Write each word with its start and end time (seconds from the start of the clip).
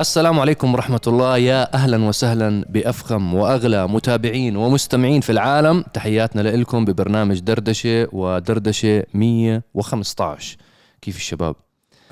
السلام 0.00 0.40
عليكم 0.40 0.74
ورحمة 0.74 1.00
الله 1.06 1.38
يا 1.38 1.74
أهلا 1.74 2.04
وسهلا 2.04 2.64
بأفخم 2.68 3.34
وأغلى 3.34 3.88
متابعين 3.88 4.56
ومستمعين 4.56 5.20
في 5.20 5.32
العالم 5.32 5.82
تحياتنا 5.82 6.40
لكم 6.40 6.84
ببرنامج 6.84 7.38
دردشة 7.40 8.08
ودردشة 8.12 9.04
115 9.14 10.56
كيف 11.02 11.16
الشباب؟ 11.16 11.56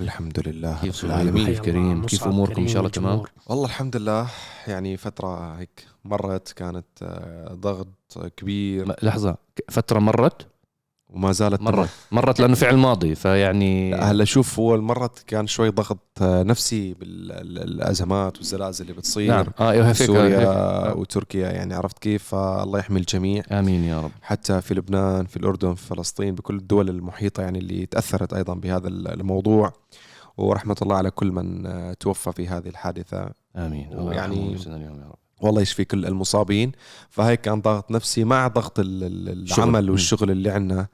الحمد 0.01 0.49
لله 0.49 0.79
كيف؟ 0.83 1.05
العالمين 1.05 1.47
كيف 1.47 1.61
كريم؟ 1.61 2.07
كيف 2.07 2.25
أموركم؟ 2.25 2.63
إن 2.63 2.69
شاء 2.69 2.79
الله 2.79 2.91
تمام؟ 2.91 3.23
والله 3.47 3.65
الحمد 3.67 3.97
لله 3.97 4.27
يعني 4.69 4.97
فترة 4.97 5.55
هيك 5.59 5.87
مرت 6.05 6.53
كانت 6.53 6.87
آه، 7.03 7.55
ضغط 7.55 7.89
كبير 8.37 8.93
ك- 9.59 9.71
فترة 9.71 9.99
مرت؟ 9.99 10.47
وما 11.15 11.33
زالت 11.33 11.63
مرت 11.63 11.89
مرت 12.13 12.41
لأنه 12.41 12.55
فعل 12.55 12.77
ماضي 12.77 13.15
فيعني 13.15 13.91
لا، 13.91 14.11
هلا 14.11 14.25
شوف 14.25 14.59
هو 14.59 14.81
مرت 14.81 15.19
كان 15.27 15.47
شوي 15.47 15.69
ضغط 15.71 15.99
آه، 16.23 16.43
نفسي 16.43 16.95
بالأزمات 16.95 18.37
والزلازل 18.39 18.85
اللي 18.85 18.97
بتصير. 18.97 19.29
نعم. 19.31 19.47
آه 19.61 19.71
أيوة 19.71 19.89
هيك 19.89 19.97
هيك. 20.03 20.07
سوريا 20.07 20.93
وتركيا 20.93 21.51
يعني 21.51 21.75
عرفت 21.75 21.99
كيف؟ 21.99 22.23
فالله 22.25 22.79
يحمي 22.79 23.01
الجميع. 23.01 23.43
آمين 23.53 23.85
يا 23.85 24.01
رب. 24.01 24.11
حتى 24.23 24.61
في 24.61 24.75
لبنان 24.75 25.27
في 25.27 25.37
الأردن 25.37 25.75
في 25.75 25.87
فلسطين 25.87 26.35
بكل 26.35 26.57
الدول 26.57 26.89
المحيطة 26.89 27.43
يعني 27.43 27.59
اللي 27.59 27.87
تأثرت 27.87 28.33
أيضا 28.33 28.55
بهذا 28.55 28.89
الموضوع. 28.89 29.73
ورحمة 30.37 30.77
الله 30.83 30.97
على 30.97 31.11
كل 31.11 31.33
من 31.33 31.67
آه، 31.67 31.93
توفى 31.93 32.33
في 32.33 32.49
هذه 32.49 32.69
الحادثة. 32.69 33.31
آمين. 33.57 33.93
الله 33.93 34.13
يعني- 34.13 34.57
اليوم 34.67 35.01
يا 35.01 35.07
رب. 35.07 35.22
والله 35.43 35.63
يشفي 35.63 35.85
كل 35.85 36.07
المصابين. 36.07 36.73
فهيك 37.11 37.41
كان 37.41 37.61
ضغط 37.61 37.91
نفسي 37.91 38.25
مع 38.25 38.49
ضغط 38.49 38.79
ال- 38.81 39.05
ال- 39.29 39.49
شغل. 39.49 39.59
العمل. 39.69 39.91
والشغل 39.91 40.31
اللي 40.31 40.51
عندنا 40.51 40.87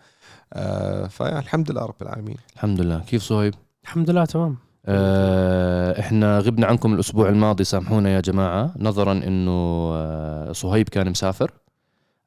آه 0.53 1.07
فالحمد 1.07 1.71
لله 1.71 1.83
رب 1.87 2.03
العالمين. 2.03 2.37
الحمد 2.55 2.81
لله. 2.81 2.99
كيف 2.99 3.23
صهيب؟ 3.23 3.55
الحمد 3.85 4.11
لله 4.11 4.25
تمام. 4.25 4.57
آه، 4.87 6.01
إحنا 6.01 6.39
غبنا 6.39 6.67
عنكم 6.67 6.95
الأسبوع 6.95 7.29
الماضي 7.29 7.65
سامحونا 7.65 8.11
يا 8.11 8.21
جماعة. 8.21 8.75
نظرا 8.79 9.13
إنه 9.13 9.51
آه، 9.95 10.53
صهيب 10.53 10.89
كان 10.89 11.11
مسافر. 11.11 11.51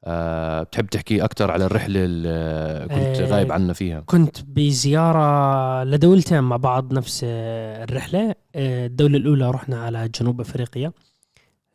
آه، 0.04 0.62
بتحب 0.62 0.86
تحكي 0.86 1.24
أكثر 1.24 1.50
على 1.50 1.64
الرحلة 1.64 2.00
اللي 2.04 2.82
كنت 2.88 3.20
آه، 3.20 3.26
غايب 3.26 3.52
عنا 3.52 3.72
فيها؟ 3.72 4.00
كنت 4.06 4.36
بزيارة 4.46 5.84
لدولتين 5.84 6.40
مع 6.40 6.56
بعض 6.56 6.92
نفس 6.92 7.20
آه، 7.24 7.84
الرحلة. 7.84 8.34
آه، 8.54 8.86
الدولة 8.86 9.16
الأولى 9.16 9.50
رحنا 9.50 9.84
على 9.84 10.08
جنوب 10.20 10.40
أفريقيا. 10.40 10.92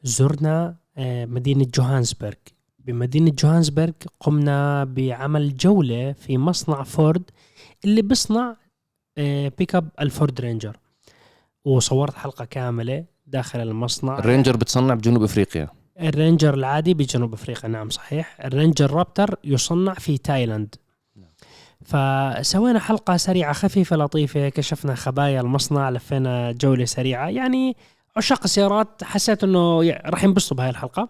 زرنا 0.03 0.75
آه، 0.97 1.25
مدينة 1.25 1.65
جوهانسبرغ. 1.75 2.33
بمدينة 2.79 3.31
جوهانسبرغ 3.31 3.91
قمنا 4.19 4.83
بعمل 4.83 5.57
جولة 5.57 6.11
في 6.11 6.37
مصنع 6.37 6.83
فورد 6.83 7.23
اللي 7.85 8.01
بيصنع 8.01 8.55
آه، 9.17 9.51
pick 9.57 9.75
up 9.75 9.89
الفورد 10.01 10.41
رينجر. 10.41 10.77
وصورت 11.65 12.13
حلقة 12.13 12.45
كاملة 12.45 13.05
داخل 13.27 13.59
المصنع. 13.59 14.19
الرينجر 14.19 14.57
بتصنع 14.57 14.93
بجنوب 14.93 15.23
أفريقيا. 15.23 15.67
الرينجر 15.99 16.53
العادي 16.53 16.93
بجنوب 16.93 17.33
أفريقيا 17.33 17.69
نعم 17.69 17.89
صحيح. 17.89 18.37
الرينجر 18.45 18.91
رابتر 18.91 19.35
يصنع 19.43 19.93
في 19.93 20.17
تايلاند. 20.17 20.75
فسوينا 21.85 22.79
حلقة 22.79 23.17
سريعة 23.17 23.53
خفيفة 23.53 23.95
لطيفة 23.95 24.49
كشفنا 24.49 24.95
خبايا 24.95 25.41
المصنع 25.41 25.89
لفينا 25.89 26.51
جولة 26.51 26.85
سريعة. 26.85 27.29
يعني 27.29 27.75
عشاق 28.17 28.41
السيارات 28.43 29.03
حسيت 29.03 29.43
إنه 29.43 29.81
راح 29.91 30.23
ينبسطوا 30.23 30.57
بهاي 30.57 30.69
الحلقة. 30.69 31.09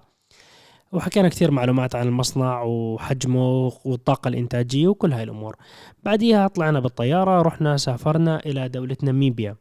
وحكينا 0.92 1.30
كثير 1.30 1.52
معلومات 1.52 1.96
عن 1.96 2.08
المصنع 2.08 2.62
وحجمه 2.64 3.72
والطاقة 3.86 4.28
الإنتاجية 4.28 4.88
وكل 4.88 5.14
هاي 5.14 5.24
الأمور. 5.24 5.56
بعديها 6.04 6.48
طلعنا 6.48 6.80
بالطيارة 6.80 7.42
رحنا 7.42 7.78
سافرنا 7.78 8.40
إلى 8.46 8.70
دولة 8.70 8.98
ناميبيا. 9.04 9.56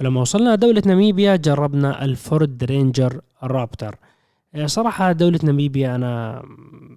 ولما 0.00 0.20
وصلنا 0.20 0.54
دولة 0.54 0.82
ناميبيا 0.86 1.36
جربنا 1.36 2.04
الفورد 2.04 2.64
رينجر 2.64 3.20
رابتر. 3.42 3.96
آه، 4.54 4.66
صراحة 4.66 5.12
دولة 5.12 5.38
ناميبيا 5.42 5.94
أنا 5.94 6.42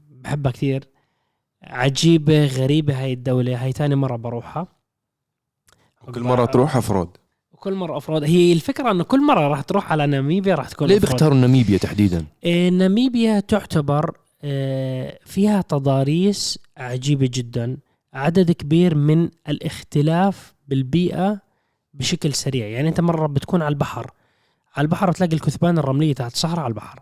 بحبها 0.09 0.51
كثير. 0.51 0.87
عجيبة 1.63 2.45
غريبة 2.45 3.03
هاي 3.03 3.13
الدولة 3.13 3.63
هاي 3.63 3.73
تاني 3.73 3.95
مرة 3.95 4.15
بروحها. 4.15 4.67
كل 6.15 6.23
مرة 6.23 6.45
تروح 6.45 6.77
أفرود 6.77 7.17
كل 7.63 7.73
مرة 7.73 7.97
أفراد. 7.97 8.23
هي 8.23 8.53
الفكرة 8.53 8.91
أنه 8.91 9.03
كل 9.03 9.25
مرة 9.25 9.47
راح 9.47 9.61
تروح 9.61 9.91
على 9.91 10.07
ناميبيا 10.07 10.55
راح 10.55 10.69
تكون 10.69 10.87
ليه. 10.87 10.99
بيختاروا 10.99 11.37
ناميبيا 11.37 11.77
تحديدا؟ 11.77 12.25
آه، 12.45 12.69
ناميبيا 12.69 13.39
تعتبر 13.39 14.17
آه، 14.43 15.19
فيها 15.25 15.61
تضاريس 15.61 16.59
عجيبة 16.77 17.29
جدا. 17.33 17.77
عدد 18.13 18.51
كبير 18.51 18.95
من 18.95 19.29
الاختلاف 19.49 20.53
بالبيئة 20.67 21.39
بشكل 21.93 22.33
سريع. 22.33 22.67
يعني 22.67 22.89
أنت 22.89 23.01
مرة 23.01 23.27
بتكون 23.27 23.61
على 23.61 23.73
البحر. 23.73 24.11
على 24.75 24.85
البحر 24.85 25.09
بتلاقي 25.09 25.33
الكثبان 25.33 25.77
الرملية 25.77 26.13
تحت 26.13 26.33
الصحراء 26.33 26.59
على 26.59 26.71
البحر. 26.71 26.99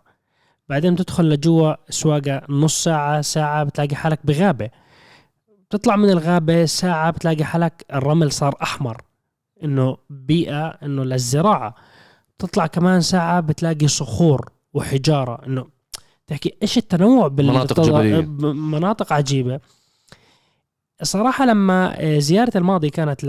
بعدين 0.68 0.94
بتدخل 0.94 1.28
لجوا 1.28 1.74
سواقة 1.90 2.42
نص 2.48 2.84
ساعة 2.84 3.20
ساعة 3.20 3.64
بتلاقي 3.64 3.96
حالك 3.96 4.18
بغابة. 4.24 4.70
بتطلع 5.68 5.96
من 5.96 6.10
الغابة 6.10 6.64
ساعة 6.64 7.10
بتلاقي 7.10 7.44
حالك 7.44 7.84
الرمل 7.94 8.32
صار 8.32 8.54
أحمر. 8.62 9.02
إنه 9.64 9.96
بيئة 10.10 10.66
إنه 10.66 11.04
للزراعة. 11.04 11.74
تطلع 12.38 12.66
كمان 12.66 13.00
ساعة 13.00 13.40
بتلاقي 13.40 13.88
صخور 13.88 14.50
وحجارة 14.74 15.46
إنه 15.46 15.66
تحكي 16.26 16.54
إيش 16.62 16.78
التنوع 16.78 17.28
بال 17.28 17.46
مناطق. 17.46 17.80
ب- 18.20 18.44
مناطق 18.44 19.12
عجيبة. 19.12 19.60
صراحة 21.02 21.46
لما 21.46 22.00
آه، 22.00 22.18
زيارة 22.18 22.58
الماضي 22.58 22.90
كانت 22.90 23.24
ل... 23.24 23.28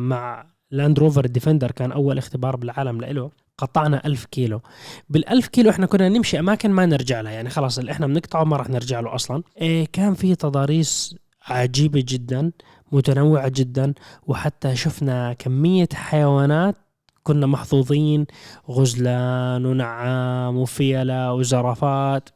مع 0.00 0.46
لاند 0.70 0.98
روفر 0.98 1.26
ديفندر 1.26 1.70
كان 1.70 1.92
أول 1.92 2.18
اختبار 2.18 2.56
بالعالم 2.56 3.00
لإله 3.00 3.30
قطعنا 3.58 4.06
ألف 4.06 4.24
كيلو. 4.24 4.60
بالألف 5.08 5.46
كيلو 5.48 5.70
إحنا 5.70 5.86
كنا 5.86 6.08
نمشي 6.08 6.38
أماكن 6.38 6.70
ما 6.70 6.86
نرجع 6.86 7.20
لها 7.20 7.32
يعني 7.32 7.50
خلاص 7.50 7.78
اللي 7.78 7.92
إحنا 7.92 8.06
بنقطعه 8.06 8.44
ما 8.44 8.56
راح 8.56 8.68
نرجع 8.70 9.00
له 9.00 9.14
أصلا. 9.14 9.42
إيه 9.60 9.86
كان 9.92 10.14
في 10.14 10.34
تضاريس 10.34 11.14
عجيبة 11.46 12.04
جدا. 12.08 12.52
متنوعة 12.92 13.48
جدا 13.48 13.94
وحتى 14.26 14.76
شفنا 14.76 15.32
كمية 15.32 15.88
حيوانات 15.94 16.76
كنا 17.22 17.46
محظوظين 17.46 18.26
غزلان 18.70 19.66
ونعام 19.66 20.56
وفيلة 20.56 21.32
وزرافات. 21.32 22.28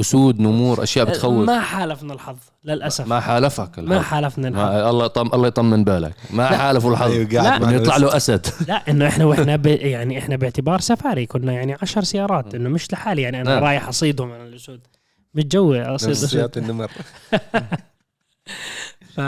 أسود 0.00 0.40
نمور 0.40 0.82
أشياء 0.82 1.04
بتخوف. 1.04 1.46
ما 1.46 1.60
حالفنا 1.60 2.14
الحظ 2.14 2.36
للأسف. 2.64 3.06
ما 3.06 3.20
حالفك 3.20 3.78
ما 3.78 3.96
الحظ. 3.96 4.04
حالفنا 4.04 4.48
الحظ. 4.48 4.60
ما 4.60 4.90
الله 4.90 5.04
يطم 5.04 5.30
الله 5.34 5.46
يطمن 5.46 5.84
بالك. 5.84 6.14
ما. 6.30 6.46
حالفوا 6.46 6.90
الحظ. 6.90 7.10
أيوة، 7.10 7.56
إنه 7.56 7.72
يطلع. 7.72 7.96
له 7.96 8.16
أسد. 8.16 8.46
لا 8.68 8.90
إنه 8.90 9.08
إحنا 9.08 9.24
وإحنا 9.24 9.56
ب... 9.56 9.66
يعني 9.66 10.18
إحنا 10.18 10.36
باعتبار 10.36 10.80
سفاري. 10.80 11.26
كنا 11.26 11.52
يعني 11.52 11.76
عشر 11.82 12.02
سيارات 12.02 12.54
إنه 12.54 12.68
مش 12.68 12.92
لحالي. 12.92 13.22
يعني 13.22 13.40
أنا 13.40 13.54
نعم. 13.54 13.64
رايح 13.64 13.88
أصيدهم 13.88 14.28
من 14.28 14.46
الأسود. 14.46 14.80
متجوي 15.34 15.82
أصيد 15.82 16.10
اسود 16.10 16.58
النمر. 16.58 16.90
ف... 19.14 19.20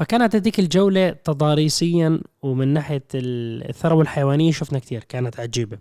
فكانت 0.00 0.36
هذيك 0.36 0.58
الجولة 0.58 1.10
تضاريسيا 1.10 2.20
ومن 2.42 2.68
ناحية 2.68 3.04
الثروة 3.14 4.02
الحيوانية 4.02 4.52
شفنا 4.52 4.78
كثير 4.78 5.04
كانت 5.04 5.40
عجيبة. 5.40 5.78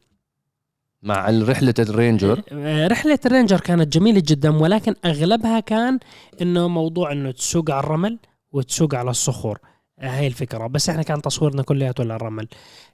مع 1.03 1.30
رحلة 1.30 1.74
الرينجر؟ 1.80 2.41
آه، 2.52 2.88
رحلة 2.88 3.19
الرينجر 3.25 3.59
كانت 3.59 3.94
جميلة 3.94 4.24
جدا 4.25 4.57
ولكن 4.57 4.96
أغلبها 5.06 5.59
كان 5.59 6.00
إنه 6.41 6.68
موضوع 6.68 7.12
إنه 7.12 7.31
تسوق 7.31 7.72
على 7.72 7.80
الرمل 7.80 8.18
وتسوق 8.52 8.96
على 8.96 9.09
الصخور. 9.09 9.59
آه، 10.00 10.09
هاي 10.09 10.28
الفكرة. 10.28 10.68
بس 10.68 10.90
إحنا 10.90 11.03
كان 11.03 11.22
تصويرنا 11.22 11.62
كلياته 11.62 12.01
على 12.01 12.16
الرمل. 12.16 12.47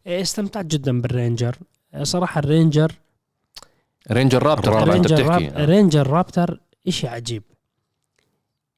آه، 0.08 0.22
استمتعت 0.22 0.66
جدا 0.66 1.02
بالرينجر. 1.02 1.56
صراحة 2.02 2.40
الرينجر 2.40 2.92
رينجر 4.12 4.44
رابتر 4.44 4.90
رينجر, 4.90 5.16
بتحكي. 5.16 5.48
راب... 5.48 5.58
آه. 5.58 5.66
رينجر 5.66 6.08
رابتر 6.08 6.60
إشي 6.88 7.08
عجيب. 7.08 7.44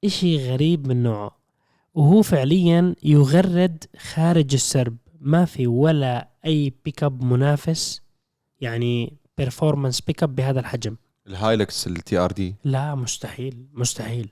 إشي 0.04 0.52
غريب 0.52 0.88
من 0.88 1.04
نوعه. 1.04 1.37
وهو 1.98 2.22
فعليا 2.22 2.96
يغرد 3.04 3.84
خارج 4.14 4.54
السرب. 4.54 4.98
ما 5.22 5.46
في 5.46 5.68
ولا 5.68 6.28
أي 6.46 6.74
بيك 6.86 7.04
اب 7.04 7.24
منافس 7.24 8.02
يعني 8.62 9.14
performance 9.38 10.02
بيك 10.02 10.24
اب 10.24 10.36
بهذا 10.36 10.60
الحجم. 10.60 10.96
الهايلكس 11.28 11.88
ال 11.88 12.18
TRD 12.18 12.56
لا 12.64 12.96
مستحيل 12.96 13.66
مستحيل. 13.74 14.30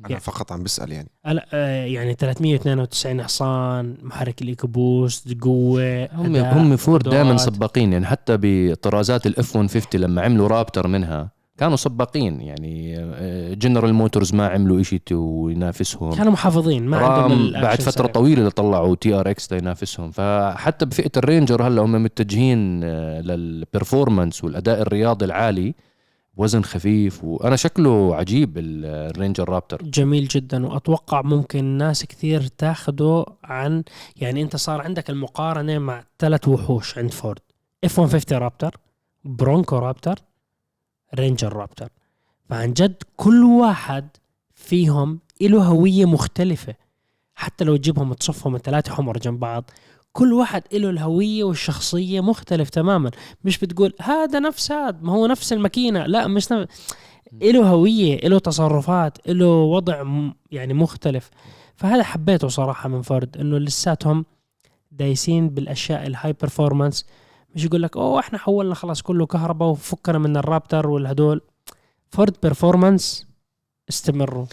أنا 0.00 0.08
يعني- 0.08 0.20
فقط 0.20 0.52
عم 0.52 0.62
بسأل 0.62 0.92
يعني. 0.92 1.08
لا 1.26 1.46
آه، 1.52 1.84
يعني 1.84 2.14
392 2.14 3.22
حصان 3.22 3.96
محرك 4.02 4.42
ال 4.42 4.66
EcoBoost 4.66 5.36
قوة 5.40 6.06
هم 6.14 6.36
هم 6.36 6.76
فورد 6.76 7.08
دائما. 7.08 7.36
سباقين. 7.36 7.92
يعني 7.92 8.06
حتى 8.06 8.38
بطرازات 8.40 9.26
ال 9.26 9.41
F 9.41 9.56
150 9.56 10.00
لما 10.00 10.22
عملوا 10.22 10.48
رابتر 10.48 10.86
منها 10.86 11.30
كانوا 11.58 11.76
سباقين 11.76 12.40
يعني 12.40 12.94
آه، 12.98 13.54
جنرال 13.54 13.92
موتورز 13.94 14.34
ما 14.34 14.48
عملوا 14.48 14.82
شيء 14.82 15.00
ينافسهم. 15.50 16.12
كانوا 16.12 16.32
محافظين 16.32 16.86
ما 16.86 16.96
عندهم 16.96 17.52
بعد 17.52 17.80
فترة 17.80 17.90
سريع. 17.90 18.06
طويلة 18.12 18.48
طلعوا 18.48 18.94
TRX 18.94 19.52
لينافسهم 19.52 20.10
فحتى 20.10 20.86
بفئة 20.86 21.10
الرينجر 21.16 21.62
هلأ 21.66 21.82
هم 21.82 22.02
متجهين 22.02 22.84
آه، 22.84 23.20
لل 23.20 23.39
performance 23.39 24.44
والأداء 24.44 24.82
الرياضي 24.82 25.24
العالي. 25.24 25.74
وزن 26.36 26.62
خفيف 26.62 27.24
وأنا 27.24 27.56
شكله 27.56 28.14
عجيب 28.16 28.58
ال- 28.58 28.84
الرينجر 29.10 29.48
رابتر 29.48 29.82
جميل 29.82 30.28
جدا. 30.28 30.66
وأتوقع 30.66 31.22
ممكن 31.22 31.64
ناس 31.64 32.04
كثير 32.04 32.42
تاخده 32.58 33.24
عن 33.44 33.82
يعني 34.16 34.42
أنت 34.42 34.56
صار 34.56 34.80
عندك 34.80 35.10
المقارنة 35.10 35.78
مع 35.78 36.04
ثلاث 36.18 36.48
وحوش 36.48 36.98
عند 36.98 37.10
فورد 37.10 37.38
F 37.84 38.00
150 38.00 38.38
رابتر 38.38 38.76
برونكو 39.24 39.78
رابتر 39.78 40.18
رينجر 41.14 41.52
رابتر 41.52 41.88
فعن 42.50 42.72
جد 42.72 43.02
كل 43.16 43.44
واحد 43.44 44.08
فيهم 44.54 45.20
له 45.40 45.62
هوية 45.62 46.04
مختلفة. 46.04 46.74
حتى 47.34 47.64
لو 47.64 47.76
تجيبهم 47.76 48.12
تصفهم 48.12 48.54
الثلاثة 48.54 48.94
حمر 48.94 49.18
جنب 49.18 49.40
بعض 49.40 49.70
كل 50.12 50.32
واحد 50.32 50.62
له 50.72 50.90
الهوية 50.90 51.44
والشخصية 51.44 52.20
مختلف 52.20 52.70
تماما. 52.70 53.10
مش 53.44 53.58
بتقول 53.58 53.92
هذا 54.00 54.38
نفس 54.38 54.72
هذا 54.72 54.98
ما 55.02 55.12
هو 55.12 55.26
نفس 55.26 55.52
الماكينة. 55.52 56.06
لا 56.06 56.26
مش 56.26 56.52
نفس. 56.52 56.92
له 57.42 57.68
هوية 57.68 58.16
له 58.16 58.38
تصرفات 58.38 59.28
له 59.28 59.46
وضع 59.46 60.04
يعني 60.50 60.74
مختلف. 60.74 61.30
فهذا 61.76 62.02
حبيته 62.02 62.48
صراحة 62.48 62.88
من 62.88 63.02
فورد 63.02 63.36
إنه 63.36 63.58
لساتهم 63.58 64.24
دايسين 64.92 65.48
بالأشياء 65.48 66.06
ال 66.06 66.32
high 66.32 66.52
performance 66.52 67.06
مش 67.54 67.64
يقول 67.64 67.82
لك 67.82 67.96
أوه 67.96 68.20
إحنا 68.20 68.38
حولنا 68.38 68.74
خلاص 68.74 69.02
كله 69.02 69.26
كهرباء 69.26 69.68
وفكنا 69.68 70.18
من 70.18 70.36
الرابتر 70.36 70.86
والهدول. 70.88 71.40
فورد 72.10 72.36
performance 72.42 73.26
استمروا. 73.88 74.46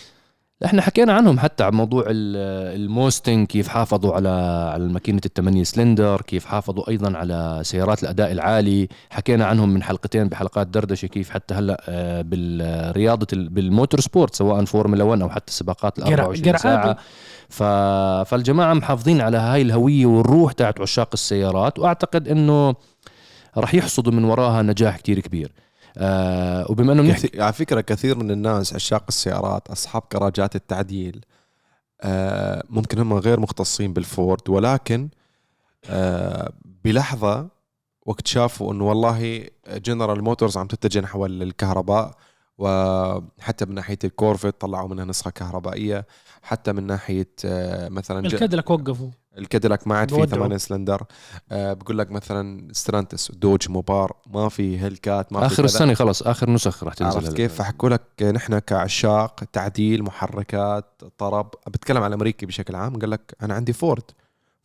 إحنا 0.63 0.81
حكينا 0.81 1.13
عنهم 1.13 1.40
حتى 1.40 1.63
عن 1.63 1.74
موضوع 1.74 2.04
ال- 2.07 2.75
الموستنج 2.81 3.48
كيف 3.48 3.68
حافظوا 3.68 4.13
على 4.16 4.30
على 4.74 4.88
ماكينة 4.88 5.22
الثمانية 5.25 5.63
سلندر 5.63 6.22
كيف 6.22 6.46
حافظوا 6.46 6.90
أيضا 6.90 7.18
على 7.18 7.60
سيارات 7.63 8.04
الأداء 8.04 8.31
العالي. 8.31 8.88
حكينا 9.10 9.46
عنهم 9.46 9.69
من 9.69 9.84
حلقتين 9.84 10.28
بحلقات 10.28 10.68
دردشة 10.68 11.06
كيف 11.06 11.30
حتى 11.30 11.54
هلأ 11.54 11.84
آه، 11.90 12.22
بالرياضة 12.22 13.28
ال- 13.34 13.50
بال 13.50 14.00
motorsport 14.00 14.36
سواء 14.36 14.66
فورمولا 14.66 15.04
1 15.04 15.22
أو 15.22 15.30
حتى 15.30 15.48
السباقات 15.48 16.00
ال 16.00 16.04
قرع- 16.04 16.10
24 16.24 16.56
قرعابي. 16.56 16.57
ساعة. 16.60 16.98
ف... 17.50 17.63
فالجماعة 18.30 18.74
محافظين 18.74 19.22
على 19.22 19.38
هاي 19.38 19.62
الهوية 19.62 20.06
والروح 20.06 20.52
تاعت 20.54 20.81
عشاق 20.81 21.10
السيارات 21.13 21.80
وأعتقد 21.80 22.28
إنه 22.28 22.75
راح 23.57 23.75
يحصدوا 23.75 24.13
من 24.13 24.24
وراها 24.24 24.62
نجاح 24.62 24.98
كتير 24.98 25.19
كبير. 25.19 25.52
آه 25.97 26.65
وبما 26.71 26.94
إنه 26.94 27.01
بنحكي 27.01 27.27
كثير 27.27 27.42
على 27.44 27.53
فكرة 27.53 27.81
كثير 27.81 28.18
من 28.18 28.31
الناس 28.31 28.74
عشاق 28.74 29.03
السيارات 29.09 29.68
أصحاب 29.68 30.01
كراجات 30.01 30.56
التعديل. 30.56 31.25
آه، 32.01 32.63
ممكن 32.69 33.00
هم 33.00 33.13
غير 33.13 33.39
مختصين 33.39 33.94
بالفورد 33.94 34.50
ولكن 34.50 35.09
آه، 35.89 36.53
بلحظة 36.83 37.47
وقت 38.06 38.27
شافوا 38.27 38.74
إنه 38.74 38.83
والله 38.89 39.47
جنرال 39.68 40.24
موتورز 40.24 40.57
عم 40.57 40.68
تتجه 40.68 41.00
نحو 41.00 41.25
الكهرباء 41.25 42.12
وحتى 42.57 43.65
من 43.65 43.75
ناحية 43.75 43.97
الكورفت 44.03 44.62
طلعوا 44.62 44.88
منها 44.88 45.06
نسخة 45.06 45.31
كهربائية 45.31 46.06
حتى 46.42 46.74
من 46.74 46.88
ناحية 46.88 47.30
آه، 47.45 47.89
مثلا 47.89 48.19
الكادلك 48.27 48.69
وقفوا. 48.69 49.09
الكاديلاك 49.38 49.88
ما 49.88 49.98
عاد 49.98 50.10
في 50.10 50.16
بودعوا. 50.16 50.42
8 50.44 50.58
سلندر. 50.58 51.04
آه 51.52 51.74
بقول 51.74 51.98
لك 51.98 52.12
مثلا 52.12 52.68
ستيلانتس 52.74 53.31
دوج 53.32 53.70
موبار 53.70 54.16
ما 54.34 54.50
في 54.50 54.80
هيلكات 54.80 55.34
ما 55.34 55.40
في 55.40 55.46
آخر. 55.46 55.64
السنة 55.66 55.94
خلاص 55.94 56.22
آخر 56.24 56.50
نسخ 56.50 56.84
راح 56.84 56.94
تنزل 56.94 57.18
عرفت. 57.20 57.34
كيف؟ 57.34 57.54
فحكوا 57.54 57.90
لك 57.90 58.24
نحن 58.24 58.60
كعشاق 58.60 59.44
تعديل 59.54 60.04
محركات 60.04 61.02
طرب. 61.18 61.50
بتكلم 61.68 61.98
على 61.98 62.08
الأمريكي 62.08 62.46
بشكل 62.46 62.76
عام 62.76 63.00
قال 63.00 63.10
لك 63.10 63.36
أنا 63.44 63.54
عندي 63.54 63.74
فورد. 63.74 64.04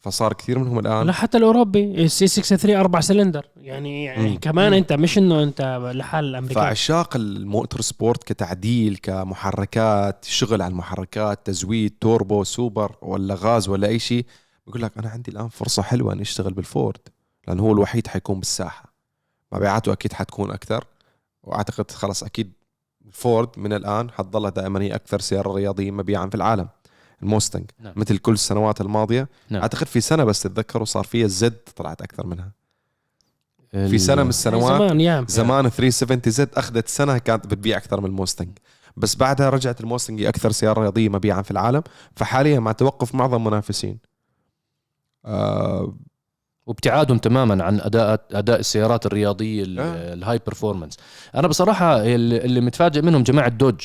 فصار 0.02 0.32
كثير 0.32 0.58
منهم 0.58 0.78
الآن. 0.78 1.06
لا 1.06 1.12
حتى 1.12 1.38
الأوروبي 1.38 2.04
ال 2.04 2.15
C 2.15 2.26
63 2.26 2.76
أربع 2.76 3.00
سلندر. 3.00 3.46
يعني 3.56 4.04
يعني 4.04 4.28
مم. 4.28 4.38
كمان 4.38 4.72
أنت 4.74 4.92
مش 4.92 5.18
إنه 5.18 5.42
أنت 5.42 5.90
لحال 5.94 6.24
الامريكان 6.24 6.62
فعشاق 6.64 7.16
ال 7.16 7.80
motorsport 7.80 8.24
كتعديل 8.24 8.96
كمحركات 9.02 10.24
شغل 10.24 10.62
على 10.62 10.70
المحركات 10.70 11.46
تزويد 11.46 11.94
توربو 12.00 12.44
سوبر 12.44 12.92
ولا 13.02 13.34
غاز 13.34 13.68
ولا 13.68 13.88
أي 13.88 13.98
شيء. 13.98 14.24
بقول 14.66 14.82
لك 14.82 14.98
أنا 14.98 15.08
عندي 15.08 15.30
الآن 15.30 15.48
فرصة 15.48 15.82
حلوة 15.82 16.12
إني 16.12 16.22
أشتغل 16.22 16.52
بالفورد 16.54 16.98
لأنه 17.48 17.62
هو 17.62 17.72
الوحيد 17.72 18.06
حيكون 18.06 18.38
بالساحة. 18.38 18.92
مبيعاته 19.52 19.92
أكيد 19.92 20.12
حتكون 20.12 20.50
أكثر 20.50 20.84
وأعتقد 21.42 21.90
خلاص 21.90 22.22
أكيد 22.22 22.52
فورد 23.12 23.48
من 23.56 23.72
الآن 23.72 24.10
حتضلها 24.10 24.50
دائما 24.50 24.82
هي 24.82 24.94
أكثر 24.94 25.20
سيارة 25.20 25.52
رياضية 25.54 25.90
مبيعا 25.90 26.26
في 26.26 26.34
العالم 26.34 26.68
الموستنج. 27.22 27.64
نعم. 27.78 27.92
مثل 27.96 28.18
كل 28.18 28.32
السنوات 28.32 28.80
الماضية. 28.80 29.28
نعم. 29.50 29.60
أعتقد 29.62 29.86
في 29.86 30.00
سنة 30.00 30.24
بس 30.24 30.42
تتذكروا 30.42 30.84
صار 30.84 31.04
فيها 31.04 31.24
ال 31.26 31.42
Z 31.42 31.58
طلعت 31.76 32.02
أكثر 32.02 32.26
منها. 32.26 32.52
ال- 33.74 33.88
في 33.90 33.98
سنة 33.98 34.22
من 34.22 34.28
السنوات 34.28 34.82
زمان 34.82 35.00
يا 35.00 35.24
زمان 35.28 35.68
370 35.68 36.20
Z 36.26 36.48
أخذت 36.54 36.88
سنة 36.88 37.18
كانت 37.18 37.46
بتبيع 37.46 37.76
أكثر 37.76 38.00
من 38.00 38.06
الموستنج. 38.06 38.58
بس 38.96 39.14
بعدها 39.16 39.50
رجعت 39.50 39.80
الموستنج 39.80 40.20
هي 40.20 40.28
أكثر 40.28 40.50
سيارة 40.52 40.80
رياضية 40.80 41.08
مبيعا 41.08 41.42
في 41.42 41.50
العالم 41.50 41.82
فحاليا 42.16 42.60
مع 42.60 42.72
توقف 42.72 43.14
معظم 43.14 43.36
المنافسين 43.36 43.98
آه 45.24 45.96
وابتعادهم 46.66 47.18
تماما 47.18 47.64
عن 47.64 47.80
اداء 47.80 48.26
أداء 48.32 48.60
السيارات 48.60 49.06
الرياضية 49.06 49.62
ال- 49.62 49.80
آه. 49.80 50.14
ال 50.14 50.40
high 50.46 50.60
performance 50.60 50.96
أنا 51.34 51.48
بصراحة 51.48 52.02
اللي 52.04 52.36
اللي 52.44 52.60
متفاجئ 52.60 53.02
منهم 53.02 53.22
جماعة 53.22 53.48
دوج 53.48 53.80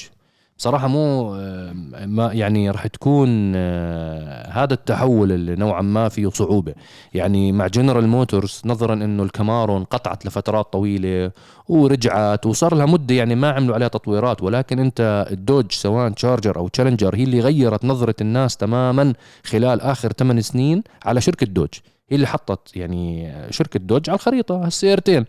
بصراحة 0.57 0.87
مو 0.87 1.35
آه، 1.35 1.73
ما 2.05 2.33
يعني 2.33 2.69
راح 2.69 2.87
تكون 2.87 3.53
آه، 3.55 4.49
هذا 4.51 4.73
التحول 4.73 5.31
اللي 5.31 5.55
نوعا 5.55 5.81
ما 5.81 6.09
فيه 6.09 6.29
صعوبة. 6.29 6.73
يعني 7.13 7.51
مع 7.51 7.67
جنرال 7.67 8.07
موتورز 8.07 8.61
نظرا 8.65 8.93
إنه 8.93 9.23
الكامارو 9.23 9.77
انقطعت 9.77 10.25
لفترات 10.25 10.73
طويلة 10.73 11.31
ورجعت 11.69 12.45
وصار 12.45 12.75
لها 12.75 12.85
مدة 12.85 13.15
يعني 13.15 13.35
ما 13.35 13.51
عملوا 13.51 13.75
عليها 13.75 13.87
تطويرات. 13.87 14.43
ولكن 14.43 14.79
أنت 14.79 15.27
الدوج 15.31 15.71
سواء 15.71 16.09
تشارجر 16.09 16.57
أو 16.57 16.67
تشالنجر 16.67 17.15
هي 17.15 17.23
اللي 17.23 17.39
غيرت 17.39 17.85
نظرة 17.85 18.15
الناس 18.21 18.57
تماما 18.57 19.13
خلال 19.43 19.81
آخر 19.81 20.11
8 20.13 20.41
سنين 20.41 20.83
على 21.05 21.21
شركة 21.21 21.45
دوج 21.45 21.69
هي 22.09 22.15
اللي 22.15 22.27
حطت 22.27 22.75
يعني 22.77 23.33
شركة 23.49 23.79
دوج 23.79 24.09
على 24.09 24.15
الخريطة 24.15 24.65
هالسيارتين 24.65 25.17
ال- 25.17 25.25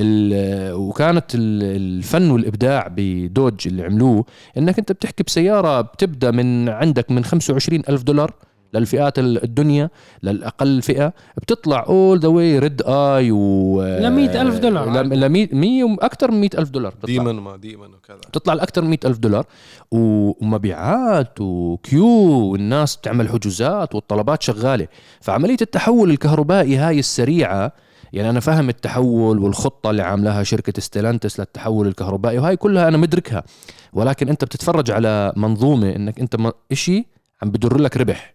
وكانت 0.00 1.34
ال- 1.34 1.76
الفن 1.98 2.30
والإبداع 2.30 2.88
بدوج 2.96 3.54
اللي 3.68 3.82
عملوه 3.84 4.24
إنك 4.58 4.78
أنت 4.78 4.92
بتحكي 4.92 5.22
بسيارة 5.22 5.80
بتبدأ 5.80 6.30
من 6.30 6.68
عندك 6.68 7.10
من 7.10 7.24
25 7.24 7.82
ألف 7.88 8.02
دولار 8.02 8.34
للفئات 8.74 9.18
ال- 9.18 9.44
الدنيا 9.44 9.90
للأقل 10.22 10.82
فئة 10.82 11.12
بتطلع 11.36 11.84
all 11.88 12.18
the 12.20 12.28
way 12.28 12.58
ريد 12.58 12.82
اي 12.86 13.30
و 13.30 13.82
ل 13.82 14.10
100,000 14.10 14.58
دولار. 14.58 15.02
ل 15.02 15.28
100 15.28 15.48
100 15.52 15.96
أكثر 16.00 16.30
من 16.30 16.40
100 16.40 16.50
ألف 16.58 16.70
دولار 16.70 16.92
بتطلع. 16.92 17.06
ديمون 17.06 17.32
ما 17.32 17.56
ديمون 17.56 17.86
وكذا 17.86 18.16
بتطلع 18.16 18.54
لأكثر 18.54 18.82
من 18.82 18.90
100 18.90 18.98
ألف 19.04 19.18
دولار 19.18 19.46
و- 19.92 20.32
ومبيعات 20.44 21.40
و 21.40 21.51
queue 21.51 22.06
والناس 22.52 22.96
بتعمل 22.96 23.28
حجوزات 23.28 23.94
والطلبات 23.94 24.42
شغالة 24.42 24.88
فعملية 25.20 25.56
التحول 25.62 26.10
الكهربائي 26.10 26.76
هاي 26.76 26.98
السريعة 26.98 27.72
يعني 28.12 28.30
أنا 28.30 28.40
فاهم 28.40 28.68
التحول 28.68 29.38
والخطة 29.38 29.90
اللي 29.90 30.02
عاملاها 30.02 30.42
شركة 30.42 30.82
ستيلانتس 30.82 31.40
للتحول 31.40 31.86
الكهربائي 31.86 32.38
وهاي 32.38 32.56
كلها 32.56 32.88
أنا 32.88 32.96
مدركها. 32.96 33.44
ولكن 33.92 34.28
أنت 34.28 34.44
بتتفرج 34.44 34.90
على 34.90 35.32
منظومة 35.36 35.96
إنك 35.96 36.20
أنت 36.20 36.36
إشي 36.72 37.06
عم 37.42 37.50
بدر 37.50 37.78
لك 37.78 37.96
ربح. 37.96 38.34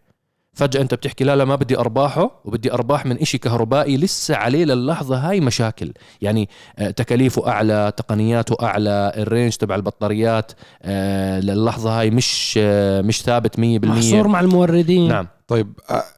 فجأة 0.54 0.82
أنت 0.82 0.94
بتحكي 0.94 1.24
لا 1.24 1.36
لا 1.36 1.46
ما 1.46 1.56
بدي 1.56 1.78
أرباحه 1.78 2.42
وبدي 2.46 2.74
أرباح 2.74 3.06
من 3.06 3.18
إشي 3.18 3.38
كهربائي 3.38 3.98
لسه 3.98 4.36
عليه 4.36 4.66
للحظة 4.66 5.30
هاي 5.30 5.40
مشاكل. 5.40 5.94
يعني 6.22 6.50
آه، 6.80 6.90
تكاليفه 6.90 7.48
أعلى 7.48 7.94
تقنياته 7.98 8.66
أعلى 8.66 9.14
ال 9.18 9.24
range 9.24 9.56
تبع 9.56 9.76
البطاريات 9.76 10.52
آه، 10.82 11.40
للحظة 11.40 12.00
هاي 12.00 12.10
مش 12.10 12.60
آه، 12.62 13.02
مش 13.02 13.22
ثابت 13.22 13.60
100% 13.60 13.60
محصور 13.62 14.28
مع 14.28 14.40
الموردين. 14.40 15.08
نعم. 15.10 15.28
طيب 15.48 15.74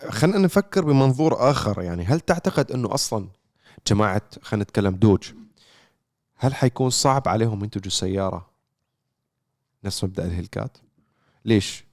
خلينا 0.10 0.38
نفكر 0.38 0.86
بمنظور 0.86 1.52
آخر. 1.52 1.82
يعني 1.82 2.06
هل 2.06 2.20
تعتقد 2.20 2.72
إنه 2.72 2.94
أصلا 2.94 3.28
جماعة 3.88 4.22
خلينا 4.42 4.63
نتكلم 4.63 4.96
دوج. 4.96 5.32
هل 6.36 6.56
حيكون 6.56 6.89
صعب 6.89 7.27
عليهم 7.27 7.63
ينتجوا 7.63 7.92
سياره 7.92 8.50
نفس 9.84 10.04
مبدأ 10.04 10.25
الهيلكات 10.25 10.78
ليش؟ 11.46 11.84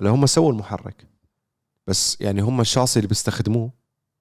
هلا 0.00 0.10
هم 0.10 0.26
سووا 0.26 0.52
المحرك. 0.52 1.06
بس 1.86 2.20
يعني 2.20 2.40
هم 2.40 2.60
الشاصي 2.60 2.98
اللي 2.98 3.08
بيستخدموه 3.08 3.70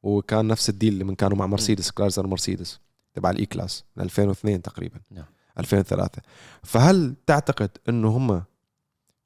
وكان 0.03 0.47
نفس 0.47 0.69
ال 0.69 0.74
deal 0.74 0.93
اللي 0.93 1.03
من 1.03 1.15
كانوا 1.15 1.37
مع 1.37 1.45
مرسيدس 1.45 1.91
كرايسلر 1.91 2.27
مرسيدس 2.27 2.79
تبع 3.13 3.29
الإي 3.29 3.45
كلاس 3.45 3.83
من 3.95 4.03
2002 4.03 4.61
تقريبا. 4.61 4.99
نعم. 5.11 5.25
2003 5.59 6.21
فهل 6.63 7.15
تعتقد 7.25 7.69
إنه 7.89 8.17
هم 8.17 8.43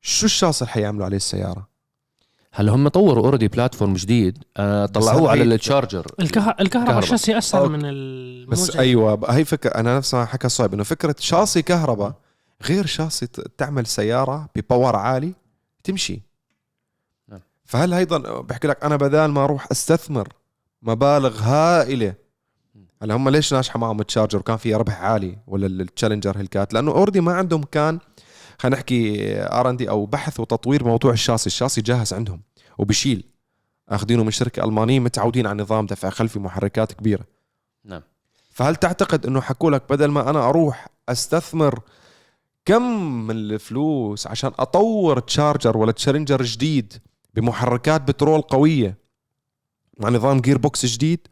شو 0.01 0.25
الشاصي 0.25 0.63
اللي 0.63 0.73
حيعملوا 0.73 1.05
عليه 1.05 1.17
السيارة؟ 1.17 1.70
هلا 2.53 2.72
هم 2.72 2.88
طوروا 2.88 3.25
already 3.25 3.48
platform 3.48 3.93
جديد 3.93 4.38
آه، 4.58 4.86
طلعوه 4.86 5.31
على 5.31 5.43
التشارجر 5.43 6.05
الكه... 6.20 6.39
الكهرباء 6.60 6.67
كهرباء. 6.67 7.00
الشاسي 7.00 7.38
أسهل. 7.38 7.70
من 7.70 7.79
بس 8.48 8.60
الموجة 8.70 8.79
أيوه 8.79 9.20
هي 9.36 9.46
فكره 9.46 9.70
أنا 9.70 9.98
نفس 9.98 10.13
ما 10.13 10.25
حكى 10.25 10.50
صايب 10.50 10.74
إنه 10.74 10.84
فكرة 10.84 11.15
شاصي 11.20 11.62
كهرباء 11.62 12.13
غير 12.65 12.86
شاصي 12.86 13.27
ت- 13.27 13.41
تعمل 13.58 13.86
سيارة 13.86 14.50
ب 14.55 14.62
power 14.62 14.95
عالي 14.96 15.34
تمشي 15.84 16.22
نعم. 17.29 17.39
فهل 17.65 17.93
أيضا 17.93 18.41
بحكي 18.41 18.67
لك 18.67 18.84
أنا 18.84 18.96
بدال 18.96 19.31
ما 19.31 19.43
أروح 19.43 19.67
أستثمر 19.72 20.27
مبالغ 20.81 21.39
هائلة 21.41 22.13
هلا 23.01 23.13
هم 23.15 23.29
ليش 23.29 23.53
ناجحة 23.53 23.79
معهم 23.79 24.00
التشارجر 24.00 24.39
وكان 24.39 24.58
فيها 24.58 24.77
ربح 24.77 25.01
عالي 25.01 25.38
ولا 25.48 25.67
التشالنجر 25.67 26.38
هيلكات 26.38 26.74
لأنه 26.74 26.91
already 26.91 27.21
ما 27.22 27.34
عندهم 27.34 27.63
كان 27.63 28.00
خلينا 28.62 28.75
نحكي 28.75 29.34
R&D 29.41 29.89
أو 29.89 30.06
بحث 30.06 30.39
وتطوير 30.39 30.84
موضوع 30.84 31.12
الشاسي. 31.12 31.48
الشاسي 31.48 31.82
جاهز 31.82 32.13
عندهم 32.13 32.41
وبشيل. 32.77 33.24
أخذينه 33.89 34.24
من 34.24 34.32
شركة 34.32 34.63
ألمانية 34.63 35.00
متعودين 35.00 35.48
على 35.48 35.63
نظام 35.63 35.86
دفع 35.86 36.10
خلفي 36.10 36.39
محركات 36.39 36.91
كبيرة. 36.94 37.25
نعم. 37.86 38.01
فهل 38.51 38.75
تعتقد 38.75 39.25
إنه 39.25 39.41
حكوا 39.41 39.72
لك 39.72 39.84
بدل 39.89 40.08
ما 40.08 40.30
أنا 40.30 40.50
أروح 40.50 40.88
أستثمر 41.10 41.80
كم 42.65 42.82
من 43.27 43.36
الفلوس 43.36 44.27
عشان 44.27 44.51
أطور 44.60 45.20
تشارجر 45.20 45.77
ولا 45.77 45.91
تشالنجر 45.91 46.43
جديد 46.44 46.94
بمحركات 47.34 48.01
بترول 48.01 48.41
قوية 48.41 48.98
مع 50.00 50.10
نظام 50.10 50.41
gear 50.41 50.57
box 50.57 50.86
جديد؟ 50.86 51.27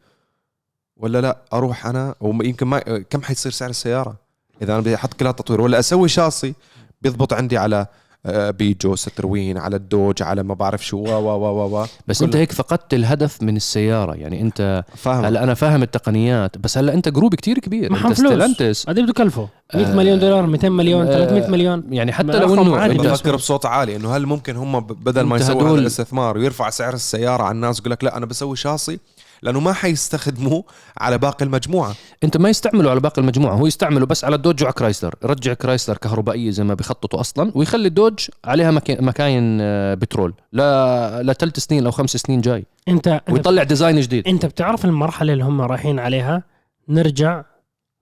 ولا 0.96 1.20
لا 1.20 1.42
أروح 1.52 1.86
أنا؟ 1.86 2.14
ويمكن 2.20 2.66
ما 2.66 2.78
كم 2.80 3.22
حيصير 3.22 3.52
سعر 3.52 3.70
السيارة 3.70 4.16
إذا 4.62 4.72
أنا 4.72 4.80
بدي 4.80 4.94
أحط 4.94 5.14
كلها 5.14 5.32
تطوير 5.32 5.60
ولا 5.60 5.78
أسوي 5.78 6.08
شاصي 6.08 6.54
بيضبط 7.02 7.32
عندي 7.32 7.58
على 7.58 7.86
آه، 8.26 8.50
بيجو 8.50 8.96
ستروين 8.96 9.58
على 9.58 9.76
الدوج 9.76 10.22
على 10.22 10.42
ما 10.42 10.54
بعرف 10.54 10.86
شو 10.86 10.96
و 10.96 11.08
و 11.08 11.46
و 11.46 11.78
و 11.80 11.86
بس 12.06 12.18
كل- 12.18 12.24
انت 12.24 12.36
هيك 12.36 12.52
فقدت 12.52 12.94
الهدف 12.94 13.42
من 13.42 13.56
السيارة. 13.56 14.14
يعني 14.14 14.40
انت 14.40 14.84
فاهم. 14.96 15.24
هلا 15.24 15.42
أنا 15.42 15.54
فاهم 15.54 15.82
التقنيات 15.82 16.58
بس 16.58 16.78
هلا 16.78 16.94
انت 16.94 17.08
group 17.08 17.34
كتير 17.34 17.58
كبير. 17.58 17.92
معهم 17.92 18.06
انت 18.06 18.16
فلوس. 18.18 18.30
ستيلانتس. 18.32 18.84
قد 18.86 19.00
بده 19.00 19.12
كلفه. 19.12 19.48
100 19.74 19.86
آه، 19.86 19.94
مليون 19.96 20.18
دولار 20.18 20.46
200 20.46 20.68
مليون 20.68 21.06
آه، 21.06 21.12
300 21.12 21.46
مليون. 21.50 21.84
يعني 21.90 22.12
حتى 22.12 22.38
لو 22.38 22.54
إنه. 22.54 23.02
بفكر 23.12 23.36
بصوت 23.36 23.66
عالي 23.66 23.96
إنه 23.96 24.16
هل 24.16 24.26
ممكن 24.26 24.56
هم 24.56 24.80
بدل 24.80 25.22
ما 25.22 25.36
يسووا 25.36 25.62
هذا 25.68 25.74
الاستثمار 25.78 26.38
ويرفع 26.38 26.70
سعر 26.70 26.94
السيارة 26.94 27.42
على 27.42 27.54
الناس 27.54 27.78
يقول 27.78 27.90
لك 27.90 28.04
لا 28.04 28.16
أنا 28.16 28.26
بسوي 28.26 28.56
شاصي 28.56 29.00
لأنه 29.42 29.60
ما 29.60 29.72
حيستخدموه 29.72 30.64
على 30.98 31.18
باقي 31.18 31.44
المجموعة. 31.44 31.94
أنت 32.24 32.36
ما 32.36 32.48
يستعملوا 32.48 32.90
على 32.90 33.00
باقي 33.00 33.22
المجموعة 33.22 33.54
هو 33.54 33.66
يستعملوا 33.66 34.06
بس 34.06 34.24
على 34.24 34.36
الدوج 34.36 34.62
وعلى 34.62 34.72
كرايسلر. 34.72 35.14
رجع 35.24 35.54
كرايسلر 35.54 35.96
كهربائية 35.96 36.50
زي 36.50 36.64
ما 36.64 36.74
بيخططوا 36.74 37.20
أصلا 37.20 37.52
ويخلي 37.54 37.88
الدوج 37.88 38.28
عليها 38.44 38.70
مكا- 38.70 39.00
مكاين 39.00 39.58
آه، 39.60 39.94
بترول. 39.94 40.34
لا 40.52 41.22
لثلاث 41.22 41.58
سنين 41.58 41.86
أو 41.86 41.90
خمس 41.92 42.10
سنين 42.10 42.40
جاي. 42.40 42.66
أنت 42.88 43.08
أنت, 43.08 43.30
ويطلع 43.30 43.62
design 43.62 44.00
جديد. 44.00 44.28
أنت 44.28 44.46
بتعرف 44.46 44.84
المرحلة 44.84 45.32
اللي 45.32 45.44
هم 45.44 45.60
رايحين 45.60 45.98
عليها؟ 45.98 46.42
نرجع 46.88 47.44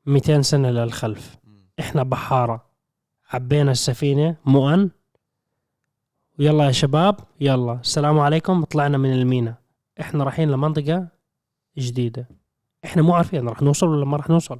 200 0.06 0.42
سنة 0.42 0.70
للخلف. 0.70 1.36
إحنا 1.80 2.02
بحارة. 2.02 2.64
عبينا 3.32 3.70
السفينة 3.72 4.36
مؤن. 4.44 4.90
ويلا 6.38 6.64
يا 6.64 6.72
شباب 6.72 7.16
يلا. 7.40 7.72
السلام 7.84 8.18
عليكم 8.20 8.64
طلعنا 8.64 8.98
من 8.98 9.12
المينا. 9.12 9.54
إحنا 10.00 10.24
رايحين 10.24 10.50
لمنطقة 10.50 11.06
جديدة. 11.78 12.28
إحنا 12.84 13.02
مو 13.02 13.14
عارفين 13.14 13.48
راح 13.48 13.62
نوصل 13.62 13.88
ولا 13.88 14.04
ما 14.04 14.16
راح 14.16 14.30
نوصل. 14.30 14.58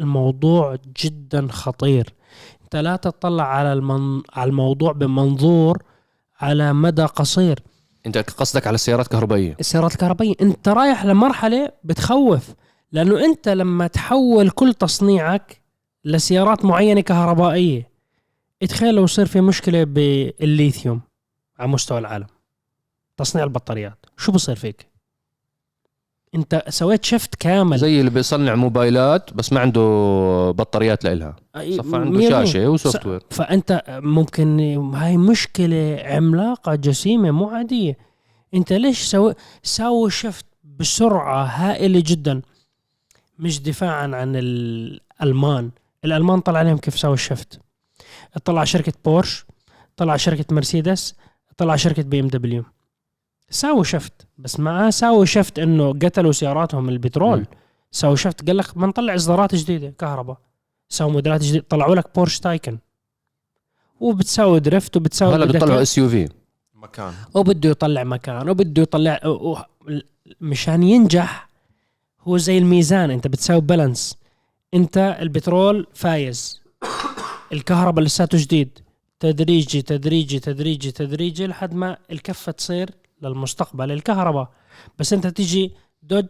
الموضوع 0.00 0.78
جدا 1.04 1.48
خطير. 1.50 2.14
أنت 2.62 2.76
لا 2.76 2.96
تطلع 2.96 3.44
على 3.44 3.72
المن... 3.72 4.22
على 4.32 4.50
الموضوع 4.50 4.92
بمنظور 4.92 5.82
على 6.40 6.72
مدى 6.72 7.04
قصير. 7.04 7.62
أنت 8.06 8.18
قصدك 8.18 8.66
على 8.66 8.74
السيارات 8.74 9.06
الكهربائية. 9.06 9.56
السيارات 9.60 9.92
الكهربائية. 9.92 10.34
أنت 10.42 10.68
رايح 10.68 11.04
لمرحلة 11.04 11.72
بتخوف 11.84 12.54
لأنه 12.92 13.24
أنت 13.24 13.48
لما 13.48 13.86
تحول 13.86 14.50
كل 14.50 14.74
تصنيعك 14.74 15.62
لسيارات 16.04 16.64
معينة 16.64 17.00
كهربائية 17.00 17.94
تخيل 18.68 18.94
لو 18.94 19.04
يصير 19.04 19.26
في 19.26 19.40
مشكلة 19.40 19.84
بالليثيوم 19.84 21.00
على 21.58 21.68
مستوى 21.68 21.98
العالم. 21.98 22.26
تصنيع 23.16 23.44
البطاريات. 23.44 24.06
شو 24.16 24.32
بصير 24.32 24.56
فيك؟ 24.56 24.93
انت 26.34 26.64
سويت 26.68 27.04
shift 27.04 27.34
كامل. 27.34 27.78
زي 27.78 28.00
اللي 28.00 28.10
بيصنع 28.10 28.54
موبايلات 28.54 29.34
بس 29.34 29.52
ما 29.52 29.60
عنده 29.60 29.80
بطاريات 30.50 31.04
لإلها. 31.04 31.36
صفى 31.70 31.96
عنده. 31.96 32.30
شاشة 32.30 32.68
و 32.68 33.06
software 33.06 33.20
فأنت 33.30 33.82
ممكن 33.88 34.60
هاي 34.94 35.16
مشكلة 35.16 36.02
عملاقة 36.04 36.74
جسيمة 36.74 37.30
مو 37.30 37.48
عادية. 37.48 37.98
انت 38.54 38.72
ليش 38.72 39.02
سوي 39.02 39.34
ساوي 39.62 40.10
shift 40.10 40.46
بسرعة 40.64 41.44
هائلة 41.44 42.02
جدا؟ 42.06 42.42
مش 43.38 43.62
دفاعا 43.62 44.16
عن 44.16 44.36
الألمان. 44.36 45.70
الألمان 46.04 46.40
طلع 46.40 46.58
عليهم 46.58 46.78
كيف 46.78 46.98
ساووا 46.98 47.14
ال 47.14 47.22
shift 47.22 47.60
طلع 48.44 48.64
شركة 48.64 48.92
بورش 49.04 49.46
طلع 49.96 50.16
شركة 50.16 50.54
مرسيدس 50.54 51.14
طلع 51.56 51.76
شركة 51.76 52.02
بي 52.02 52.20
إم 52.20 52.28
دبليو. 52.28 52.64
ساووا 53.54 53.84
shift 53.84 54.12
بس 54.38 54.60
ما 54.60 54.90
ساووا 54.90 55.24
shift 55.24 55.58
إنه 55.58 55.92
قتلوا 55.92 56.32
سياراتهم 56.32 56.88
البترول. 56.88 57.38
مم. 57.38 57.46
ساووا 57.92 58.16
shift 58.16 58.46
قال 58.46 58.56
لك 58.56 58.78
بنطلع 58.78 59.14
إصدارات 59.14 59.54
جديدة 59.54 59.94
كهرباء. 59.98 60.38
ساووا 60.88 61.12
موديلات 61.12 61.42
جديدة 61.42 61.64
طلعوا 61.68 61.94
لك 61.94 62.14
بورش 62.14 62.38
تايكن 62.38 62.78
وبتساوي 64.00 64.60
drift 64.60 64.96
وبتساوي 64.96 65.34
هلا 65.34 65.44
بيطلعوا 65.46 65.82
SUV 65.82 66.28
مكان. 66.74 67.12
وبده 67.34 67.70
يطلع 67.70 68.04
مكان 68.04 68.48
وبده 68.48 68.82
يطلع 68.82 69.20
و- 69.24 69.28
و- 69.52 69.58
مشان 70.40 70.82
ينجح 70.82 71.48
هو 72.20 72.36
زي 72.36 72.58
الميزان 72.58 73.10
أنت 73.10 73.26
بتساوي 73.26 73.60
balance 73.60 74.16
أنت 74.74 75.16
البترول 75.20 75.86
فايز. 75.94 76.62
الكهرباء 77.52 78.04
لساته 78.04 78.38
جديد. 78.38 78.78
تدريجي 79.20 79.82
تدريجي 79.82 80.38
تدريجي 80.38 80.90
تدريجي 80.90 81.46
لحد 81.46 81.74
ما 81.74 81.96
الكفة 82.12 82.52
تصير 82.52 82.90
للمستقبل 83.24 83.92
الكهرباء. 83.92 84.48
بس 84.98 85.12
انت 85.12 85.26
تيجي 85.26 85.72
دوج 86.02 86.26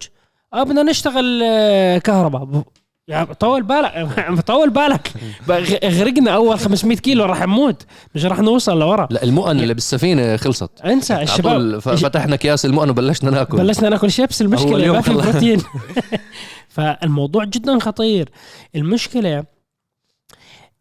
آه 0.55 0.63
بدنا 0.63 0.83
نشتغل 0.83 1.43
آه، 1.45 1.99
كهرباء. 1.99 2.65
يعني 3.09 3.35
طول 3.35 3.63
بالك 3.63 4.41
طول 4.47 4.71
بالك. 4.71 5.13
اغرقنا 5.85 6.31
أول 6.31 6.59
500 6.59 6.97
كيلو 6.97 7.25
راح 7.25 7.43
نموت. 7.43 7.83
مش 8.15 8.25
راح 8.25 8.41
نوصل 8.41 8.79
لورا. 8.79 9.09
لا 9.11 9.23
المؤن 9.23 9.61
اللي 9.61 9.75
بالسفينة 9.75 10.37
خلصت. 10.37 10.81
انسى 10.81 11.23
الشباب. 11.23 11.79
فتحنا 11.79 12.35
اكياس 12.35 12.65
المؤن 12.65 12.91
وبلشنا 12.91 13.31
ناكل. 13.31 13.57
بلشنا 13.57 13.89
ناكل 13.89 14.11
شيبس. 14.11 14.43
المشكلة 14.43 14.93
ما 14.93 15.01
في. 15.01 15.13
بروتين. 15.13 15.61
فالموضوع 16.75 17.45
جدا 17.45 17.79
خطير. 17.79 18.31
المشكلة 18.75 19.45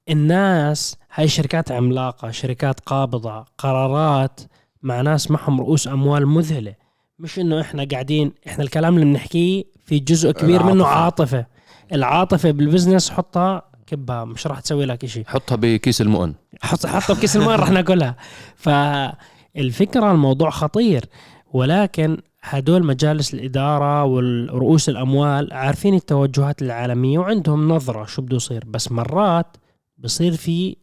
الناس 0.10 0.96
هاي 1.14 1.28
شركات 1.28 1.72
عملاقة 1.72 2.32
شركات 2.32 2.80
قابضة 2.80 3.46
قرارات 3.58 4.40
مع 4.84 5.02
ناس 5.02 5.32
معهم 5.32 5.60
رؤوس 5.62 5.88
أموال 5.88 6.28
مذهلة. 6.28 6.76
مش 7.20 7.40
إنه 7.40 7.62
إحنا 7.62 7.88
قاعدين 7.92 8.32
إحنا 8.48 8.64
الكلام 8.64 8.94
اللي 8.96 9.06
بنحكيه 9.06 9.64
في 9.86 10.00
جزء 10.00 10.32
كبير 10.32 10.64
منه 10.64 10.74
العاطفة. 10.74 11.38
عاطفة. 11.38 11.46
العاطفة 11.94 12.52
بال 12.52 12.63
business 12.63 13.10
حطها 13.10 13.62
كبها 13.88 14.26
مش 14.26 14.48
راح 14.48 14.60
تسوي 14.60 14.86
لك 14.86 15.06
شيء 15.06 15.24
حطها 15.28 15.56
بكيس 15.56 16.02
المؤن. 16.02 16.34
حط 16.62 16.86
حطها 16.86 17.14
بكيس 17.18 17.36
الماء 17.38 17.60
رح 17.60 17.70
ناكلها. 17.70 18.16
فالفكرة 18.56 20.12
الموضوع 20.12 20.50
خطير. 20.50 21.06
ولكن 21.54 22.18
هدول 22.42 22.86
مجالس 22.86 23.34
الإدارة 23.34 24.04
والرؤوس 24.04 24.90
الأموال 24.90 25.54
عارفين 25.54 25.94
التوجهات 25.96 26.62
العالمية 26.62 27.20
وعندهم 27.20 27.68
نظرة 27.68 28.06
شو 28.06 28.22
بده 28.22 28.36
يصير. 28.36 28.64
بس 28.68 28.92
مرات 28.92 29.58
بصير 29.98 30.32
في 30.36 30.76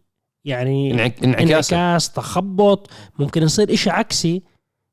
يعني 0.45 0.91
انعك- 0.95 1.25
انعكاس 1.25 1.73
انعكاس 1.73 2.11
تخبط 2.13 2.91
ممكن 3.19 3.43
يصير 3.43 3.75
إشي 3.75 3.91
عكسي 3.91 4.43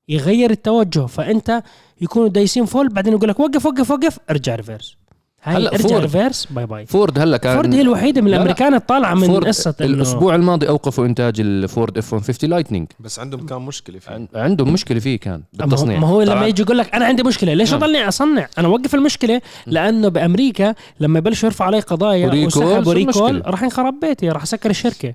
يغير 0.09 0.51
التوجه. 0.51 1.05
فأنت 1.05 1.63
يكونوا 2.01 2.27
دايسين 2.27 2.65
full 2.65 2.89
بعدين 2.89 3.13
يقول 3.13 3.29
لك 3.29 3.39
وقف 3.39 3.65
وقف 3.65 3.91
وقف 3.91 4.19
ارجع 4.29 4.55
reverse 4.55 4.97
هاي 5.43 5.55
هلأ 5.55 5.71
ارجع 5.73 5.87
forward. 5.89 6.01
reverse 6.01 6.45
bye 6.45 6.65
bye 6.65 6.85
فورد 6.85 7.19
هلا 7.19 7.37
كان 7.37 7.55
فورد 7.55 7.73
هي 7.73 7.81
الوحيدة 7.81 8.21
من 8.21 8.27
لا، 8.27 8.31
لا. 8.31 8.37
الأمريكان 8.37 8.73
الطالعة 8.73 9.13
من 9.13 9.27
إنه- 9.41 9.81
الأسبوع 9.81 10.35
الماضي 10.35 10.69
أوقفوا 10.69 11.05
إنتاج 11.05 11.39
الفورد 11.39 11.97
اف 11.97 12.13
150 12.13 12.49
لايتنينج 12.49 12.87
بس 12.99 13.19
عندهم 13.19 13.45
كان 13.45 13.61
مشكلة 13.61 13.99
فيه. 13.99 14.11
عن- 14.11 14.27
عندهم 14.35 14.73
مشكلة 14.73 14.99
فيه 14.99 15.19
كان 15.19 15.33
ما 15.33 15.65
هو- 15.65 15.67
بالتصنيع. 15.69 15.99
ما 15.99 16.07
هو 16.07 16.21
لما 16.21 16.47
يجي 16.47 16.61
يقول 16.61 16.77
لك 16.77 16.95
أنا 16.95 17.05
عندي 17.05 17.23
مشكلة 17.23 17.53
ليش 17.53 17.71
نعم. 17.73 17.83
أضلني 17.83 18.07
أصنع؟ 18.07 18.47
أنا 18.57 18.67
أوقف 18.67 18.95
المشكلة 18.95 19.41
لأنه 19.67 20.07
بأمريكا 20.07 20.75
لما 20.99 21.19
يبلشوا 21.19 21.49
يرفعوا 21.49 21.67
علي 21.67 21.79
قضايا 21.79 22.45
وسحبوا 22.45 22.93
ريكول؟ 22.93 23.41
راح 23.45 23.63
ينخرب 23.63 23.99
بيتي 23.99 24.29
راح 24.29 24.41
أسكر 24.43 24.69
الشركة. 24.69 25.13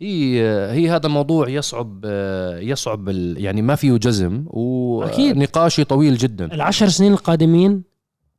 هي 0.00 0.40
هي 0.70 0.90
هذا 0.90 1.08
موضوع 1.08 1.48
يصعب 1.48 2.04
يصعب 2.60 3.08
ال- 3.08 3.44
يعني 3.44 3.62
ما 3.62 3.74
فيه 3.74 3.92
جزم 3.96 4.44
أكيد. 5.02 5.36
ونقاشي 5.36 5.84
طويل 5.84 6.16
جدا 6.16 6.54
العشر 6.54 6.88
سنين 6.88 7.12
القادمين 7.12 7.82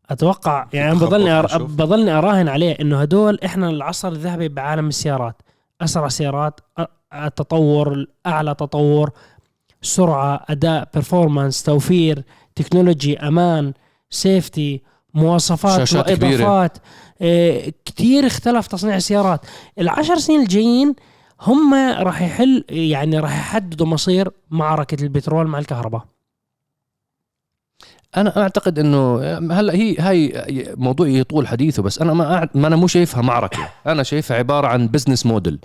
أتوقع 0.10 0.68
يعني 0.74 0.96
بضلني 0.96 1.32
أر... 1.32 1.64
بضلني 1.64 2.12
أراهن 2.12 2.48
عليه 2.48 2.72
إنه 2.82 3.02
هدول 3.02 3.40
إحنا 3.46 3.70
العصر 3.70 4.08
الذهبي 4.12 4.48
بعالم 4.48 4.88
السيارات 4.88 5.42
أسرع 5.82 6.08
سيارات 6.08 6.60
التطور 7.14 8.06
أعلى 8.26 8.56
تطور 8.56 9.10
سرعة 9.82 10.46
أداء 10.50 10.90
performance 10.98 11.64
توفير 11.64 12.24
technology 12.56 13.18
أمان 13.20 13.74
safety 14.10 14.82
مواصفات. 15.14 15.80
وإضافات 16.44 16.78
إيه 17.22 17.74
كثير 17.86 18.28
اختلف 18.28 18.68
تصنيع 18.68 18.96
السيارات 18.96 19.46
العشر 19.80 20.16
سنين 20.18 20.42
الجايين 20.42 20.96
هم 21.46 21.74
راح 22.00 22.22
يحل 22.22 22.64
يعني 22.70 23.20
راح 23.20 23.38
يحددوا 23.38 23.88
مصير 23.88 24.32
معركة 24.50 25.04
البترول 25.04 25.48
مع 25.48 25.60
الكهرباء. 25.60 26.06
أنا 28.18 28.42
أعتقد 28.42 28.80
إنه 28.80 29.22
هلا 29.52 29.74
هي 29.74 29.98
هاي 29.98 30.34
موضوع 30.78 31.08
يطول 31.08 31.48
حديثه 31.48 31.84
بس 31.84 32.02
أنا 32.02 32.14
ما 32.14 32.50
ما 32.56 32.68
أنا 32.68 32.76
مو 32.76 32.88
شايفها 32.88 33.22
معركة. 33.22 33.70
أنا 33.88 34.04
شايفها 34.04 34.38
عبارة 34.38 34.68
عن 34.68 34.88
business 34.88 35.26
model 35.26 35.60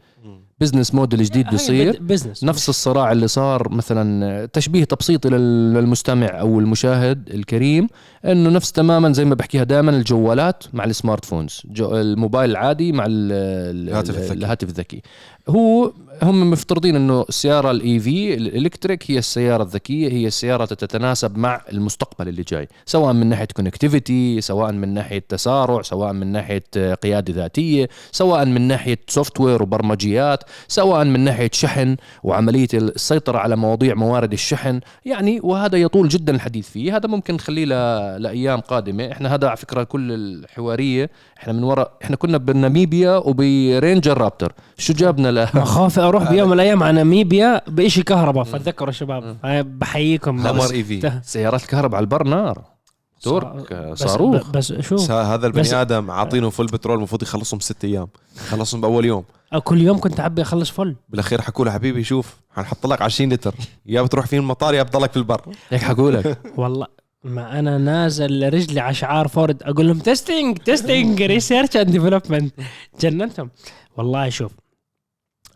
business 0.61 0.95
model 0.95 1.23
جديد 1.25 1.51
بيصير. 1.51 1.99
business 2.01 2.45
نفس 2.45 2.69
الصراع 2.69 3.13
اللي 3.13 3.29
صار 3.29 3.69
مثلا 3.73 4.47
تشبيه 4.47 4.85
تبسيطي 4.85 5.29
لل- 5.29 5.75
للمستمع 5.75 6.27
أو 6.41 6.61
المشاهد 6.61 7.29
الكريم 7.35 7.89
إنه 8.25 8.51
نفس 8.51 8.73
تماما 8.73 9.13
زي 9.13 9.25
ما 9.25 9.35
بحكيها 9.35 9.65
دائما 9.65 9.91
الجوالات 9.91 10.65
مع 10.73 10.85
ال 10.85 10.91
smart 10.91 11.25
phones 11.25 11.63
جو 11.65 11.97
الموبايل 11.97 12.51
العادي 12.51 12.93
مع 12.93 13.05
ال- 13.07 13.33
ال- 13.33 13.89
الهاتف 13.89 14.19
الذكي. 14.19 14.33
الهاتف 14.33 14.69
الذكي. 14.69 15.03
هو 15.49 15.93
هم 16.23 16.51
مفترضين 16.51 16.97
انه 16.97 17.25
السياره 17.29 17.71
ال 17.71 17.99
EV 17.99 18.35
ال 18.35 18.43
electric 18.43 19.11
هي 19.11 19.19
السيارة 19.19 19.63
الذكية 19.63 20.13
هي 20.13 20.27
السيارة 20.27 20.65
تتناسب 20.65 21.39
مع 21.39 21.61
المستقبل 21.73 22.29
اللي 22.29 22.43
جاي 22.43 22.69
سواء 22.87 23.13
من 23.13 23.27
ناحية 23.27 23.49
connectivity 23.57 24.41
سواء 24.41 24.73
من 24.73 24.95
ناحية 24.95 25.25
تسارع 25.29 25.83
سواء 25.83 26.13
من 26.13 26.27
ناحية 26.27 26.95
قيادة 26.95 27.35
ذاتية 27.35 27.89
سواء 28.13 28.45
من 28.45 28.61
ناحية 28.61 28.99
software 29.09 29.63
وبرمجيات 29.63 30.45
سواء 30.69 31.05
من 31.05 31.21
ناحية 31.21 31.51
شحن 31.53 31.97
وعملية 32.23 32.69
السيطرة 32.75 33.39
على 33.39 33.57
مواضيع 33.57 33.95
موارد 33.95 34.33
الشحن. 34.33 34.81
يعني 35.05 35.41
وهذا 35.43 35.79
يطول 35.79 36.09
جدا 36.09 36.35
الحديث 36.35 36.71
فيه. 36.71 36.97
هذا 36.97 37.09
ممكن 37.09 37.35
نخليه 37.35 37.65
لأيام 38.17 38.61
قادمة. 38.61 39.13
إحنا 39.13 39.35
هذا 39.35 39.49
على 39.49 39.57
فكرة 39.57 39.83
كل 39.83 40.13
الحوارية. 40.13 41.11
إحنا 41.39 41.53
من 41.53 41.63
وراء 41.63 41.93
إحنا 42.05 42.17
كنا 42.17 42.39
بناميبيا 42.39 43.17
وبرينجر 43.17 44.19
رابتر. 44.19 44.53
شو 44.79 44.93
جابنا 44.93 45.31
ل 45.31 45.47
خاف 45.47 45.99
أروح 46.11 46.31
بيوم 46.31 46.49
من 46.49 46.55
الأيام 46.55 46.83
على 46.83 46.93
ناميبيا 46.97 47.63
بشيء 47.69 48.05
كهرباء 48.05 48.45
فتذكروا 48.45 48.93
شباب. 48.93 49.37
هاي 49.45 49.63
بحييكم. 49.63 50.47
قمر 50.49 50.71
اي 50.73 50.85
في 50.85 51.21
سيارات 51.25 51.63
الكهرباء 51.63 51.97
على 51.97 52.05
البر 52.05 52.23
نار. 52.27 52.63
ترك 53.23 53.73
بس- 53.73 53.99
صاروخ. 53.99 54.51
بس 54.51 54.73
شو 54.73 54.97
هذا 54.97 55.37
بس- 55.37 55.45
البني 55.45 55.81
آدم 55.83 56.11
عاطينه 56.11 56.51
فل 56.51 56.67
بترول 56.67 56.97
المفروض 56.99 57.23
يخلصهم 57.23 57.59
بست 57.59 57.85
أيام. 57.85 58.09
خلصهم 58.49 58.81
بأول 58.81 59.05
يوم. 59.05 59.25
كل 59.65 59.81
يوم 59.81 59.99
كنت 60.01 60.21
اعبي 60.21 60.43
أخلص 60.43 60.71
full. 60.71 60.97
بالأخير 61.09 61.41
حكوا 61.41 61.65
له 61.65 61.71
حبيبي 61.71 62.05
شوف 62.05 62.37
حنحط 62.57 62.87
لك 62.87 63.03
20 63.03 63.33
لتر. 63.33 63.55
يا 63.87 64.03
بتروح 64.03 64.27
فيه 64.27 64.39
المطار 64.39 64.75
يا 64.75 64.83
بتضلك 64.83 65.11
في 65.11 65.17
البر. 65.17 65.41
هيك 65.71 65.83
حقول 65.83 66.15
لك. 66.15 66.39
والله 66.57 66.87
ما 67.25 67.59
أنا 67.59 67.79
نازل 67.79 68.55
رجلي 68.55 68.81
على 68.81 68.95
شعار 68.95 69.29
فورد. 69.29 69.63
أقول 69.63 69.87
لهم 69.87 69.99
testing 69.99 70.59
testing 70.59 71.23
research 71.23 71.77
and 71.77 71.91
development 71.91 72.55
جننتهم. 73.01 73.51
والله 73.97 74.29
شوف 74.29 74.53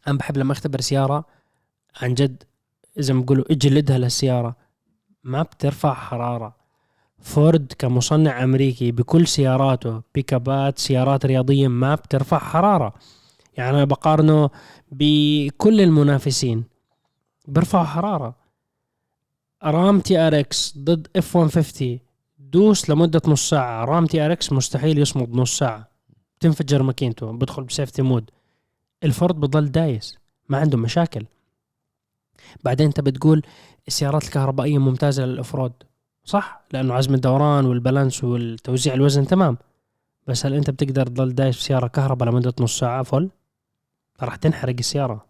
أنا 0.08 0.18
بحب 0.18 0.36
لما 0.36 0.52
أختبر 0.52 0.80
سيارة 0.80 1.24
عن 2.02 2.14
جد 2.14 2.42
زي 2.98 3.14
ما 3.14 3.24
أجلدها 3.50 3.98
للسيارة. 3.98 4.56
ما 5.24 5.42
بترفع 5.42 5.94
حرارة. 5.94 6.56
فورد 7.18 7.72
كمصنع 7.78 8.44
أمريكي 8.44 8.92
بكل 8.92 9.26
سياراته 9.26 10.02
بيكابات 10.14 10.78
سيارات 10.78 11.26
رياضية 11.26 11.68
ما 11.68 11.94
بترفع 11.94 12.38
حرارة. 12.38 12.94
يعني 13.56 13.76
أنا 13.76 13.84
بقارنه 13.84 14.50
بكل 14.92 15.80
المنافسين. 15.80 16.64
بيرفعوا 17.48 17.84
حرارة. 17.84 18.36
رام 19.64 20.00
TRX 20.00 20.78
ضد 20.78 21.08
F 21.16 21.36
150 21.36 21.98
دوس 22.38 22.90
لمدة 22.90 23.22
نص 23.26 23.50
ساعة. 23.50 23.84
رام 23.84 24.06
TRX 24.06 24.52
مستحيل 24.52 24.98
يصمد 24.98 25.34
نص 25.34 25.58
ساعة. 25.58 25.88
بتنفجر 26.38 26.82
ماكينته 26.82 27.32
بدخل 27.32 27.62
ب 27.62 27.68
safety 27.68 28.02
mode 28.02 28.30
الفورد 29.04 29.34
بضل 29.40 29.70
دايس 29.70 30.18
ما 30.48 30.58
عنده 30.58 30.78
مشاكل. 30.78 31.24
بعدين 32.64 32.86
انت 32.86 33.00
بتقول 33.00 33.42
السيارات 33.88 34.24
الكهربائية 34.24 34.78
ممتازة 34.78 35.24
للافراد 35.24 35.72
صح 36.24 36.60
لأنه 36.72 36.94
عزم 36.94 37.14
الدوران 37.14 37.66
وال 37.66 37.79
balance 37.79 38.24
والتوزيع 38.24 38.94
الوزن 38.94 39.26
تمام. 39.26 39.56
بس 40.26 40.46
هل 40.46 40.54
أنت 40.54 40.70
بتقدر 40.70 41.06
تضل 41.06 41.34
دايس 41.34 41.56
بسياره 41.58 41.86
كهرباء 41.86 42.28
لمدة 42.28 42.52
نص 42.60 42.78
ساعة 42.78 43.02
full؟ 43.02 43.30
راح 44.22 44.36
تنحرق 44.36 44.74
السيارة. 44.78 45.24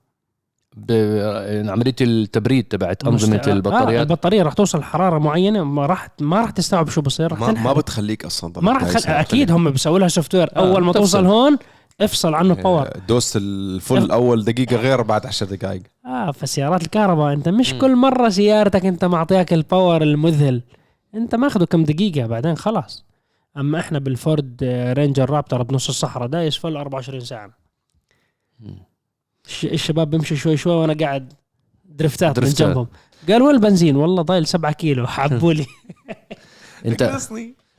ب- 0.76 1.66
عملية 1.68 1.94
التبريد 2.00 2.64
تبعت 2.64 3.04
أنظمة 3.04 3.36
آه 3.46 3.52
البطاريات. 3.52 4.00
البطارية 4.10 4.42
راح 4.42 4.52
توصل 4.54 4.82
حرارة 4.82 5.18
معينة 5.18 5.64
ما 5.64 5.86
راح 5.86 6.08
ما 6.20 6.40
راح 6.40 6.50
تستوعب 6.50 6.88
شو 6.88 7.00
بصير 7.00 7.30
راح 7.32 7.40
ما, 7.40 7.52
ما 7.52 7.72
بتخليك 7.72 8.24
أصلا 8.24 8.52
ما 8.60 8.72
راح 8.72 8.82
تخل... 8.92 9.12
أكيد 9.12 9.50
هم 9.52 9.70
بيسووا 9.70 9.98
لها 9.98 10.08
software 10.08 10.56
أول 10.56 10.84
ما 10.84 10.92
تفصل. 10.92 11.00
توصل 11.04 11.26
هون 11.26 11.58
افصل 12.00 12.34
عنه 12.34 12.54
power 12.54 12.88
دوست 13.08 13.36
ال 13.36 13.51
full 13.51 14.10
اول 14.10 14.44
دقيقة 14.44 14.76
غير 14.76 15.02
بعد 15.02 15.26
10 15.26 15.46
دقائق. 15.46 15.82
آه 16.06 16.30
فسيارات 16.30 16.82
الكهرباء 16.82 17.32
أنت 17.32 17.48
مش 17.48 17.72
مم. 17.72 17.80
كل 17.80 17.96
مرة 17.96 18.28
سيارتك 18.28 18.86
أنت 18.86 19.04
معطيك 19.04 19.52
ال 19.52 19.60
power 19.60 20.02
المذهل. 20.02 20.62
أنت 21.14 21.34
ماخذه 21.34 21.64
كم 21.64 21.84
دقيقة 21.84 22.26
بعدين 22.26 22.56
خلاص. 22.56 23.04
أما 23.56 23.80
إحنا 23.80 23.98
بالفورد 23.98 24.60
آه، 24.62 24.92
Ranger 24.92 25.30
Raptor 25.30 25.62
بنص 25.62 25.88
الصحراء 25.88 26.28
دايس 26.28 26.56
full 26.56 26.76
24 26.76 27.20
ساعة. 27.20 27.50
الشباب 29.64 30.10
بيمشي 30.10 30.36
شوي 30.36 30.56
شوي 30.56 30.72
وأنا 30.72 30.94
قاعد 31.00 31.32
درفتات 31.84 32.38
من 32.38 32.44
درفتات. 32.44 32.68
جنبهم. 32.68 32.86
قال 33.28 33.42
وين 33.42 33.54
البنزين 33.54 33.96
والله 33.96 34.22
ضايل 34.22 34.46
7 34.46 34.72
كيلو 34.72 35.06
حبوا 35.06 35.52
لي 35.52 35.66
انت 36.86 37.02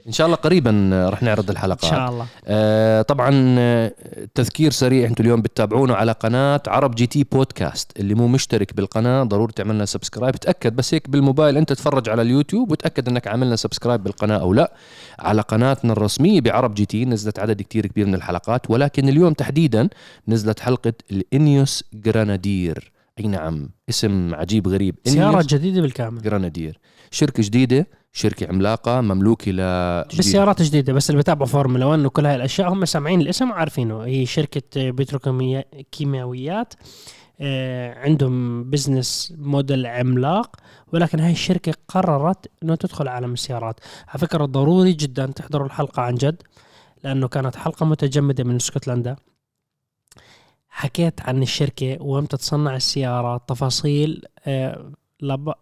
إن 0.08 0.12
شاء 0.12 0.28
الله 0.28 0.38
قريبا 0.38 0.90
رح 1.14 1.24
نعرض 1.24 1.44
إن 1.44 1.50
الحلقات 1.50 1.92
شاء 1.92 2.10
الله. 2.10 2.26
آه 2.46 3.02
طبعا 3.02 3.56
آه، 3.60 3.92
تذكير 4.36 4.72
سريع 4.72 5.08
أنتم 5.08 5.24
اليوم 5.24 5.42
بتتابعونا 5.42 5.96
على 5.96 6.12
قناة 6.12 6.62
عرب 6.68 6.96
GT 6.96 7.24
بودكاست 7.24 8.00
اللي 8.00 8.16
مو 8.16 8.28
مشترك 8.28 8.74
بالقناة 8.76 9.24
ضروري 9.24 9.54
تعملنا 9.54 9.86
subscribe. 9.86 10.36
تأكد 10.36 10.76
بس 10.76 10.94
هيك 10.94 11.10
بالموبايل 11.10 11.58
أنت 11.58 11.70
تتفرج 11.70 12.10
على 12.10 12.22
اليوتيوب 12.22 12.72
وتأكد 12.72 13.10
إنك 13.10 13.28
عاملنا 13.28 13.56
subscribe 13.56 14.04
بالقناة 14.04 14.38
أو 14.38 14.54
لا. 14.54 14.74
على 15.20 15.42
قناتنا 15.42 15.94
الرسمية 15.94 16.42
بعرب 16.42 16.74
GT 16.74 17.06
نزلت 17.06 17.40
عدد 17.40 17.62
كتير 17.62 17.86
كبير 17.88 18.06
من 18.06 18.16
الحلقات 18.16 18.70
ولكن 18.72 19.10
اليوم 19.10 19.34
تحديدا 19.34 19.90
نزلت 20.28 20.60
حلقة 20.60 20.94
ال 21.12 21.24
INEOS 21.24 21.84
Grenadier 21.94 22.92
أي 23.20 23.28
نعم 23.28 23.70
اسم 23.90 24.36
عجيب 24.36 24.68
غريب. 24.68 24.96
سيارة 25.06 25.46
جديدة 25.50 25.82
بالكامل. 25.82 26.22
Grenadier 26.22 26.80
شركة 27.12 27.44
جديدة. 27.44 27.88
شركة 28.16 28.48
عملاقة 28.48 29.02
مملوكة 29.02 29.52
ل 29.52 29.58
بالسيارات 30.16 30.62
جديدة. 30.62 30.94
بس 30.94 31.10
اللي 31.10 31.22
بتابعوا 31.22 31.48
فورمولا 31.48 31.86
1 31.86 32.06
وكل 32.06 32.26
هاي 32.26 32.36
الأشياء 32.36 32.74
هم 32.74 32.86
سامعين 32.86 33.22
الاسم 33.22 33.50
وعارفينه. 33.50 34.02
هي 34.02 34.26
شركة 34.26 34.62
بتروكيماويات 34.76 36.74
آه، 37.42 38.00
عندهم 38.00 38.64
business 38.70 39.34
model 39.38 39.86
عملاق 39.86 40.56
ولكن 40.94 41.20
هاي 41.20 41.32
الشركة 41.32 41.74
قررت 41.88 42.52
إنه 42.64 42.76
تدخل 42.76 43.08
عالم 43.08 43.34
السيارات. 43.34 43.80
على 44.08 44.20
فكرة 44.20 44.46
ضروري 44.46 44.94
جدا 44.94 45.26
تحضروا 45.26 45.68
الحلقة 45.68 46.02
عن 46.02 46.16
جد 46.16 46.42
لأنه 47.04 47.28
كانت 47.28 47.56
حلقة 47.56 47.86
متجمدة 47.86 48.44
من 48.44 48.56
اسكتلندا 48.56 49.16
حكيت 50.70 51.22
عن 51.22 51.42
الشركة 51.42 51.98
وامتى 52.02 52.38
تصنع 52.38 52.76
السيارة 52.76 53.38
تفاصيل 53.48 54.26
آه، 54.48 54.92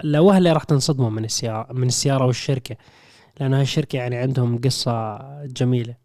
لوهله 0.04 0.54
راح 0.54 0.64
تنصدموا 0.64 1.10
من 1.10 1.26
السياره 1.26 1.68
من 1.74 1.88
السيارة 1.88 2.26
والشركة 2.26 2.76
لأنه 3.40 3.58
هاي 3.58 3.62
الشركة 3.62 3.96
يعني 3.98 4.16
عندهم 4.16 4.62
قصة 4.62 5.18
جميلة. 5.46 5.96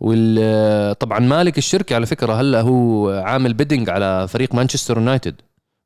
وال 0.00 0.98
طبعا 0.98 1.18
مالك 1.18 1.58
الشركة 1.58 1.94
على 1.96 2.06
فكرة 2.06 2.32
هلا 2.40 2.60
هو 2.60 3.10
عامل 3.10 3.54
بيدنج 3.54 3.90
على 3.90 4.28
فريق 4.28 4.54
مانشستر 4.54 4.96
يونايتد 4.96 5.34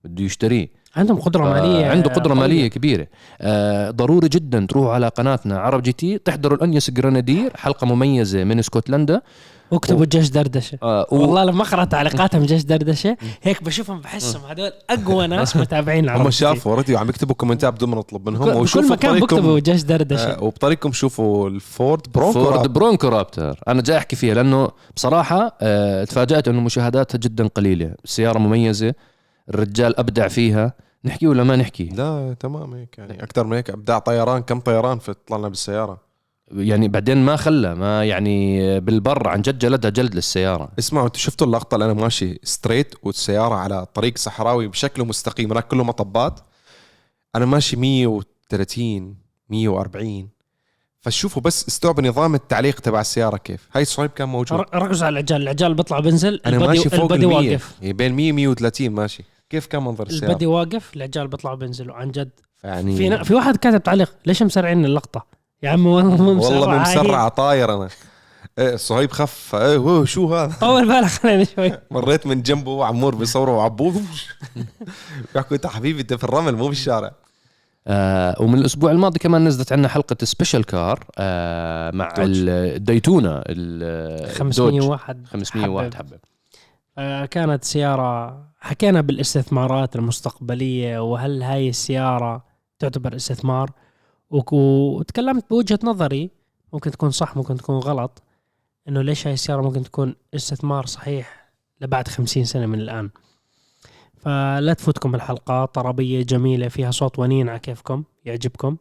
بده 0.04 0.24
يشتريه. 0.24 0.68
عندهم 0.96 1.20
قدرة 1.20 1.44
مالية 1.44 1.86
آه، 1.86 1.90
عنده 1.90 2.10
قدرة 2.10 2.32
قوية. 2.34 2.40
مالية 2.40 2.68
كبيرة. 2.68 3.06
آه 3.40 3.90
ضروري 3.90 4.28
جدا 4.28 4.66
تروحوا 4.70 4.92
على 4.92 5.08
قناتنا 5.08 5.58
عرب 5.58 5.82
GT 5.82 6.18
تحضروا 6.18 6.56
ال 6.56 6.62
INEOS 6.62 6.90
Grenadier 6.90 7.52
حلقة 7.56 7.86
مميزة 7.86 8.44
من 8.44 8.58
اسكتلندا 8.58 9.22
واكتبوا 9.70 10.04
جيش 10.04 10.28
دردشة. 10.30 10.78
آه 10.82 11.06
و... 11.10 11.16
والله 11.16 11.44
لما 11.44 11.62
أقرأ 11.62 11.84
تعليقاتهم 11.84 12.42
جيش 12.42 12.62
دردشة 12.62 13.16
هيك 13.42 13.62
بشوفهم 13.62 14.00
بحسهم 14.00 14.42
هذول 14.50 14.72
أقوى 14.90 15.26
ناس 15.26 15.56
متابعين 15.56 16.04
العرب 16.04 16.20
هم 16.20 16.30
شافوا 16.30 16.72
already 16.72 16.94
وعم 16.94 17.08
يكتبوا 17.08 17.34
كومنتات 17.34 17.72
بدون 17.74 17.90
ما 17.90 17.96
نطلب 17.96 18.28
منهم. 18.28 18.44
كل- 18.44 18.50
بكل 18.50 18.60
وشوفوا 18.60 18.90
مكان 18.90 19.10
بطريقكم 19.10 19.36
بكتبوا 19.36 19.58
جيش 19.58 19.82
دردشة. 19.82 20.30
آه، 20.32 20.42
وبطريقكم 20.44 20.92
شوفوا 20.92 21.48
الفورد 21.48 22.02
Bronco 22.14 22.44
فورد. 22.44 22.72
Bronco 22.72 23.08
Raptor. 23.08 23.60
أنا 23.68 23.82
جاي 23.82 23.96
أحكي 23.96 24.16
فيها 24.16 24.34
لأنه 24.34 24.68
بصراحة 24.96 25.56
آه 25.60 26.04
تفاجأت 26.04 26.48
إنه 26.48 26.60
مشاهداتها 26.60 27.18
جدا 27.18 27.46
قليلة. 27.46 27.94
السياره 28.04 28.38
مميزة 28.38 28.94
الرجال 29.48 29.98
أبدع 29.98 30.28
فيها. 30.28 30.72
نحكي 31.04 31.26
ولا 31.26 31.44
ما 31.44 31.56
نحكي؟ 31.56 31.84
لا 31.84 32.36
تمام 32.40 32.74
هيك 32.74 32.98
يعني 32.98 33.22
أكثر 33.22 33.44
من 33.46 33.52
هيك. 33.56 33.70
أبداع 33.70 33.98
طيران 33.98 34.42
كم 34.42 34.60
طيران 34.60 34.98
في 34.98 35.14
طلعنا 35.26 35.48
بالسيارة؟ 35.48 36.09
يعني 36.52 36.88
بعدين 36.88 37.16
ما 37.16 37.36
خلى 37.36 37.74
ما 37.74 38.04
يعني 38.04 38.80
بالبر 38.80 39.28
عن 39.28 39.42
جد 39.42 39.58
جلدها 39.58 39.90
جلد 39.90 40.14
للسيارة. 40.14 40.68
اسمعوا 40.78 41.06
أنتوا 41.06 41.20
شفتوا 41.20 41.46
اللقطة؟ 41.46 41.74
اللي 41.74 41.84
أنا 41.84 41.94
ماشي 41.94 42.40
ستريت 42.42 42.94
والسيارة 43.02 43.54
على 43.54 43.86
طريق 43.94 44.18
صحراوي 44.18 44.68
بشكله 44.68 45.04
مستقيم 45.04 45.50
هناك 45.50 45.68
كله 45.68 45.84
مطبات. 45.84 46.40
أنا 47.36 47.46
ماشي 47.46 47.76
130 47.76 49.16
140 49.48 50.28
فشوفوا 51.00 51.42
بس 51.42 51.68
استوعبوا 51.68 52.02
نظام 52.02 52.34
التعليق 52.34 52.80
تبع 52.80 53.00
السيارة 53.00 53.36
كيف. 53.36 53.68
هاي 53.72 53.82
الصعيب 53.82 54.10
كان 54.10 54.28
موجود. 54.28 54.60
ركزوا 54.74 55.06
على 55.06 55.12
العجال 55.12 55.42
العجال 55.42 55.74
بيطلع 55.74 56.00
بنزل 56.00 56.40
أنا 56.46 56.56
ال 56.56 56.59
body 56.59 56.68
ماشي 56.68 56.90
فوق 56.90 57.12
ال 57.12 57.15
body 57.15 57.24
ال 57.24 57.28
100 57.28 57.50
واقف. 57.50 57.74
يعني 57.80 57.92
بين 57.92 58.12
100 58.12 58.32
130 58.32 58.90
ماشي. 58.90 59.24
كيف 59.50 59.66
كان 59.66 59.82
منظر 59.82 60.06
السيارة؟ 60.06 60.30
ال 60.30 60.33
body 60.33 60.46
واقف 60.46 60.96
العجال 60.96 61.28
بيطلعوا 61.28 61.56
بينزلوا 61.56 61.94
عن 61.94 62.10
جد. 62.10 62.30
يعني 62.64 62.96
في 62.96 63.24
في 63.24 63.34
واحد 63.34 63.56
كاتب 63.56 63.82
تعليق 63.82 64.14
ليش 64.26 64.42
مسرعين 64.42 64.84
اللقطة؟ 64.84 65.39
يا 65.62 65.70
عم 65.70 65.86
والله 65.86 66.16
مو 66.22 66.34
مسرع 66.34 66.58
والله 66.58 66.78
مسرع 66.78 67.28
طاير 67.28 67.74
أنا. 67.76 67.88
إيه 68.58 68.76
صهيب 68.76 69.10
خف. 69.10 69.54
إيه 69.54 69.76
هو 69.76 70.04
شو 70.04 70.34
هذا؟ 70.34 70.54
طول 70.60 70.88
بالك 70.88 71.06
خلينا 71.06 71.44
شوي. 71.44 71.72
مريت 71.90 72.26
من 72.26 72.42
جنبه 72.42 72.70
وعمور 72.70 73.14
بيصوروا 73.14 73.56
وعبوه. 73.58 73.94
بيحكوا 75.34 75.56
أنت 75.56 75.66
حبيبي 75.66 76.00
أنت 76.00 76.14
في 76.14 76.24
الرمل 76.24 76.56
مو 76.56 76.68
بالشارع 76.68 77.10
آه 77.86 78.36
ومن 78.42 78.58
الأسبوع 78.58 78.90
الماضي 78.90 79.18
كمان 79.18 79.44
نزلت 79.44 79.72
عنا 79.72 79.88
حلقة 79.88 80.16
special 80.22 80.64
car 80.64 81.04
آه 81.18 81.90
مع. 81.90 82.14
ال 82.18 82.34
Daytona 82.34 83.42
ال- 83.46 84.30
501 84.34 85.26
501 85.26 85.94
حبه 85.94 86.18
آه، 86.98 87.24
كانت 87.26 87.64
سيارة 87.64 88.38
حكينا 88.60 89.00
بالإستثمارات 89.00 89.96
المستقبلية 89.96 90.98
وهل 91.02 91.42
هاي 91.42 91.68
السيارة 91.68 92.44
تعتبر 92.78 93.16
استثمار؟ 93.16 93.70
وتكلمت 94.30 95.50
بوجهة 95.50 95.78
نظري 95.84 96.30
ممكن 96.72 96.90
تكون 96.90 97.10
صح 97.10 97.36
ممكن 97.36 97.56
تكون 97.56 97.78
غلط 97.78 98.22
إنه 98.88 99.02
ليش 99.02 99.26
هاي 99.26 99.34
السيارة 99.34 99.62
ممكن 99.62 99.82
تكون 99.82 100.14
استثمار 100.34 100.86
صحيح 100.86 101.50
لبعد 101.80 102.08
خمسين 102.08 102.44
سنة 102.44 102.66
من 102.66 102.80
الآن. 102.80 103.10
فلا 104.16 104.72
تفوتكم 104.72 105.14
الحلقة 105.14 105.64
طربية 105.64 106.22
جميلة 106.22 106.68
فيها 106.68 106.90
صوت 106.90 107.18
ونين 107.18 107.48
على 107.48 107.58
كيفكم 107.58 108.04
يعجبكم. 108.24 108.76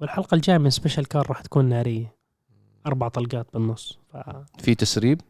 والحلقة 0.00 0.34
الجاية 0.34 0.58
من 0.58 0.70
special 0.70 1.08
car 1.08 1.26
راح 1.28 1.40
تكون 1.40 1.64
نارية. 1.64 2.14
أربع 2.86 3.08
طلقات 3.08 3.46
بالنص 3.54 3.98
ففي 4.12 4.44
في 4.58 4.74
تسريب؟ 4.74 5.20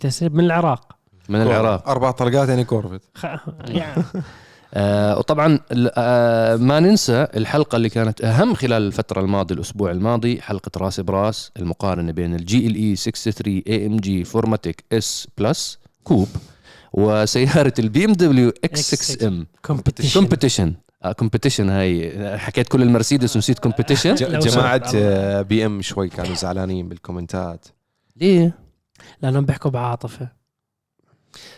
تسريب 0.00 0.34
من 0.34 0.44
العراق. 0.44 0.98
من 1.28 1.42
العراق. 1.42 1.88
أربع 1.88 2.10
طلقات 2.10 2.48
يعني 2.48 2.64
Corvette. 2.64 3.02
خ... 3.14 3.26
يعني 3.68 4.02
آه 4.74 5.18
وطبعا 5.18 5.58
آه 5.96 6.56
ما 6.56 6.80
ننسى 6.80 7.26
الحلقة 7.36 7.76
اللي 7.76 7.88
كانت 7.88 8.24
أهم 8.24 8.54
خلال 8.54 8.82
الفترة 8.82 9.20
الماضية 9.20 9.54
الأسبوع 9.54 9.90
الماضي 9.90 10.40
حلقة 10.40 10.70
رأس 10.76 11.00
براس 11.00 11.50
المقارنة 11.56 12.12
بين 12.12 12.34
ال 12.34 12.66
GLE 12.66 12.96
63 12.96 13.62
AMG 13.68 14.24
4MATIC 14.24 14.84
S 14.92 15.28
Plus 15.38 15.78
Coupe 16.04 16.28
وسيارة 16.92 17.72
ال 17.78 18.04
BMW 18.04 18.52
X 18.64 18.94
6 18.94 19.26
M. 19.28 19.46
Competition 19.64 20.76
Competition 21.18 21.68
هاي. 21.70 22.38
حكيت 22.38 22.68
كل 22.68 22.82
المرسيدس 22.82 23.36
ونسيت 23.36 23.58
Competition 23.58 24.14
جماعة. 24.14 24.82
آه، 24.94 25.42
BM 25.42 25.82
شوي 25.82 26.08
كانوا 26.08 26.34
زعلانين 26.34 26.88
بالكومنتات. 26.88 27.66
ليه؟ 28.16 28.58
لأنهم 29.22 29.44
بيحكوا 29.44 29.70
بعاطفة. 29.70 30.43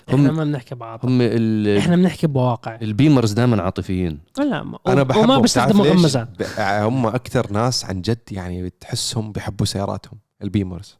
هم- 0.08 0.14
إحنا 0.20 0.32
ما 0.32 0.44
بنحكي 0.44 0.74
بعاطفة. 0.74 1.08
هم 1.08 1.18
ال- 1.22 1.78
إحنا 1.78 1.96
بنحكي 1.96 2.26
بواقع. 2.26 2.78
ال 2.82 2.88
Bimmers 2.88 3.32
دائما 3.32 3.62
عاطفيين. 3.62 4.18
لا 4.38 4.62
ما- 4.62 4.78
أنا 4.86 4.94
وما 4.94 5.02
بحبهم. 5.02 5.42
بيستخدموا 5.42 5.84
بتعرف 5.84 5.96
ليش؟ 5.96 6.16
غمزات 6.16 6.28
هم 6.60 7.06
أكثر 7.06 7.52
ناس 7.52 7.84
عن 7.84 8.02
جد 8.02 8.18
يعني 8.30 8.70
تحسهم 8.80 9.32
بيحبوا 9.32 9.66
سياراتهم 9.66 10.18
ال 10.42 10.48
Bimmers. 10.48 10.96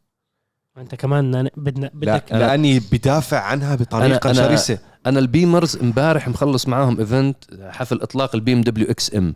أنت 0.77 0.95
كمان 0.95 1.49
بدنا 1.57 1.85
لا 1.85 1.91
بدك 1.93 2.23
لأني 2.31 2.79
بدافع 2.91 3.39
عنها 3.39 3.75
بطريقة 3.75 4.33
أنا- 4.33 4.35
أنا- 4.35 4.37
شرسة. 4.37 4.79
أنا 5.05 5.19
ال 5.19 5.26
Bimmers 5.26 5.77
امبارح 5.77 6.27
مخلص 6.27 6.67
معاهم 6.67 6.99
إيفنت 6.99 7.37
حفل 7.69 8.01
إطلاق 8.01 8.35
ال 8.35 8.53
BMW 8.53 8.87
XM. 8.89 9.35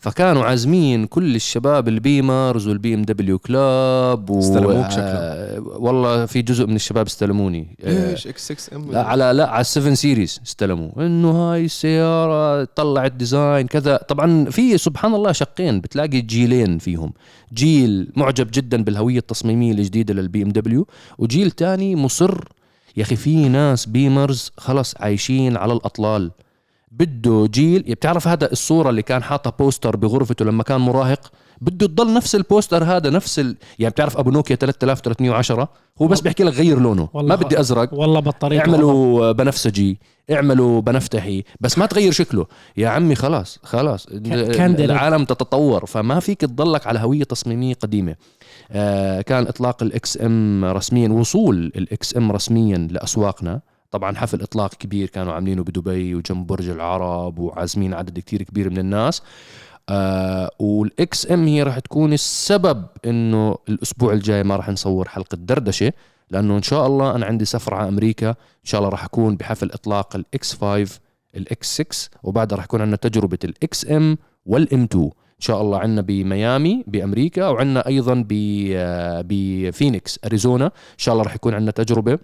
فكانوا 0.00 0.44
عازمين 0.44 1.06
كل 1.06 1.36
الشباب 1.36 1.88
ال 1.88 2.68
Bimmers 2.68 2.94
وال 2.94 3.02
BMW 3.02 3.38
Club 3.38 4.30
و... 4.30 4.38
استلموك 4.38 4.90
شكلهم. 4.90 5.06
آه، 5.06 5.60
والله 5.60 6.26
في 6.26 6.42
جزء 6.42 6.66
من 6.66 6.76
الشباب 6.76 7.06
استلموني. 7.06 7.76
ليش؟ 7.84 8.26
X 8.26 8.52
6 8.52 8.76
M 8.76 8.92
لا 8.92 9.02
على 9.02 9.32
لا 9.34 9.48
على 9.50 9.60
ال 9.60 9.66
Seven 9.66 9.94
Series 9.94 10.40
استلموا. 10.46 11.06
إنه 11.06 11.30
هاي 11.30 11.64
السيارة 11.64 12.64
طلعت 12.64 13.12
design 13.12 13.66
كذا. 13.66 13.96
طبعا 13.96 14.44
في 14.44 14.78
سبحان 14.78 15.14
الله 15.14 15.32
شقين 15.32 15.80
بتلاقي 15.80 16.20
جيلين 16.20 16.78
فيهم. 16.78 17.12
جيل 17.54 18.12
معجب 18.16 18.50
جدا 18.54 18.84
بالهوية 18.84 19.18
التصميمية 19.18 19.72
الجديدة 19.72 20.14
لل 20.14 20.42
BMW 20.42 20.86
وجيل 21.18 21.50
تاني 21.50 21.96
مصر. 21.96 22.44
يا 22.96 23.02
أخي 23.02 23.16
في 23.16 23.48
ناس 23.48 23.86
بيمرز 23.86 24.52
خلص 24.56 24.94
عايشين 24.96 25.56
على 25.56 25.72
الأطلال. 25.72 26.30
بده 26.90 27.48
جيل 27.52 27.82
بتعرف 27.82 28.28
هذا 28.28 28.52
الصورة 28.52 28.90
اللي 28.90 29.02
كان 29.02 29.22
حاطها 29.22 29.50
poster 29.58 29.96
بغرفته 29.96 30.44
لما 30.44 30.62
كان 30.62 30.80
مراهق؟ 30.80 31.32
بده 31.60 31.86
تضل 31.86 32.14
نفس 32.14 32.34
ال 32.34 32.41
poster 32.41 32.84
هذا 32.84 33.10
نفس 33.10 33.38
ال... 33.38 33.56
يعني 33.78 33.92
بتعرف 33.92 34.16
أبو 34.16 34.30
نوكيا 34.30 34.56
3310 34.56 35.68
هو 36.02 36.06
بس 36.06 36.20
بيحكي 36.20 36.44
لك 36.44 36.52
غير 36.52 36.78
لونه 36.80 37.08
والله 37.12 37.36
ما 37.36 37.42
بدي 37.42 37.60
أزرق. 37.60 37.94
والله 37.94 38.20
بطاريته 38.20 38.60
اعملوا 38.60 39.32
بنفسجي 39.32 40.00
اعملوا 40.32 40.80
بنفتحي 40.80 41.44
بس 41.60 41.78
ما 41.78 41.86
تغير 41.86 42.12
شكله. 42.12 42.46
يا 42.76 42.88
عمي 42.88 43.14
خلاص 43.14 43.58
خلاص. 43.62 44.06
العالم 44.10 45.24
تتطور 45.24 45.86
فما 45.86 46.20
فيك 46.20 46.40
تضلك 46.40 46.86
على 46.86 46.98
هوية 46.98 47.24
تصميمية 47.24 47.74
قديمة. 47.74 48.16
آه 48.70 49.20
كان 49.20 49.46
إطلاق 49.46 49.82
ال 49.82 50.18
XM 50.22 50.64
رسميا 50.64 51.08
وصول 51.08 51.72
ال 51.76 52.16
XM 52.16 52.32
رسميا 52.32 52.88
لأسواقنا. 52.90 53.60
طبعا 53.90 54.16
حفل 54.16 54.42
إطلاق 54.42 54.74
كبير 54.74 55.08
كانوا 55.08 55.32
عاملينه 55.32 55.62
بدبي 55.62 56.14
وجنب 56.14 56.46
برج 56.46 56.68
العرب 56.68 57.38
وعازمين 57.38 57.94
عدد 57.94 58.18
كتير 58.18 58.42
كبير 58.42 58.70
من 58.70 58.78
الناس. 58.78 59.22
آه 59.88 60.50
وال 60.58 61.30
XM 61.30 61.46
هي 61.46 61.62
راح 61.62 61.78
تكون 61.78 62.12
السبب 62.12 62.86
إنه 63.06 63.58
الأسبوع 63.68 64.12
الجاي 64.12 64.42
ما 64.42 64.56
راح 64.56 64.68
نصور 64.68 65.08
حلقة 65.08 65.36
دردشة 65.36 65.92
لأنه 66.30 66.56
إن 66.56 66.62
شاء 66.62 66.86
الله 66.86 67.14
أنا 67.14 67.26
عندي 67.26 67.44
سفره 67.44 67.76
على 67.76 67.88
أمريكا 67.88 68.28
إن 68.30 68.64
شاء 68.64 68.78
الله 68.78 68.90
راح 68.90 69.04
أكون 69.04 69.36
بحفل 69.36 69.70
إطلاق 69.72 70.16
الاكس 70.16 70.54
5 70.54 71.00
الاكس 71.36 71.74
6 71.82 72.08
وبعدها 72.22 72.56
راح 72.56 72.64
يكون 72.64 72.80
عندنا 72.80 72.96
تجربة 72.96 73.38
ال 73.44 73.90
XM 73.90 74.18
وال 74.46 74.82
M2 74.84 75.04
إن 75.04 75.10
شاء 75.46 75.60
الله 75.62 75.78
عندنا 75.78 76.00
بميامي 76.00 76.84
بأمريكا 76.86 77.48
وعندنا 77.48 77.86
أيضا 77.86 78.24
ب 78.28 78.32
آه، 78.76 79.24
بفينيكس 79.28 80.18
أريزونا. 80.24 80.66
إن 80.66 80.70
شاء 80.98 81.12
الله 81.12 81.24
راح 81.24 81.34
يكون 81.34 81.54
عندنا 81.54 81.70
تجربة. 81.70 82.18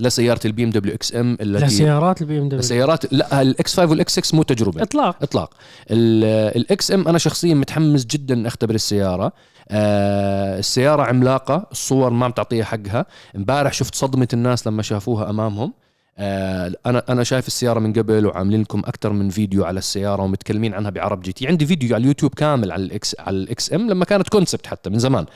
لسياره 0.00 0.40
ال 0.44 0.64
BMW 0.64 0.94
XM 0.94 1.36
التي 1.40 1.64
لسيارات 1.64 2.20
ال 2.22 2.38
BMW 2.38 2.62
سيارات 2.62 3.12
لا 3.12 3.42
الاكس 3.42 3.74
5 3.74 3.90
والاكس 3.90 4.20
6 4.20 4.36
مو 4.36 4.42
تجربة. 4.42 4.82
إطلاق. 4.82 5.16
إطلاق. 5.22 5.50
ال 5.90 6.90
XM 6.90 7.08
أنا 7.08 7.18
شخصيا 7.18 7.54
متحمس 7.54 8.04
جدا 8.06 8.46
أختبر 8.46 8.74
السيارة. 8.74 9.32
آه 9.68 10.58
السيارة 10.58 11.02
عملاقة 11.02 11.66
الصور 11.72 12.10
ما 12.10 12.24
عم 12.24 12.32
تعطيها 12.32 12.64
حقها. 12.64 13.06
إمبارح 13.36 13.72
شفت 13.72 13.94
صدمة 13.94 14.28
الناس 14.32 14.66
لما 14.66 14.82
شافوها 14.82 15.30
أمامهم. 15.30 15.72
آه 16.18 16.72
أنا 16.86 17.02
أنا 17.08 17.24
شايف 17.24 17.46
السيارة 17.46 17.78
من 17.80 17.92
قبل 17.92 18.26
وعاملين 18.26 18.60
لكم 18.60 18.78
أكثر 18.78 19.12
من 19.12 19.30
فيديو 19.30 19.64
على 19.64 19.78
السيارة 19.78 20.22
ومتكلمين 20.22 20.74
عنها 20.74 20.90
بعرب 20.90 21.22
GT. 21.22 21.46
عندي 21.48 21.66
فيديو 21.66 21.94
على 21.94 22.02
اليوتيوب 22.02 22.34
كامل 22.34 22.72
على 22.72 22.82
ال 22.82 22.99
X 22.99 23.16
على 23.18 23.36
ال 23.36 23.72
XM 23.72 23.90
لما 23.90 24.04
كانت 24.04 24.28
concept 24.28 24.66
حتى 24.66 24.90
من 24.90 24.98
زمان. 24.98 25.26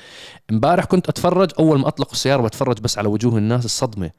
إمبارح 0.50 0.85
كنت 0.85 1.09
أتفرج 1.09 1.50
أول 1.59 1.79
ما 1.79 1.88
اطلقوا 1.88 2.12
السيارة 2.12 2.42
بتفرج 2.42 2.81
بس 2.81 2.98
على 2.98 3.09
وجوه 3.09 3.38
الناس 3.38 3.64
الصدمة. 3.64 4.11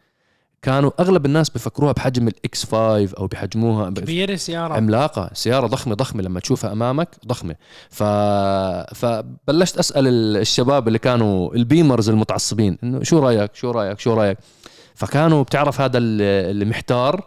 كانوا 0.62 0.92
أغلب 1.00 1.26
الناس 1.26 1.50
بفكروها 1.50 1.92
بحجم 1.92 2.28
ال 2.28 2.64
X5 2.66 3.14
أو 3.18 3.28
بحجموها 3.28 3.90
كبيرة 3.90 4.36
سيارة. 4.36 4.74
عملاقة. 4.74 5.30
سيارة 5.34 5.68
ضخمة 5.68 5.96
ضخمة 5.96 6.22
لما 6.24 6.40
تشوفها 6.40 6.72
أمامك 6.72 7.10
ضخمة. 7.28 7.56
ف... 7.90 8.04
فبلشت 8.96 9.78
أسأل 9.78 10.08
ال- 10.08 10.38
الشباب 10.38 10.88
اللي 10.88 11.00
كانوا 11.00 11.56
البيمرز 11.56 12.10
المتعصبين 12.10 12.78
إنه 12.84 13.04
شو 13.04 13.20
رأيك؟ 13.20 13.56
شو 13.56 13.72
رأيك؟ 13.72 14.00
شو 14.00 14.14
رأيك؟ 14.14 14.38
فكانوا 14.96 15.44
بتعرف 15.44 15.82
هذا 15.82 15.98
ال- 15.98 16.22
اللي 16.52 16.66
محتار 16.66 17.24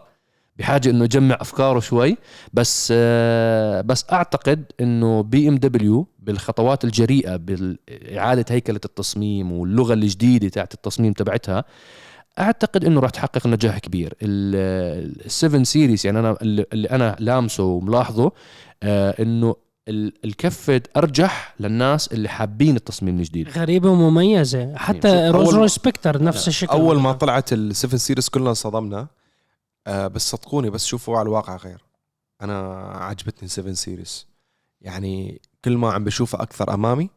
بحاجة 0.57 0.89
إنه 0.89 1.03
يجمع 1.03 1.37
أفكاره 1.41 1.79
شوي. 1.79 2.17
بس 2.53 2.93
آه، 2.95 3.81
بس 3.81 4.05
أعتقد 4.11 4.63
إنه 4.81 5.23
BMW 5.23 6.07
بالخطوات 6.19 6.83
الجريئة 6.83 7.35
باعاده 7.35 8.45
هيكلة 8.49 8.79
التصميم 8.85 9.51
واللغة 9.51 9.93
الجديدة 9.93 10.49
تاعت 10.49 10.73
التصميم 10.73 11.13
تبعتها 11.13 11.63
أعتقد 12.39 12.85
إنه 12.85 12.99
راح 12.99 13.09
تحقق 13.09 13.47
نجاح 13.47 13.79
كبير. 13.79 14.13
ال 14.23 15.61
7 15.63 15.69
Series 15.69 16.05
يعني 16.05 16.19
أنا 16.19 16.37
اللي 16.41 16.65
اللي 16.73 16.89
أنا 16.89 17.15
لامسه 17.19 17.63
وملاحظه 17.63 18.31
آه 18.83 19.15
إنه 19.21 19.55
ال- 19.87 20.13
الكفه 20.25 20.81
أرجح 20.97 21.55
للناس 21.59 22.07
اللي 22.13 22.29
حابين 22.29 22.75
التصميم 22.75 23.17
الجديد. 23.19 23.49
غريبة 23.49 23.89
ومميزة. 23.89 24.75
حتى 24.75 25.07
Rolls 25.29 25.45
أول 25.45 25.53
روي 25.53 25.61
ما- 25.61 25.67
Spectre 25.67 26.23
نفس 26.23 26.47
الشكل. 26.47 26.71
أول 26.71 26.99
ما 26.99 27.11
طلعت 27.13 27.53
ال 27.53 27.95
7 27.95 28.00
Series 28.00 28.29
كلنا 28.29 28.49
انصدمنا. 28.49 29.07
آه 29.87 30.07
بس 30.07 30.29
صدقوني 30.31 30.69
بس 30.69 30.85
شوفوا 30.85 31.17
على 31.17 31.25
الواقع 31.25 31.55
غير. 31.55 31.83
أنا 32.41 32.69
عجبتني 32.95 33.49
7 33.49 33.73
Series 33.73 34.27
يعني 34.81 35.41
كل 35.65 35.77
ما 35.77 35.91
عم 35.93 36.03
بشوفها 36.03 36.41
أكثر 36.41 36.73
أمامي 36.73 37.09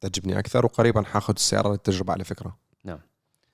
تعجبني 0.00 0.38
أكثر 0.38 0.64
وقريبا 0.64 1.02
حاخذ 1.02 1.34
السيارة 1.36 1.70
للتجربة 1.70 2.12
على 2.12 2.24
فكرة. 2.24 2.56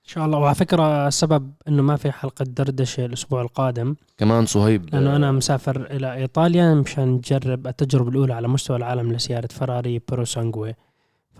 إن 0.05 0.09
شاء 0.09 0.27
الله. 0.27 0.39
وعلى 0.39 0.55
فكرة 0.55 1.09
السبب 1.09 1.53
إنه 1.69 1.83
ما 1.83 1.97
في 1.97 2.13
حلقة 2.13 2.45
دردشة 2.45 3.05
الأسبوع 3.05 3.43
القادم. 3.43 3.95
كمان 4.19 4.47
صهيب 4.47 4.95
لأنه 4.95 5.13
آه، 5.13 5.17
أنا 5.17 5.33
مسافر 5.33 5.87
إلى 5.91 6.15
إيطاليا 6.15 6.75
مشان 6.75 7.09
نجرب 7.09 7.67
التجربة 7.67 8.09
الأولى 8.09 8.35
على 8.35 8.49
مستوى 8.49 8.77
العالم 8.77 9.13
لسيارة 9.13 9.49
فراري 9.51 10.01
برو 10.09 10.25
سانجوي 10.25 10.75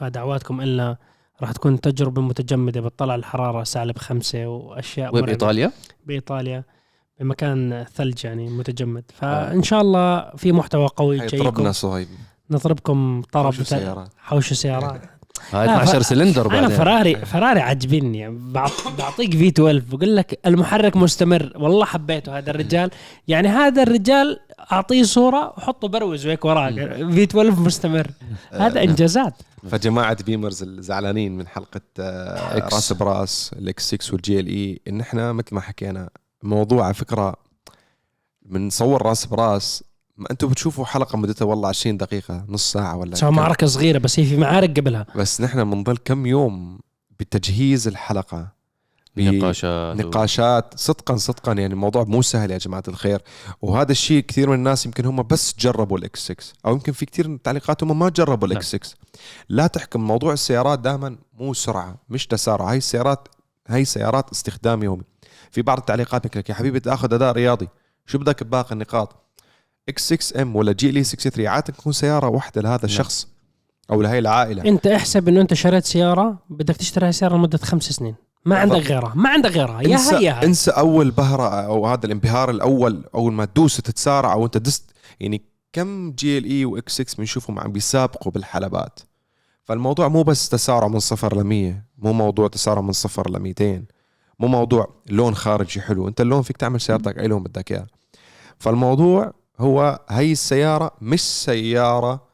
فدعواتكم 0.01 0.61
إلنا 0.61 0.97
راح 1.43 1.53
تكون 1.53 1.81
تجربة 1.81 2.23
متجمدة 2.23 2.81
بتطلع 2.81 3.15
الحرارة 3.15 3.65
سالب 3.65 3.99
خمسة 3.99 4.47
وأشياء 4.47 5.15
وين. 5.15 5.25
بإيطاليا؟ 5.25 5.73
بإيطاليا. 6.07 6.65
بمكان 7.21 7.87
ثلج 7.95 8.25
يعني 8.25 8.49
متجمد. 8.51 9.05
فإن 9.15 9.63
شاء 9.63 9.81
الله 9.81 10.31
في 10.37 10.53
محتوى 10.53 10.89
قوي 10.97 11.27
جايكم 11.27 11.73
صهيب. 11.73 12.09
نضربكم 12.51 13.23
طرب 13.33 13.53
شو 13.53 13.65
سيارات 13.65 14.09
حوش 14.19 14.53
سيارات 14.53 15.01
هاي 15.51 15.69
آه، 15.69 15.83
12 15.83 16.01
ف- 16.01 16.07
سلندر 16.07 16.47
أنا 16.51 16.61
بعدين. 16.61 16.77
فراري 16.77 17.17
فراري 17.17 17.61
عجبني 17.61 18.19
يعني 18.19 18.39
بعط- 18.53 18.89
بعطيك 18.99 19.33
في 19.37 19.49
12 19.49 19.79
بقول 19.97 20.17
لك 20.17 20.41
المحرك 20.47 20.97
مستمر. 20.97 21.53
والله 21.57 21.85
حبيته 21.85 22.39
هذا 22.39 22.51
الرجال. 22.51 22.91
يعني 23.29 23.49
هذا 23.49 23.83
الرجال 23.83 24.41
أعطيه 24.73 25.03
صورة 25.03 25.47
وحطه 25.57 25.89
بروز 25.89 26.27
وهيك 26.27 26.45
وراك. 26.45 26.75
في 27.11 27.23
12 27.23 27.61
مستمر. 27.61 28.11
هذا 28.53 28.83
إنجازات. 28.83 29.35
فجماعة 29.71 30.23
بيمرز 30.25 30.63
الزعلانين 30.63 31.37
من 31.37 31.47
حلقة 31.47 31.81
آه، 32.01 32.57
إكس. 32.57 32.75
راس 32.75 32.93
براس 32.93 33.51
الاكس 33.59 33.95
6 33.95 34.13
والجي 34.13 34.41
ال 34.41 34.47
اي 34.47 34.81
إن 34.89 35.01
إحنا 35.01 35.33
مثل 35.33 35.55
ما 35.55 35.61
حكينا 35.61 36.09
موضوع 36.43 36.85
على 36.85 36.95
فكرة 36.95 37.35
بنصور 38.43 39.03
راس 39.03 39.27
براس 39.27 39.85
ما 40.17 40.27
أنتم 40.31 40.49
بتشوفوا 40.49 40.85
حلقة 40.85 41.17
مدتها 41.19 41.45
والله 41.45 41.69
20 41.69 41.97
دقيقة 41.97 42.45
نص 42.49 42.73
ساعة 42.73 42.97
ولا 42.97 43.17
كم. 43.17 43.35
معركة 43.35 43.67
صغيرة 43.67 43.99
بس 43.99 44.19
هي 44.21 44.25
في 44.27 44.37
معارك 44.37 44.81
قبلها. 44.81 45.07
بس 45.17 45.41
نحن 45.41 45.71
بنضل 45.71 45.97
كم 45.97 46.27
يوم 46.27 46.79
بتجهيز 47.21 47.89
الحلقة 47.89 48.55
نقاشات 49.19 49.97
نقاشات 49.97 50.75
صدقا 50.77 51.17
صدقا 51.17 51.53
يعني 51.53 51.73
الموضوع 51.75 52.05
مو 52.05 52.23
سهل 52.23 52.51
يا 52.51 52.59
جماعة 52.59 52.83
الخير. 52.89 53.23
وهذا 53.63 53.93
الشيء 53.93 54.23
كثير 54.23 54.49
من 54.49 54.55
الناس 54.55 54.87
يمكن 54.87 55.05
هم 55.07 55.23
بس 55.23 55.55
جربوا 55.59 55.99
ال 55.99 56.21
X6 56.25 56.37
أو 56.67 56.73
يمكن 56.73 56.93
في 56.93 57.07
كثير 57.07 57.29
من 57.29 57.35
التعليقات 57.35 57.83
هم 57.83 57.99
ما 57.99 58.09
جربوا 58.09 58.49
ال 58.49 58.69
X6 58.69 58.97
لا 59.49 59.67
تحكم 59.67 60.01
موضوع 60.07 60.33
السيارات 60.33 60.79
دائما 60.79 61.17
مو 61.39 61.55
سرعة 61.55 61.97
مش 62.09 62.27
تسارع 62.27 62.71
هاي 62.71 62.77
السيارات 62.77 63.29
هاي 63.69 63.85
سيارات 63.85 64.31
استخدام 64.31 64.83
يومي. 64.83 65.03
في 65.51 65.63
بعض 65.63 65.79
التعليقات 65.79 66.37
لك 66.37 66.49
يا 66.49 66.55
حبيبي 66.55 66.81
تأخذ 66.81 67.15
أداء 67.15 67.33
رياضي 67.33 67.69
شو 68.07 68.19
بدك 68.19 68.43
بباقي 68.43 68.73
النقاط؟ 68.73 69.24
X6 69.89 70.13
M 70.13 70.57
ولا 70.57 70.73
GL 70.73 71.07
63 71.07 71.47
عادة 71.47 71.73
تكون 71.73 71.93
سيارة 71.93 72.29
واحدة 72.29 72.63
لهذا 72.63 72.85
الشخص 72.85 73.29
أو 73.91 74.03
لهي 74.03 74.19
العائلة. 74.19 74.65
أنت 74.65 74.87
احسب 74.87 75.29
إنه 75.29 75.41
أنت 75.41 75.55
شريت 75.55 75.85
سيارة 75.85 76.39
بدك 76.51 76.77
تشتري 76.77 77.05
هاي 77.05 77.11
السياره 77.11 77.37
لمدة 77.37 77.59
خمس 77.59 77.83
سنين. 77.83 78.15
ما 78.45 78.59
عندك. 78.59 78.77
غيرها 78.77 79.13
ما 79.15 79.29
عندك 79.31 79.51
غيرها. 79.51 79.83
يا 79.83 79.95
انسى, 79.95 80.17
هي 80.17 80.25
يا 80.25 80.41
هي 80.41 80.47
انسى 80.47 80.71
أول 80.71 81.11
بهرة 81.11 81.49
أو 81.49 81.87
هذا 81.87 82.07
الانبهار 82.07 82.51
الأول 82.51 83.05
أول 83.15 83.33
ما 83.33 83.45
تدوس 83.45 83.79
وتتسارع 83.79 84.33
أو 84.33 84.45
أنت 84.45 84.59
دست. 84.59 84.91
يعني 85.21 85.43
كم 85.73 86.13
GLE 86.13 86.45
و 86.45 86.65
X6 86.65 87.17
بنشوفهم 87.19 87.59
عم 87.59 87.73
بيسابقوا 87.73 88.33
بالحلبات. 88.33 89.01
فالموضوع 89.65 90.09
مو 90.09 90.23
بس 90.23 90.49
تسارع 90.49 90.89
من 90.89 90.99
صفر 90.99 91.37
ل 91.37 91.45
100 91.45 91.85
مو 91.99 92.13
موضوع 92.13 92.49
تسارع 92.49 92.81
من 92.81 92.93
صفر 92.93 93.31
ل 93.31 93.39
200 93.39 93.85
مو 94.41 94.49
موضوع 94.49 94.95
لون 95.11 95.35
خارجي 95.35 95.81
حلو. 95.81 96.09
أنت 96.09 96.21
اللون 96.21 96.43
فيك 96.43 96.57
تعمل 96.57 96.81
سيارتك 96.81 97.19
أي 97.19 97.27
لون 97.27 97.43
بدك 97.43 97.73
إياه. 97.73 97.87
فالموضوع 98.59 99.33
هو 99.59 100.01
هي 100.09 100.33
السيارة 100.33 100.91
مش 101.01 101.21
سيارة 101.21 102.25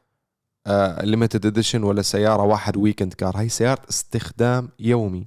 limited 1.02 1.46
edition 1.46 1.82
ولا 1.82 2.02
سيارة 2.02 2.42
واحد 2.42 2.76
weekend 2.76 3.14
car 3.14 3.36
هي 3.36 3.48
سيارة 3.48 3.82
استخدام 3.90 4.68
يومي 4.78 5.26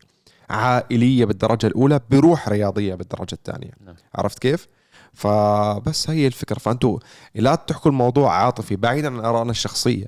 عائلية 0.50 1.26
بالدرجة 1.26 1.68
الأولى 1.68 2.00
بروح 2.12 2.50
رياضية 2.50 2.96
بالدرجة 2.96 3.34
الثانية. 3.34 3.72
نعم. 3.86 3.96
عرفت 4.16 4.40
كيف؟ 4.40 4.68
فبس 5.14 6.10
هي 6.10 6.28
الفكرة. 6.28 6.60
فانتوا 6.60 7.00
لا 7.36 7.56
تحكوا 7.56 7.92
الموضوع 7.92 8.36
عاطفي 8.36 8.76
بعيدا 8.76 9.08
عن 9.14 9.26
ارائنا 9.26 9.52
الشخصية. 9.52 10.06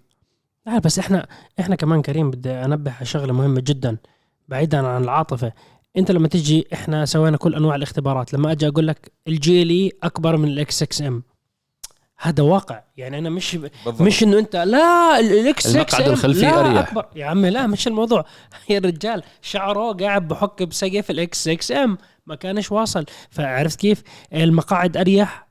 لا 0.66 0.80
بس 0.80 1.00
إحنا 1.00 1.28
إحنا 1.60 1.76
كمان 1.76 2.02
كريم 2.02 2.32
بدي 2.32 2.52
أنبه 2.52 2.92
على 2.92 3.06
شغلة 3.06 3.34
مهمة 3.34 3.62
جدا 3.62 3.98
بعيدا 4.48 4.88
عن 4.88 5.04
العاطفة. 5.04 5.54
أنت 5.98 6.12
لما 6.12 6.28
تجي 6.28 6.68
إحنا 6.74 7.06
سوينا 7.06 7.38
كل 7.38 7.56
أنواع 7.56 7.76
الاختبارات. 7.76 8.34
لما 8.34 8.52
أجي 8.52 8.68
أقول 8.68 8.88
لك 8.88 9.12
ال 9.28 9.44
GLE 9.44 9.92
أكبر 10.04 10.38
من 10.38 10.48
ال 10.48 10.84
X6 10.84 11.08
M 11.08 11.24
هذا 12.26 12.44
واقع. 12.44 12.84
يعني 12.98 13.18
أنا 13.18 13.30
مش 13.30 13.56
بالضبط. 13.56 14.02
مش 14.02 14.24
إنه 14.24 14.40
انت 14.40 14.56
لا 14.56 15.20
ال 15.20 15.68
X6 15.68 15.76
المقعد 15.76 16.08
الخلفي 16.08 16.42
لا 16.42 16.60
أريح. 16.60 16.88
أكبر. 16.88 17.06
يا 17.16 17.26
عمي 17.26 17.50
لا 17.50 17.68
مش 17.68 17.88
الموضوع. 17.88 18.26
يا 18.70 18.78
الرجال 18.78 19.24
شعره 19.42 19.94
قاعد 19.94 20.28
بحك 20.28 20.64
بسقف 20.64 21.12
ال 21.12 21.50
X6 21.50 21.84
M. 21.84 21.98
ما 22.26 22.36
كانش 22.36 22.72
واصل. 22.72 23.06
فعرفت 23.30 23.80
كيف؟ 23.80 24.04
المقاعد 24.34 24.98
أريح 24.98 25.48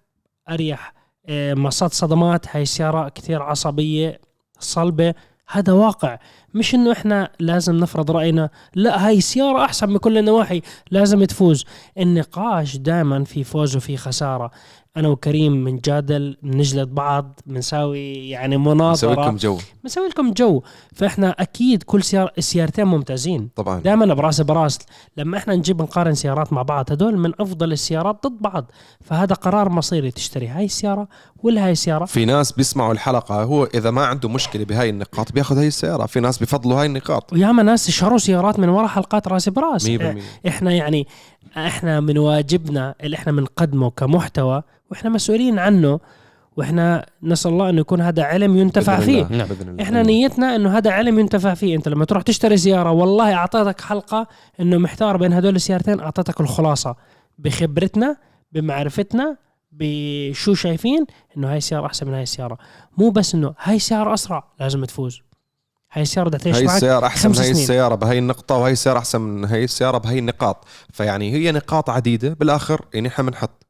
أريح. 0.51 0.95
آه، 1.29 1.55
مصات 1.55 1.93
صدمات 1.93 2.57
هاي 2.57 2.63
السياره 2.63 3.09
كثير 3.09 3.43
عصبية 3.43 4.21
صلبة. 4.59 5.15
هذا 5.49 5.73
واقع. 5.73 6.19
مش 6.55 6.75
إنه 6.75 6.93
إحنا 6.93 7.31
لازم 7.41 7.77
نفرض 7.77 8.11
رأينا. 8.11 8.51
لا 8.75 9.07
هاي 9.07 9.21
سيارة 9.21 9.65
أحسن 9.65 9.89
من 9.89 9.97
كل 9.99 10.19
النواحي. 10.19 10.63
لازم 10.91 11.25
تفوز. 11.25 11.65
النقاش 11.99 12.77
دائما 12.77 13.25
في 13.25 13.45
فوز 13.45 13.77
وفي 13.77 13.97
خسارة. 13.97 14.51
أنا 14.97 15.09
وكريم 15.09 15.65
بنجادل 15.65 16.37
بنجلد 16.43 16.95
بعض 16.95 17.41
بنساوي 17.47 18.29
يعني 18.29 18.57
مناظرة. 18.57 19.13
لكم 19.13 19.37
جو. 19.37 19.59
بنسوي 19.83 20.09
لكم 20.09 20.33
جو. 20.33 20.63
فإحنا 20.95 21.31
أكيد 21.31 21.83
كل 21.83 22.03
سيارة 22.03 22.33
السيارتين 22.39 22.85
ممتازين. 22.85 23.49
طبعا. 23.57 23.81
دائما 23.81 24.15
براس 24.15 24.41
براس. 24.41 24.79
لما 25.17 25.39
إحنا 25.39 25.55
نجيب 25.55 25.83
نقارن 25.83 26.15
سيارات 26.15 26.53
مع 26.53 26.63
بعض 26.63 26.93
هدول 26.93 27.19
من 27.19 27.33
أفضل 27.41 27.73
السيارات 27.73 28.27
ضد 28.27 28.43
بعض. 28.43 28.71
فهذا 29.01 29.35
قرار 29.35 29.69
مصيري. 29.69 30.11
تشتري 30.11 30.49
هاي 30.49 30.65
السيارة 30.65 31.09
ولا 31.43 31.65
هاي 31.67 31.73
السيارة؟ 31.73 32.05
في 32.05 32.25
ناس 32.25 32.53
بيسمعوا 32.53 32.93
الحلقة 32.93 33.43
هو 33.43 33.65
إذا 33.65 33.91
ما 33.91 34.05
عنده 34.07 34.29
مشكلة 34.29 34.65
بهاي 34.65 34.91
النقاط 34.91 35.33
بياخذ 35.33 35.59
هاي 35.59 35.67
السيارة. 35.67 36.07
في 36.07 36.21
ناس 36.21 36.39
بيفضلوا 36.39 36.81
هاي 36.81 36.87
النقاط. 36.87 37.33
وياما 37.33 37.63
ناس 37.63 37.91
شروا 37.91 38.19
سيارات 38.19 38.59
من 38.59 38.69
وراء 38.69 38.89
حلقات 38.89 39.29
راس 39.29 39.49
براس. 39.49 39.87
100% 39.87 40.49
إحنا 40.49 40.73
يعني 40.73 41.07
إحنا 41.57 42.01
من 42.01 42.19
واجبنا 42.19 42.95
اللي 43.01 43.17
إحنا 43.17 43.33
بنقدمه 43.33 43.91
كمحتوى 43.91 44.63
وإحنا 44.91 45.11
مسؤولين 45.11 45.59
عنه 45.59 46.01
وإحنا 46.57 47.07
نسأل 47.23 47.51
الله 47.51 47.71
إنه 47.71 47.81
يكون 47.81 48.01
هذا 48.01 48.23
علم 48.23 48.57
ينتفع 48.57 48.99
بإذن 48.99 49.07
فيه. 49.07 49.37
نعم. 49.37 49.49
بإذن 49.49 49.69
الله. 49.69 49.83
إحنا 49.83 50.03
نيتنا 50.03 50.57
إنه 50.57 50.79
هذا 50.79 50.91
علم 50.91 51.19
ينتفع 51.19 51.55
فيه 51.55 51.77
أنت 51.77 51.89
لما 51.89 52.05
تروح 52.05 52.23
تشتري 52.23 52.57
سياره 52.57 52.91
والله 52.91 53.35
أعطيتك 53.35 53.81
حلقة 53.81 54.27
إنه 54.61 54.79
محتار 54.79 55.17
بين 55.17 55.33
هدول 55.33 55.57
السيارتين 55.57 56.01
أعطيتك 56.01 56.41
الخلاصة 56.41 56.97
بخبرتنا 57.39 58.17
بمعرفتنا 58.53 59.37
بشو 59.73 60.55
شايفين 60.55 61.07
إنه 61.37 61.51
هاي 61.51 61.57
السيارة 61.57 61.87
أحسن 61.87 62.07
من 62.07 62.15
هاي 62.15 62.23
السيارة 62.23 62.59
مو 62.99 63.11
بس 63.11 63.35
إنه 63.35 63.55
هاي 63.63 63.77
السيارة 63.77 64.15
أسرع 64.15 64.45
لازم 64.61 64.85
تفوز 64.85 65.21
هاي 65.95 66.03
السيارة 66.03 66.29
بدها 66.29 66.39
تعيش 66.41 66.57
هاي 66.57 66.65
معك 66.65 66.75
السيارة 66.77 67.07
أحسن 67.07 67.31
من 67.31 67.37
هاي 67.37 67.45
سنين. 67.45 67.63
السيارة 67.63 67.95
بهاي 67.95 68.19
النقطة 68.19 68.55
وهي 68.55 68.73
السيارة 68.73 68.99
أحسن 68.99 69.21
من 69.21 69.45
هاي 69.45 69.65
السيارة 69.65 69.99
بهاي 69.99 70.19
النقاط. 70.19 70.65
فيعني 70.93 71.33
هي 71.33 71.53
نقاط 71.53 71.91
عديدة. 71.91 72.29
بالآخر 72.41 72.85
يعني 72.95 73.09
إحنا 73.09 73.25
بنحط 73.25 73.67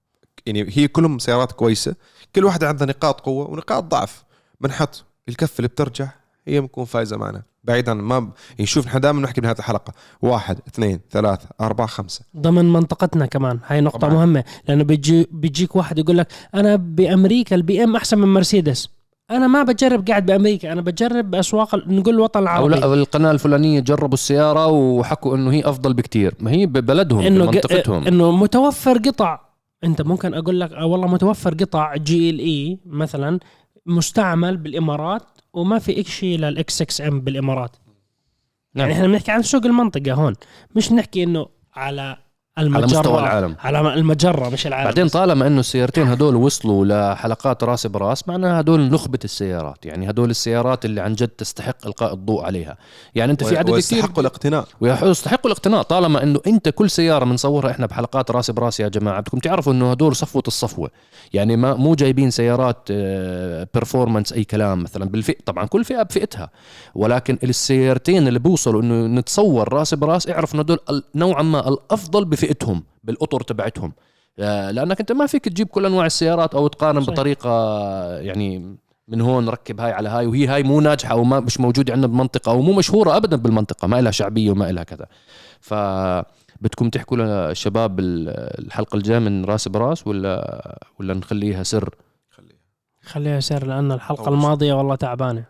يعني 0.47 0.67
هي 0.69 0.89
كلهم 0.89 1.19
سيارات 1.19 1.53
كويسة. 1.53 1.95
كل 2.35 2.45
واحدة 2.45 2.69
عندها 2.69 2.87
نقاط 2.87 3.21
قوة 3.21 3.51
ونقاط 3.51 3.85
ضعف. 3.85 4.25
بنحط 4.61 5.05
الكفة 5.29 5.59
اللي 5.59 5.69
بترجح 5.69 6.17
هي 6.49 6.61
بنكون 6.61 6.85
فايزة 6.85 7.17
معنا. 7.17 7.43
بعيدا 7.65 7.95
ما 7.95 8.19
ب... 8.19 8.31
يعني 8.51 8.67
شوف 8.67 8.87
نحن 8.87 9.01
دائما 9.01 9.21
بنحكي 9.21 9.41
بنهاية 9.41 9.59
الحلقة. 9.59 9.93
واحد 10.23 10.59
اثنين 10.69 11.01
ثلاثة 11.11 11.49
أربعة 11.61 11.87
خمسة. 11.87 12.21
ضمن 12.37 12.73
منطقتنا 12.73 13.27
كمان. 13.27 13.59
هاي 13.67 13.81
نقطة 13.81 13.99
طبعاً. 13.99 14.15
مهمة 14.15 14.45
لأنه 14.69 14.85
بيجي 14.85 15.29
بيجيك 15.31 15.77
واحد 15.77 15.99
يقول 15.99 16.19
لك 16.19 16.29
أنا 16.55 16.77
بأمريكا 16.77 17.57
ال 17.57 17.85
BM 17.85 17.97
أحسن 17.97 18.19
من 18.19 18.35
مرسيدس. 18.35 18.89
أنا 19.31 19.47
ما 19.47 19.63
بجرب 19.63 20.09
قاعد 20.09 20.27
بأمريكا 20.27 20.73
أنا 20.73 20.81
بجرب 20.81 21.31
بأسواق 21.31 21.75
ال- 21.75 21.97
نقول 21.97 22.15
الوطن 22.15 22.39
أو 22.39 22.43
العربي. 22.45 22.75
لا 22.75 22.85
أو 22.85 22.95
القناة 22.95 23.31
الفلانية 23.31 23.81
جربوا 23.81 24.15
السيارة 24.15 24.67
وحكوا 24.67 25.37
إنه 25.37 25.53
هي 25.53 25.61
أفضل 25.65 25.95
بكتير. 25.95 26.35
ما 26.41 26.51
هي 26.51 26.67
ببلدهم 26.67 27.21
إنه 27.21 27.45
ق- 27.47 27.51
بمنطقتهم 27.51 28.07
إنه 28.07 28.31
متوفر 28.37 28.99
قطع. 28.99 29.41
أنت 29.85 30.03
ممكن 30.03 30.35
أقول 30.35 30.61
لك 30.61 30.71
والله 30.73 31.07
متوفر 31.09 31.55
قطع 31.55 31.97
GLE 31.97 32.79
مثلا 32.87 33.39
مستعمل 33.87 34.57
بالإمارات 34.57 35.23
وما 35.53 35.79
في 35.79 36.03
شيء 36.05 36.39
للاكس 36.39 36.83
6 36.83 37.09
إم 37.09 37.21
بالإمارات. 37.21 37.77
نعم. 38.75 38.87
يعني 38.89 38.93
إحنا 38.93 39.07
بنحكي 39.07 39.31
عن 39.33 39.43
سوق 39.43 39.67
المنطقة 39.67 40.13
هون. 40.15 40.35
مش 40.77 40.93
نحكي 40.93 41.23
إنه 41.23 41.47
على 41.75 42.17
المجره 42.59 42.77
على 42.77 42.87
مستوى 42.87 43.19
العالم. 43.19 43.57
على 43.61 43.95
المجرة 43.95 44.49
مش 44.49 44.67
العالم 44.67 44.85
بعدين. 44.85 45.09
طالما 45.09 45.47
إنه 45.47 45.61
السيارتين 45.61 46.09
هدول 46.09 46.37
وصلوا 46.37 47.13
لحلقات 47.13 47.65
راس 47.65 47.87
براس 47.87 48.29
معناها 48.29 48.61
هدول 48.61 48.91
نخبة 48.91 49.19
السيارات. 49.25 49.87
يعني 49.87 50.11
هدول 50.11 50.31
السيارات 50.31 50.85
اللي 50.85 51.01
عن 51.01 51.15
جد 51.15 51.29
تستحق 51.29 51.87
إلقاء 51.87 52.15
الضوء 52.15 52.45
عليها. 52.45 52.77
يعني 53.15 53.33
أنت 53.33 53.45
في 53.45 53.59
عدد 53.59 53.67
كثير 53.67 53.75
ويستحقوا 53.75 54.21
الاقتناء. 54.21 54.67
ويستحقوا 54.81 55.47
الاقتناء. 55.47 55.83
طالما 55.83 56.23
إنه 56.23 56.41
أنت 56.47 56.69
كل 56.69 56.91
سيارة 56.91 57.25
بنصورها 57.25 57.71
إحنا 57.71 57.87
بحلقات 57.87 58.31
راس 58.31 58.51
براس 58.51 58.81
يا 58.81 58.89
جماعة 58.89 59.21
بدكم 59.21 59.39
تعرفوا 59.39 59.73
إنه 59.73 59.91
هدول 59.91 60.17
صفوة 60.17 60.43
الصفوة. 60.47 60.91
يعني 61.33 61.57
ما 61.57 61.75
مو 61.75 61.95
جايبين 61.95 62.31
سيارات 62.31 62.93
performance 63.75 64.33
أي 64.33 64.45
كلام 64.45 64.83
مثلا. 64.83 65.05
بالفئه 65.05 65.39
طبعا 65.47 65.67
كل 65.67 65.85
فئة 65.85 66.03
بفئتها. 66.03 66.51
ولكن 66.95 67.39
السيارتين 67.43 68.29
اللي 68.29 68.39
بيوصلوا 68.39 68.83
إنه 68.83 69.21
نتصور 69.21 69.73
راس 69.73 69.95
براس 69.95 70.29
اعرف 70.29 70.55
انه 70.55 70.63
هدول 70.63 70.79
نوعا 71.15 71.43
ما 71.43 71.69
الأفضل 71.69 72.25
بفئتهم 72.45 72.85
بالأطر 73.05 73.41
تبعتهم. 73.41 73.93
آه، 74.39 74.71
لأنك 74.71 75.01
أنت 75.01 75.13
ما 75.13 75.27
فيك 75.27 75.45
تجيب 75.45 75.67
كل 75.69 75.87
أنواع 75.87 76.07
السيارات 76.07 76.55
أو 76.55 76.67
تقارن 76.69 77.01
صحيح. 77.01 77.15
بطريقة 77.15 77.51
يعني 78.21 78.77
من 79.09 79.21
هون 79.21 79.49
ركب 79.49 79.81
هاي 79.81 79.93
على 79.93 80.09
هاي 80.09 80.27
وهي 80.27 80.47
هاي 80.47 80.63
مو 80.63 80.81
ناجحة 80.81 81.13
أو 81.13 81.25
ما 81.25 81.41
مش 81.41 81.61
موجودة 81.61 81.93
عندنا 81.93 82.07
بالمنطقة 82.07 82.53
أو 82.53 82.61
مو 82.63 82.73
مشهورة 82.73 83.17
ابدا 83.17 83.37
بالمنطقة 83.37 83.89
ما 83.89 84.01
لها 84.01 84.11
شعبية 84.11 84.51
وما 84.51 84.73
لها 84.73 84.85
كذا. 84.85 85.07
ف 85.61 85.75
بدكم 86.61 86.91
تحكوا 86.91 87.17
للشباب 87.17 88.01
ال- 88.01 88.29
الحلقة 88.67 88.97
الجاية 88.97 89.19
من 89.19 89.45
راس 89.45 89.69
براس 89.69 90.07
ولا 90.07 90.79
ولا 91.01 91.15
نخليها 91.15 91.63
سر؟ 91.63 91.95
خليها. 93.03 93.41
سر 93.41 93.67
لأن 93.67 93.93
الحلقة. 93.93 94.29
الماضية 94.29 94.73
والله 94.75 94.95
تعبانة. 94.95 95.45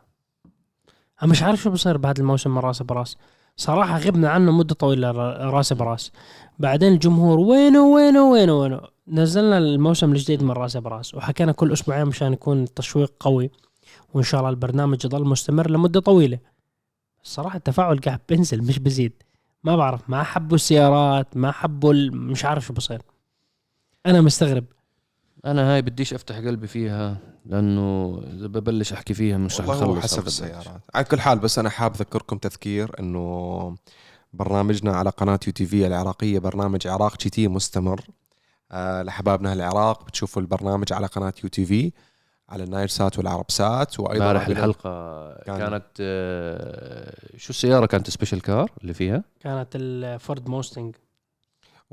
أنا 1.22 1.30
مش 1.30 1.42
عارف 1.42 1.62
شو 1.62 1.70
بصير 1.70 1.96
بهذا 1.96 2.20
الموسم 2.20 2.50
من 2.50 2.59
راس 2.59 2.83
براس. 2.83 3.16
صراحة 3.57 3.99
غبنا 3.99 4.29
عنه 4.31 4.53
مدة 4.53 4.75
طويلة 4.75 5.11
ر- 5.11 5.55
راس 5.55 5.73
براس. 5.73 6.12
بعدين 6.59 6.93
الجمهور 6.93 7.38
وينه 7.40 7.83
وينه 7.87 8.31
وينه 8.31 8.53
وينه. 8.61 8.81
نزلنا 9.09 9.59
الموسم 9.59 10.12
الجديد 10.12 10.43
من 10.43 10.51
راس 10.51 10.77
براس 10.77 11.14
وحكينا 11.14 11.53
كل 11.53 11.73
أسبوعين 11.73 12.07
مشان 12.07 12.33
يكون 12.33 12.62
التشويق 12.62 13.12
قوي 13.21 13.51
وإن 14.14 14.23
شاء 14.25 14.40
الله 14.40 14.51
البرنامج 14.51 15.05
يضل 15.05 15.25
مستمر 15.25 15.71
لمدة 15.71 16.01
طويلة. 16.01 16.38
الصراحه 17.25 17.57
التفاعل 17.57 17.99
قاعد 17.99 18.21
بينزل 18.29 18.62
مش 18.62 18.79
بزيد 18.79 19.12
ما 19.64 19.77
بعرف 19.77 20.11
ما 20.11 20.23
حبوا 20.23 20.55
السيارات 20.55 21.37
ما 21.37 21.51
حبوا 21.53 21.95
مش 22.12 22.45
عارف 22.45 22.67
شو 22.67 22.73
بصير. 22.73 23.03
أنا 24.07 24.21
مستغرب. 24.21 24.64
أنا 25.46 25.74
هاي 25.74 25.83
بديش 25.83 26.14
أفتح 26.14 26.37
قلبي 26.37 26.66
فيها 26.66 27.16
لأنه 27.46 28.20
إذا 28.33 28.46
ببلش 28.46 28.92
أحكي 28.92 29.14
فيها 29.14 29.37
مش 29.38 29.61
رح 29.61 29.68
أخلص 29.70 29.98
حسب. 30.02 30.26
السيارات. 30.26 30.80
على 30.94 31.04
كل 31.04 31.20
حال 31.20 31.38
بس 31.38 31.59
أنا 31.59 31.70
حاب 31.70 31.94
أذكركم 31.94 32.38
تذكير 32.38 32.90
إنه 33.00 33.74
برنامجنا 34.33 34.92
على 34.96 35.11
قناة 35.11 35.40
UTV 35.47 35.87
العراقية 35.87 36.38
برنامج 36.38 36.87
عراق 36.87 37.18
GT 37.18 37.49
مستمر. 37.48 38.00
آه 38.72 39.02
لحبابنا 39.02 39.52
العراق 39.52 40.04
بتشوفوا 40.07 40.42
البرنامج 40.42 40.92
على 40.92 41.07
قناة 41.07 41.33
UTV 41.44 41.92
على 42.48 42.64
النايل 42.64 42.90
سات 42.90 43.18
والعرب 43.18 43.44
سات 43.50 44.00
وأيضا 44.00 44.24
امبارح 44.24 44.46
الحلقة 44.48 44.90
كان- 45.42 45.59
كانت 45.59 45.85
آه، 46.00 47.14
شو 47.37 47.50
السيارة 47.50 47.87
كانت؟ 47.87 48.11
special 48.11 48.42
car 48.42 48.70
اللي 48.83 48.94
فيها؟ 48.94 49.24
كانت 49.40 49.68
ال 49.75 49.89
Ford 49.89 50.49
Mustang 50.49 50.94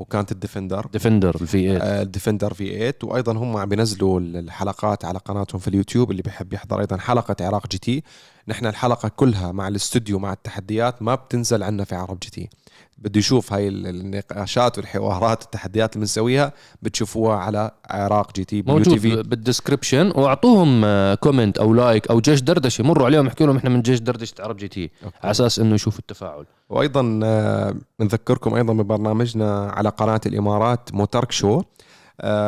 وكانت 0.01 0.31
ال 0.31 0.37
Defender. 0.37 0.87
Defender 0.93 1.31
ال 1.31 1.35
V8 1.41 1.77
آه، 1.77 2.01
ال 2.01 2.53
Defender 2.53 2.69
V8 2.69 2.93
وأيضا 3.03 3.33
هم 3.33 3.57
عم 3.57 3.69
بينزلوا 3.69 4.19
الحلقات 4.19 5.05
على 5.05 5.19
قناتهم 5.19 5.59
في 5.59 5.67
اليوتيوب 5.67 6.11
اللي 6.11 6.21
بيحب 6.21 6.53
يحضر 6.53 6.79
أيضا 6.79 6.97
حلقة 6.97 7.35
عراق 7.41 7.67
GT. 7.67 8.03
نحن 8.47 8.65
الحلقة 8.65 9.09
كلها 9.09 9.51
مع 9.51 9.67
الاستوديو 9.67 10.19
مع 10.19 10.33
التحديات 10.33 11.01
ما 11.01 11.15
بتنزل 11.15 11.63
عنا 11.63 11.83
في 11.83 11.95
عرب 11.95 12.19
GT. 12.19 12.49
بده 12.97 13.19
يشوف 13.19 13.53
هاي 13.53 13.67
ال- 13.67 13.87
النقاشات 13.87 14.77
والحوارات 14.77 15.41
والتحديات 15.43 15.93
اللي 15.93 16.01
بنسويها 16.01 16.53
بتشوفوها 16.81 17.35
على 17.37 17.71
عراق 17.89 18.35
GT 18.35 18.61
موجود 18.67 18.97
في. 18.97 19.23
بال 19.23 19.37
description 19.37 20.11
واعطوهم 20.15 20.81
آه، 20.85 21.15
comment 21.15 21.57
أو 21.57 21.73
like 21.73 22.07
أو 22.07 22.19
جيش 22.21 22.41
دردشة. 22.41 22.83
مروا 22.83 23.05
عليهم 23.05 23.27
احكوا 23.27 23.45
لهم 23.45 23.57
إحنا 23.57 23.69
من 23.69 23.81
جيش 23.81 23.99
دردشة 23.99 24.33
عرب 24.39 24.57
GT. 24.57 24.91
على 25.23 25.31
أساس 25.31 25.59
إنه 25.59 25.75
يشوفوا 25.75 25.99
التفاعل. 25.99 26.45
وأيضا 26.69 27.19
آه، 27.23 27.75
بنذكركم 27.99 28.53
أيضا 28.53 28.73
ببرنامجنا 28.73 29.71
على 29.71 29.89
قناة 29.89 30.21
الإمارات 30.25 30.89
موترك 30.93 31.31
شو. 31.31 31.61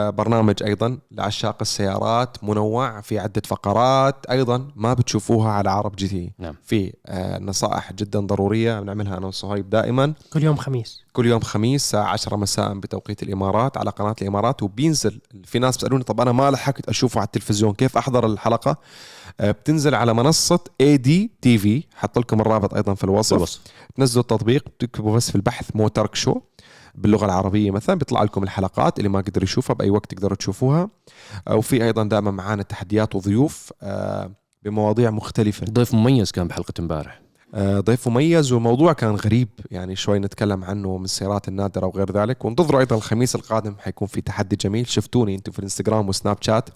برنامج 0.10 0.63
أيضا 0.63 0.97
لعشاق 1.12 1.58
السيارات 1.62 2.43
منوع 2.43 3.02
في 3.02 3.19
عدة 3.19 3.41
فقرات 3.45 4.26
أيضا 4.26 4.67
ما 4.76 4.93
بتشوفوها 4.93 5.52
على 5.52 5.69
عرب 5.69 5.95
GT. 5.95 6.32
نعم. 6.39 6.56
في 6.63 6.93
آه، 7.06 7.39
نصائح 7.39 7.93
جدا 7.93 8.19
ضرورية 8.19 8.80
بنعملها 8.80 9.17
أنا 9.17 9.28
وصهيب 9.28 9.69
دائما. 9.69 10.13
كل 10.34 10.43
يوم 10.43 10.56
خميس. 10.56 11.04
كل 11.13 11.26
يوم 11.26 11.41
خميس 11.41 11.84
الساعة 11.84 12.08
10 12.08 12.36
مساء 12.36 12.73
بتوقيت 12.73 13.23
الإمارات 13.23 13.78
على 13.78 13.89
قناة 13.89 14.15
الإمارات 14.21 14.63
وبينزل 14.63 15.21
في 15.43 15.60
ناس 15.60 15.78
بيسألوني 15.78 16.04
طب 16.04 16.21
أنا 16.21 16.32
ما 16.32 16.52
لحقت 16.52 16.89
أشوفه 16.89 17.19
على 17.19 17.26
التلفزيون 17.26 17.73
كيف 17.73 17.97
أحضر 17.97 18.26
الحلقة؟ 18.26 18.78
آه، 19.39 19.52
بتنزل 19.52 19.95
على 19.95 20.13
منصة 20.13 20.60
اي 20.82 20.97
دي 20.97 21.32
تي 21.41 21.58
في 21.58 21.84
حط 21.95 22.19
لكم 22.19 22.41
الرابط 22.41 22.73
أيضا 22.73 22.93
في 22.93 23.04
الوصف. 23.04 23.34
بالوصف 23.34 23.62
تنزلوا 23.95 24.21
التطبيق 24.21 24.65
بتكتبوا 24.69 25.15
بس 25.15 25.30
في 25.30 25.36
البحث 25.36 25.69
موترك 25.76 26.15
شو. 26.15 26.39
باللغة 26.95 27.25
العربية 27.25 27.71
مثلا 27.71 27.95
بيطلع 27.95 28.23
لكم 28.23 28.43
الحلقات 28.43 28.97
اللي 28.97 29.10
ما 29.10 29.19
قدر 29.21 29.43
يشوفها 29.43 29.73
بأي 29.73 29.89
وقت 29.89 30.12
تقدروا 30.15 30.38
تشوفوها. 30.38 30.89
وفي 31.51 31.84
أيضا 31.84 32.03
دائما 32.03 32.32
معانا 32.32 32.63
تحديات 32.63 33.15
وضيوف 33.15 33.73
آه، 33.82 34.32
بمواضيع 34.63 35.10
مختلفة. 35.10 35.65
ضيف 35.65 35.93
مميز 35.93 36.32
كان 36.32 36.47
بحلقة 36.47 36.73
امبارح. 36.79 37.21
آه، 37.53 37.79
ضيف 37.79 38.08
مميز 38.08 38.51
والموضوع 38.51 38.93
كان 38.93 39.15
غريب 39.15 39.49
يعني 39.71 39.95
شوي 39.95 40.19
نتكلم 40.19 40.63
عنه 40.63 40.97
من 40.97 41.03
السيارات 41.03 41.47
النادرة 41.47 41.86
وغير 41.86 42.12
ذلك. 42.12 42.45
وانتظروا 42.45 42.79
أيضا 42.79 42.95
الخميس 42.95 43.36
القادم 43.36 43.75
حيكون 43.79 44.08
في 44.08 44.21
تحدي 44.21 44.56
جميل. 44.56 44.88
شفتوني 44.88 45.36
أنتم 45.36 45.51
في 45.51 45.60
الانستغرام 45.60 46.10
وسناب 46.10 46.38
شات. 46.41 46.69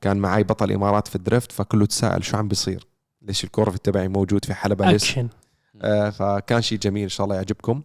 كان 0.00 0.16
معي 0.16 0.42
بطل 0.42 0.72
إمارات 0.72 1.08
في 1.08 1.16
ال 1.16 1.22
drift 1.22 1.52
فكله 1.52 1.86
تساءل 1.86 2.24
شو 2.24 2.36
عم 2.36 2.48
بيصير؟ 2.48 2.86
ليش 3.22 3.44
ال 3.44 3.48
Corvette 3.48 3.78
تبعي 3.78 4.08
موجود 4.08 4.44
في 4.44 4.54
حلبة؟ 4.54 4.90
ليش؟ 4.90 5.10
اكشن 5.10 5.24
آه، 5.24 5.43
فكان 6.10 6.62
شيء 6.62 6.78
جميل 6.78 7.02
إن 7.02 7.08
شاء 7.08 7.24
الله 7.24 7.36
يعجبكم. 7.36 7.82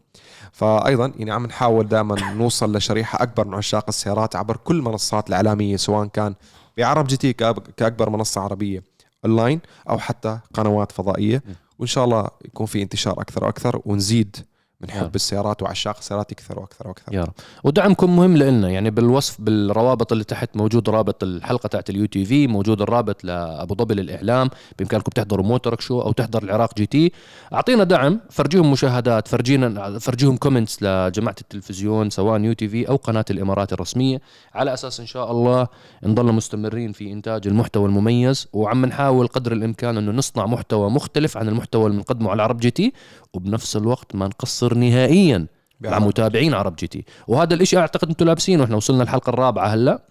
فايضا 0.52 1.14
يعني 1.18 1.32
عم 1.32 1.46
نحاول 1.46 1.88
دائما 1.88 2.32
نوصل 2.34 2.78
لشريحة 2.78 3.24
أكبر 3.24 3.48
من 3.48 3.54
عشاق 3.54 3.86
السيارات 3.88 4.36
عبر 4.36 4.58
كل 4.58 4.76
المنصات 4.76 5.30
الإعلامية 5.30 5.78
سواء 5.78 6.08
كان 6.08 6.36
بعرب 6.78 7.08
GT 7.08 7.34
كأكبر 7.78 8.10
منصة 8.10 8.42
عربية 8.42 8.84
أونلاين 9.26 9.60
أو 9.90 10.00
حتى 10.00 10.40
قنوات 10.54 10.92
فضائية. 10.92 11.44
وإن 11.80 11.88
شاء 11.88 12.06
الله 12.06 12.28
يكون 12.46 12.66
في 12.66 12.82
انتشار 12.82 13.22
أكثر 13.22 13.44
وأكثر 13.44 13.82
ونزيد 13.86 14.36
من 14.82 14.92
حب. 14.92 15.16
السيارات 15.16 15.64
وعشاق 15.64 15.98
السيارات 15.98 16.32
يكثر 16.32 16.60
وأكثر 16.60 16.88
وأكثر. 16.88 17.14
يا 17.14 17.22
رب. 17.22 17.34
ودعمكم 17.64 18.16
مهم 18.16 18.38
لنا 18.38 18.70
يعني 18.70 18.90
بالوصف 18.90 19.42
بالروابط 19.42 20.12
اللي 20.12 20.24
تحت 20.24 20.50
موجود 20.56 20.90
رابط 20.90 21.24
الحلقة 21.24 21.68
تاعت 21.68 21.90
ال 21.90 22.06
UTV 22.06 22.48
موجود 22.48 22.82
الرابط 22.82 23.24
لأبو 23.24 23.76
ظبي 23.76 23.94
للإعلام 23.94 24.50
بإمكانكم 24.80 25.12
تحضروا 25.12 25.46
موتورك 25.46 25.82
شو 25.82 26.02
أو 26.02 26.12
تحضر 26.12 26.44
العراق 26.44 26.76
GT. 26.78 27.12
أعطينا 27.54 27.84
دعم 27.84 28.20
فرجيهم 28.30 28.72
مشاهدات 28.72 29.28
فرجينا 29.28 30.00
فرجيهم 30.00 30.38
comments 30.38 30.84
لجماعة 30.84 31.36
التلفزيون 31.42 32.10
سواء 32.10 32.42
UTV 32.42 32.90
أو 32.90 32.96
قناة 32.96 33.26
الإمارات 33.30 33.74
الرسمية 33.74 34.22
على 34.54 34.74
أساس 34.74 35.00
إن 35.00 35.06
شاء 35.06 35.32
الله 35.32 35.68
نضل 36.04 36.26
مستمرين 36.26 36.92
في 36.92 37.12
إنتاج 37.12 37.48
المحتوى 37.48 37.86
المميز 37.86 38.48
وعم 38.54 38.86
نحاول 38.86 39.28
قدر 39.28 39.52
الإمكان 39.52 39.98
إنه 39.98 40.12
نصنع 40.12 40.46
محتوى 40.46 40.90
مختلف 40.90 41.38
عن 41.38 41.48
المحتوى 41.50 41.86
اللي 41.86 41.98
بنقدمه 41.98 42.30
على 42.30 42.36
العرب 42.36 42.58
GT 42.58 42.94
وبنفس 43.34 43.78
الوقت 43.78 44.16
ما 44.16 44.28
نقصر 44.28 44.69
نهائيا 44.74 45.48
مع. 45.82 46.00
متابعين 46.00 46.54
عرب 46.54 46.76
GT. 46.76 47.06
وهذا 47.28 47.54
الإشي 47.54 47.78
أعتقد 47.78 48.10
أنتم 48.10 48.26
لامسينه. 48.26 48.64
إحنا 48.64 48.76
وصلنا 48.76 49.04
الحلقة 49.04 49.30
الرابعة 49.30 49.68
هلأ 49.68 50.04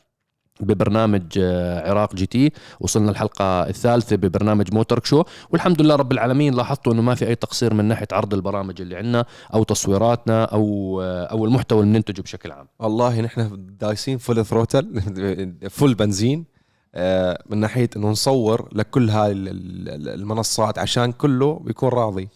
ببرنامج 0.61 1.23
آه، 1.39 1.91
عراق 1.91 2.15
GT. 2.15 2.53
وصلنا 2.81 3.11
الحلقة 3.11 3.45
الثالثة 3.69 4.17
ببرنامج 4.17 4.75
موتورك 4.75 5.07
شو. 5.07 5.23
والحمد 5.51 5.83
لله 5.83 5.97
رب 5.97 6.13
العالمين 6.13 6.55
لاحظتوا 6.55 6.93
إنه 6.93 7.03
ما 7.03 7.15
في 7.15 7.27
أي 7.29 7.35
تقصير 7.35 7.75
من 7.75 7.85
ناحية 7.85 8.09
عرض 8.13 8.35
البرامج 8.35 8.81
اللي 8.81 8.97
عندنا 8.97 9.25
أو 9.55 9.63
تصويراتنا 9.63 10.45
أو 10.45 11.01
آه، 11.03 11.25
أو 11.25 11.45
المحتوى 11.45 11.81
اللي 11.81 11.93
بننتجه 11.93 12.23
بشكل 12.23 12.53
عام. 12.53 12.69
والله 12.79 13.21
نحن 13.21 13.67
دايسين 13.81 14.19
full 14.19 14.45
throttle 14.45 15.01
full 15.71 15.95
بنزين 15.95 16.45
آه، 16.95 17.43
من 17.51 17.59
ناحية 17.59 17.91
إنه 17.97 18.09
نصور 18.11 18.69
لكل 18.73 19.11
هاي 19.11 19.33
ال- 19.33 19.49
ال- 19.49 20.09
المنصات 20.09 20.79
عشان 20.79 21.13
كله 21.13 21.59
بيكون 21.65 21.89
راضي. 21.89 22.29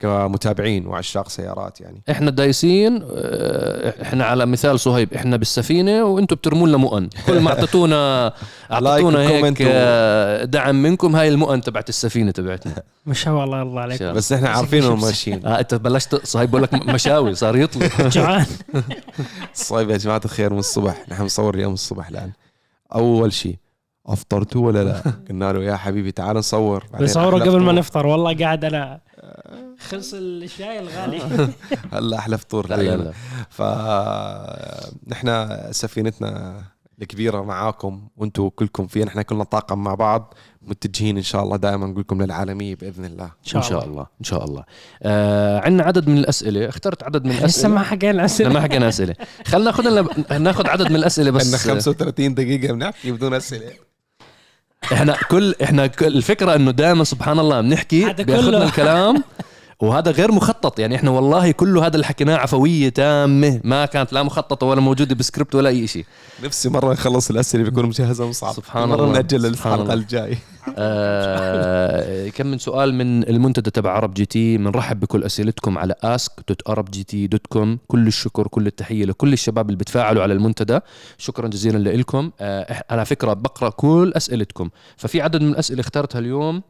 كمتابعين 0.00 0.86
وعشاق 0.86 1.28
سيارات 1.28 1.80
يعني. 1.80 2.02
إحنا 2.10 2.30
دايسين 2.30 3.02
آه، 3.12 4.02
إحنا 4.02 4.24
على 4.24 4.46
مثال 4.46 4.80
صهيب 4.80 5.14
إحنا 5.14 5.36
بالسفينة 5.36 6.04
وأنتم 6.04 6.36
بترموا 6.36 6.68
لنا 6.68 6.76
مؤن 6.76 7.08
كل 7.26 7.40
ما 7.40 7.50
اعطيتونا 7.50 8.32
أعطيتونا 8.72 9.20
هيك 9.20 9.62
آه، 9.62 10.44
دعم 10.44 10.82
منكم 10.82 11.16
هاي 11.16 11.28
المؤن 11.28 11.60
تبعت 11.60 11.88
السفينة 11.88 12.30
تبعتنا. 12.30 12.82
ما 13.06 13.14
شاء 13.14 13.44
الله 13.44 13.62
الله 13.62 13.80
عليك 13.80 14.02
بس 14.02 14.32
نحن 14.32 14.46
عارفين 14.46 14.82
انهم 14.82 15.00
ماشيين. 15.00 15.46
آه 15.46 15.60
إنت 15.60 15.74
بلشت 15.74 16.26
صهيب 16.26 16.50
بقول 16.50 16.62
لك 16.62 16.74
مشاوي 16.74 17.34
صار 17.34 17.56
يطلع. 17.56 17.88
جوعان. 18.08 18.46
طيب 19.70 19.90
يا 19.90 19.96
جماعة 19.96 20.20
الخير 20.24 20.52
من 20.52 20.58
الصبح. 20.58 21.04
نحن 21.08 21.22
نصور 21.22 21.54
اليوم 21.54 21.74
الصبح 21.74 22.08
الآن. 22.08 22.30
أول 22.94 23.32
شيء 23.32 23.56
أفطرتوا 24.06 24.66
ولا 24.66 24.84
لا؟ 24.84 25.02
قلنا 25.28 25.52
له 25.52 25.62
يا 25.64 25.76
حبيبي 25.76 26.12
تعال 26.12 26.36
نصور. 26.36 26.84
أحلى 26.94 27.24
قبل 27.24 27.60
ما. 27.60 27.72
نفطر 27.72 28.06
والله 28.06 28.36
قاعد 28.36 28.64
أنا 28.64 29.00
خلص 29.88 30.14
الشاي 30.14 30.78
الغالي 30.78 31.48
هلا 31.92 32.18
أحلى 32.18 32.38
فطور 32.38 32.68
لا 32.68 32.74
لا 32.76 32.82
لعيوننا. 32.82 33.04
لا 33.04 33.12
فنحن 35.06 35.56
سفينتنا 35.72 36.62
الكبيرة 37.02 37.42
معاكم 37.42 38.08
وأنتم 38.16 38.48
كلكم 38.48 38.86
فيها. 38.86 39.04
نحن 39.04 39.22
كلنا 39.22 39.44
طاقم 39.44 39.84
مع 39.84 39.94
بعض 39.94 40.34
متجهين 40.62 41.16
إن 41.16 41.22
شاء 41.22 41.42
الله 41.42 41.56
دائما 41.56 41.86
نقول 41.86 42.00
لكم 42.00 42.22
للعالمية 42.22 42.76
بإذن 42.76 43.04
الله. 43.04 43.24
إن 43.24 43.62
شاء 43.62 43.84
الله. 43.84 44.06
إن 44.20 44.24
شاء 44.24 44.44
الله. 44.44 44.64
آه 45.02 45.60
عندنا 45.60 45.82
عدد 45.82 46.08
من 46.08 46.18
الأسئلة. 46.18 46.68
اخترت 46.68 47.02
عدد 47.02 47.24
من 47.24 47.30
لسه 47.30 47.40
الأسئلة. 47.44 47.74
ما 47.74 47.82
حكينا 47.82 48.10
الأسئلة. 48.12 48.50
ما 48.52 48.60
حكينا 48.60 48.88
اسئله 48.88 49.14
خلينا 49.46 49.64
ناخذ 49.64 49.88
لنا 49.90 50.38
ناخذ 50.38 50.68
عدد 50.68 50.90
من 50.90 50.96
الأسئلة 50.96 51.26
عندنا 51.28 51.38
بس 51.56 51.66
35 51.66 52.34
دقيقة 52.34 52.72
بنحكي 52.72 53.12
بدون 53.12 53.34
أسئلة. 53.34 53.87
إحنا 54.92 55.16
كل 55.30 55.54
إحنا 55.62 55.86
كل 55.86 56.06
الفكرة 56.06 56.54
إنه 56.54 56.70
دائما 56.70 57.04
سبحان 57.04 57.38
الله 57.38 57.60
بنحكي 57.60 58.12
بياخذنا. 58.12 58.64
الكلام 58.64 59.22
وهذا 59.80 60.10
غير 60.10 60.32
مخطط. 60.32 60.78
يعني 60.78 60.96
إحنا 60.96 61.10
والله 61.10 61.50
كله 61.50 61.86
هذا 61.86 61.94
اللي 61.94 62.06
حكيناه 62.06 62.36
عفوية 62.36 62.88
تامة 62.88 63.60
ما 63.64 63.86
كانت 63.86 64.12
لا 64.12 64.22
مخططة 64.22 64.66
ولا 64.66 64.80
موجودة 64.80 65.14
بسكريبت 65.14 65.54
ولا 65.54 65.68
أي 65.68 65.86
شيء 65.86 66.04
نفسي 66.44 66.68
مرة 66.68 66.92
نخلص 66.92 67.30
الأسئلة 67.30 67.64
بيكون 67.64 67.86
مجهزة 67.86 68.24
ومصعب 68.24 68.54
سبحان 68.54 68.88
مرة 68.88 69.04
الله. 69.04 69.12
نأجل 69.12 69.46
الحلقة. 69.46 69.94
الجاي. 69.94 70.38
آه 70.78 72.28
كم 72.28 72.46
من 72.46 72.58
سؤال 72.58 72.94
من 72.94 73.28
المنتدى 73.28 73.70
تبع 73.70 73.90
عرب 73.90 74.14
جي 74.14 74.26
تي. 74.26 74.58
بنرحب 74.58 75.00
بكل 75.00 75.24
أسئلتكم 75.24 75.78
على 75.78 75.94
ask.arabgt.com 76.04 77.68
كل 77.88 78.06
الشكر 78.06 78.48
كل 78.48 78.66
التحية 78.66 79.04
لكل 79.04 79.32
الشباب 79.32 79.66
اللي 79.66 79.78
بتفاعلوا 79.78 80.22
على 80.22 80.32
المنتدى. 80.32 80.80
شكرا 81.18 81.48
جزيلا 81.48 81.96
لكم 81.96 82.30
آه 82.40 82.84
على 82.90 83.04
فكرة 83.04 83.32
بقرأ 83.32 83.70
كل 83.70 84.12
أسئلتكم. 84.16 84.70
ففي 84.96 85.22
عدد 85.22 85.42
من 85.42 85.48
الأسئلة 85.48 85.80
اخترتها 85.80 86.18
اليوم. 86.18 86.62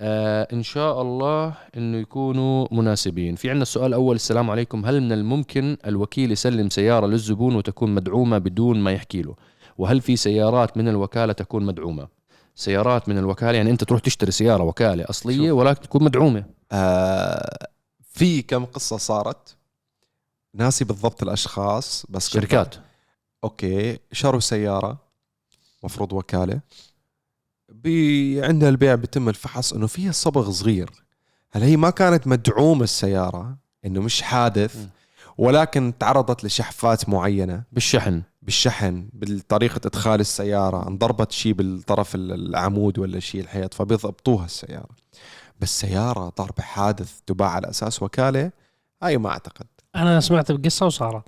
آه 0.00 0.48
إن 0.52 0.62
شاء 0.62 1.02
الله 1.02 1.54
إنه 1.76 1.98
يكونوا 1.98 2.68
مناسبين. 2.70 3.34
في 3.34 3.48
عندنا 3.50 3.62
السؤال 3.62 3.86
الأول 3.86 4.16
السلام 4.16 4.50
عليكم. 4.50 4.86
هل 4.86 5.00
من 5.00 5.12
الممكن 5.12 5.76
الوكيل 5.86 6.32
يسلم 6.32 6.70
سيارة 6.70 7.06
للزبون 7.06 7.54
وتكون 7.54 7.94
مدعومة 7.94 8.38
بدون 8.38 8.80
ما 8.80 8.92
يحكي 8.92 9.22
له؟ 9.22 9.34
وهل 9.78 10.00
في 10.00 10.16
سيارات 10.16 10.76
من 10.76 10.88
الوكالة 10.88 11.32
تكون 11.32 11.64
مدعومة؟ 11.66 12.08
سيارات 12.54 13.08
من 13.08 13.18
الوكالة 13.18 13.56
يعني 13.56 13.70
أنت 13.70 13.84
تروح 13.84 14.00
تشتري 14.00 14.30
سيارة 14.30 14.62
وكالة 14.62 15.04
أصلية 15.10 15.48
شوف. 15.48 15.58
ولكن 15.58 15.80
تكون 15.80 16.04
مدعومة. 16.04 16.44
آه 16.72 17.68
في 18.02 18.42
كم 18.42 18.64
قصة 18.64 18.96
صارت؟ 18.96 19.56
ناسي 20.54 20.84
بالضبط 20.84 21.22
الأشخاص 21.22 22.06
بس 22.08 22.28
شركات. 22.28 22.74
أوكي. 23.44 23.98
شروا 24.12 24.40
سيارة 24.40 24.98
مفروض 25.84 26.12
وكالة. 26.12 26.60
بي 27.82 28.44
عند 28.44 28.64
البيع 28.64 28.94
بيتم 28.94 29.28
الفحص 29.28 29.72
إنه 29.72 29.86
فيها 29.86 30.12
صبغ 30.12 30.50
صغير. 30.50 30.90
هل 31.50 31.62
هي 31.62 31.76
ما 31.76 31.90
كانت 31.90 32.26
مدعومة 32.26 32.84
السيارة 32.84 33.56
إنه 33.86 34.00
مش 34.00 34.22
حادث 34.22 34.76
م. 34.76 34.88
ولكن 35.38 35.92
تعرضت 35.98 36.44
لشحفات 36.44 37.08
معينة؟ 37.08 37.62
بالشحن. 37.72 38.22
بالشحن 38.42 39.08
بطريقه 39.12 39.80
إدخال 39.86 40.20
السيارة 40.20 40.88
انضربت 40.88 41.32
شيء 41.32 41.52
بالطرف 41.52 42.14
ال- 42.14 42.32
العمود 42.32 42.98
ولا 42.98 43.20
شيء 43.20 43.40
الحيط 43.40 43.74
فبيضبطوها 43.74 44.44
السيارة. 44.44 44.88
بس 45.60 45.80
سيارة 45.80 46.32
ضرب 46.38 46.60
حادث 46.60 47.12
تباع 47.26 47.48
على 47.50 47.70
أساس 47.70 48.02
وكالة 48.02 48.50
هاي 49.02 49.18
ما 49.18 49.28
أعتقد. 49.30 49.66
أنا 49.96 50.20
سمعت 50.20 50.52
بقصة 50.52 50.86
وصارت. 50.86 51.24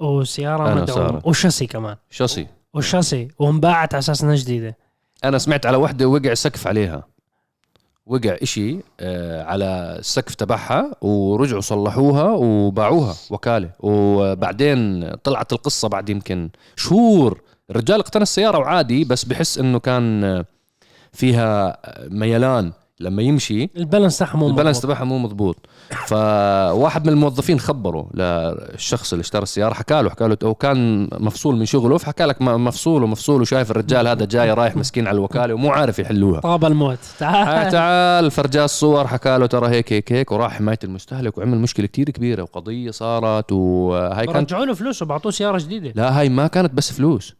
وسياره 0.00 0.74
مدعومة. 0.74 1.22
وشاسي 1.24 1.66
كمان. 1.66 1.96
شاصي 2.10 2.46
والشاسي 2.74 3.28
وانباعت 3.38 3.94
على 3.94 3.98
أساس 3.98 4.22
إنها 4.22 4.34
جديدة. 4.34 4.76
أنا 5.28 5.38
سمعت 5.38 5.66
على 5.66 5.76
وحدة 5.76 6.06
وقع 6.08 6.34
سقف 6.34 6.66
عليها. 6.66 7.02
وقع 8.06 8.36
إشي 8.42 8.78
آه، 9.00 9.44
على 9.44 9.96
السقف 9.98 10.34
تبعها 10.34 10.92
ورجعوا 11.00 11.60
صلحوها 11.60 12.30
وباعوها 12.30 13.14
وكالة. 13.30 13.70
وبعدين 13.80 15.10
طلعت 15.16 15.52
القصة 15.52 15.88
بعد 15.88 16.08
يمكن 16.08 16.50
شهور. 16.76 17.40
الرجال 17.70 18.00
اقتنى 18.00 18.22
السيارة 18.22 18.58
وعادي 18.58 19.04
بس 19.04 19.24
بحس 19.24 19.58
إنه 19.58 19.78
كان 19.78 20.44
فيها 21.12 21.78
ميلان. 22.08 22.72
لما 23.00 23.22
يمشي 23.22 23.70
البالانس 23.76 24.18
تاعها 24.18 24.36
مو 24.36 24.48
البالانس. 24.48 24.80
تبعها 24.80 25.04
مو 25.04 25.18
مضبوط. 25.18 25.56
فواحد 26.06 27.06
من 27.06 27.12
الموظفين 27.12 27.60
خبره 27.60 28.08
للشخص 28.14 29.12
اللي 29.12 29.20
اشترى 29.20 29.42
السيارة 29.42 29.74
حكى 29.74 30.02
له 30.02 30.10
حكى 30.10 30.28
له 30.28 30.54
كان 30.54 31.08
مفصول 31.12 31.56
من 31.56 31.64
شغله 31.66 31.98
فحكى 31.98 32.24
لك 32.24 32.42
مفصول 32.42 33.02
ومفصول 33.02 33.40
وشايف 33.40 33.70
الرجال 33.70 34.08
هذا 34.08 34.24
جاي 34.24 34.52
رايح 34.52 34.76
مسكين 34.76 35.06
على 35.06 35.14
الوكالة 35.14 35.54
ومو 35.54 35.70
عارف 35.70 35.98
يحلوها. 35.98 36.40
طاب 36.40 36.64
الموت. 36.64 36.98
آه، 36.98 37.18
تعال 37.18 37.72
تعال 37.72 38.30
فرجاه 38.30 38.64
الصور 38.64 39.06
حكى 39.06 39.38
له 39.38 39.46
ترى 39.46 39.68
هيك 39.68 39.92
هيك 39.92 40.12
هيك 40.12 40.32
وراح 40.32 40.52
حماية 40.52 40.78
المستهلك 40.84 41.38
وعمل 41.38 41.58
مشكلة 41.58 41.86
كتير 41.86 42.10
كبيرة 42.10 42.42
وقضية 42.42 42.90
صارت 42.90 43.52
وهاي 43.52 44.26
كانت 44.26 44.52
رجعوا 44.52 44.64
له 44.66 44.74
فلوس 44.74 45.02
وبعطوه 45.02 45.32
سيارة 45.32 45.58
جديدة. 45.58 45.92
لا 45.96 46.20
هاي 46.20 46.28
ما 46.28 46.46
كانت 46.46 46.74
بس 46.74 46.92
فلوس. 46.92 47.34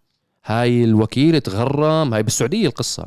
هاي 0.46 0.84
الوكيل 0.84 1.40
تغرم 1.40 2.14
هاي 2.14 2.22
بالسعودية 2.22 2.66
القصة 2.66 3.06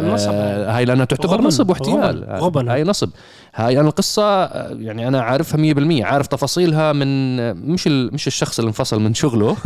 نصب. 0.00 0.30
آه، 0.32 0.76
هاي 0.76 0.84
لأنها 0.84 1.04
تعتبر 1.04 1.34
غبن. 1.34 1.44
نصب 1.46 1.70
واحتيال 1.70 2.24
غبن. 2.30 2.68
هاي 2.68 2.84
نصب 2.84 3.10
هاي 3.54 3.80
أنا 3.80 3.88
القصة 3.88 4.22
آه، 4.44 4.76
يعني 4.80 5.08
أنا 5.08 5.20
عارفها 5.22 5.58
100% 5.74 6.04
عارف 6.04 6.26
تفاصيلها 6.26 6.92
من 6.92 7.40
آه، 7.40 7.52
مش 7.52 7.86
ال- 7.86 8.14
مش 8.14 8.26
الشخص 8.26 8.58
اللي 8.58 8.68
انفصل 8.68 9.00
من 9.00 9.14
شغله 9.14 9.56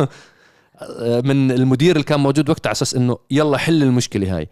من 1.24 1.50
المدير 1.50 1.92
اللي 1.92 2.04
كان 2.04 2.20
موجود 2.20 2.50
وقتها 2.50 2.68
على 2.68 2.72
أساس 2.72 2.94
إنه 2.94 3.18
يلا 3.30 3.58
حل 3.58 3.82
المشكلة 3.82 4.36
هاي 4.36 4.48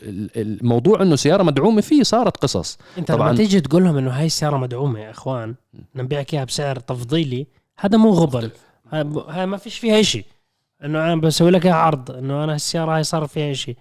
فالموضوع 0.00 1.02
إنه 1.02 1.16
سيارة 1.16 1.42
مدعومة 1.42 1.80
فيه 1.80 2.02
صارت 2.02 2.36
قصص 2.36 2.78
أنت 2.98 3.08
طبعاً. 3.12 3.28
لما 3.28 3.36
تيجي 3.36 3.60
تقول 3.60 3.84
لهم 3.84 3.96
إنه 3.96 4.10
هاي 4.10 4.26
السيارة 4.26 4.56
مدعومة 4.56 5.00
يا 5.00 5.10
إخوان 5.10 5.54
نبيعك 5.94 6.34
إياها 6.34 6.44
بسعر 6.44 6.76
تفضيلي 6.78 7.46
هذا 7.78 7.98
مو 7.98 8.10
غبن 8.10 8.50
هاي 9.28 9.46
ما 9.46 9.56
فيش 9.56 9.78
فيها 9.78 10.02
شيء 10.02 10.24
إنه 10.84 10.98
أنا 11.12 11.16
بسوي 11.16 11.50
لك 11.50 11.66
عرض 11.66 12.10
إنه 12.10 12.44
أنا 12.44 12.54
السياره 12.54 12.96
هاي 12.96 13.02
صار 13.02 13.26
فيها 13.26 13.52
شيء 13.52 13.76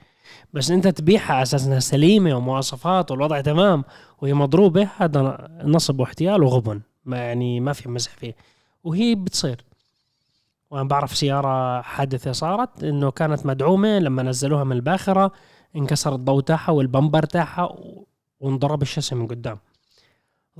بس 0.54 0.72
أنت 0.72 0.88
تبيعها 0.88 1.34
على 1.34 1.42
أساس 1.42 1.66
إنها 1.66 1.80
سليمة 1.80 2.36
ومواصفات 2.36 3.12
والوضع 3.12 3.42
تمام 3.42 3.84
وهي 4.22 4.34
مضروبة 4.34 4.90
هذا 4.98 5.48
نصب 5.64 6.00
واحتيال 6.00 6.44
وغبن. 6.44 6.82
ما 7.06 7.18
يعني 7.18 7.60
ما 7.60 7.74
في 7.74 7.90
مزح 7.90 8.12
فيه. 8.12 8.36
وهي 8.84 9.16
بتصير. 9.16 9.66
وأنا 10.72 10.84
بعرف 10.84 11.18
سيارة 11.18 11.82
حادثة 11.82 12.32
صارت 12.32 12.84
إنه 12.84 13.12
كانت 13.12 13.46
مدعومة 13.46 14.00
لما 14.00 14.24
نزلوها 14.24 14.64
من 14.64 14.72
الباخرة 14.72 15.32
انكسر 15.76 16.16
الضوء 16.16 16.42
تاعها 16.42 16.72
والبمبر 16.72 17.24
تاعها 17.24 17.76
وانضرب 18.40 18.82
الشاسي 18.82 19.16
من 19.16 19.28
قدام. 19.28 19.58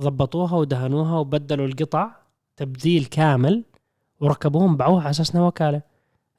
ضبطوها 0.00 0.56
ودهنوها 0.56 1.18
وبدلوا 1.18 1.66
القطع 1.66 2.10
تبديل 2.56 3.04
كامل 3.04 3.64
وركبوهم 4.20 4.76
باعوها 4.76 5.00
على 5.00 5.10
أساس 5.10 5.34
إنها 5.34 5.46
وكالة. 5.46 5.89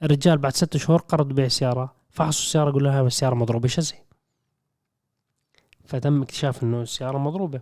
الرجال 0.03 0.37
بعد 0.37 0.55
ست 0.55 0.77
شهور 0.77 0.99
قرر 0.99 1.23
بيع 1.23 1.45
السياره 1.45 1.93
فحصوا 2.09 2.43
السيارة 2.43 2.71
قالوا 2.71 2.91
لها 2.91 3.01
السيارة 3.01 3.35
مضروبة 3.35 3.67
شاسي 3.67 3.95
فتم 5.85 6.21
اكتشاف 6.21 6.63
إنه 6.63 6.81
السيارة 6.81 7.17
مضروبة. 7.17 7.61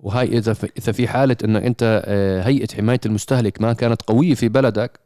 وهاي 0.00 0.38
إذا 0.38 0.56
إذا 0.78 0.92
في 0.92 1.08
حالة 1.08 1.36
إنه 1.44 1.58
أنت 1.58 2.02
آه، 2.06 2.42
هيئة 2.42 2.76
حماية 2.76 3.00
المستهلك 3.06 3.60
ما 3.60 3.72
كانت 3.72 4.02
قوية 4.02 4.34
في 4.34 4.48
بلدك 4.48 5.00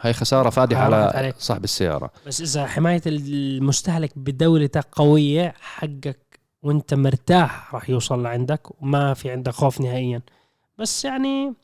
هاي 0.00 0.12
خسارة 0.12 0.50
فادحة 0.50 0.82
على 0.82 0.96
عليك. 0.96 1.34
صاحب 1.38 1.64
السيارة. 1.64 2.10
بس 2.26 2.40
إذا 2.40 2.66
حماية 2.66 3.02
المستهلك 3.06 4.18
بدولتك 4.18 4.86
قوية 4.92 5.54
حقك 5.60 6.40
وأنت 6.62 6.94
مرتاح 6.94 7.74
راح 7.74 7.90
يوصل 7.90 8.22
لعندك 8.22 8.82
وما 8.82 9.14
في 9.14 9.30
عندك 9.30 9.52
خوف 9.52 9.80
نهائيا. 9.80 10.22
بس 10.78 11.04
يعني 11.04 11.54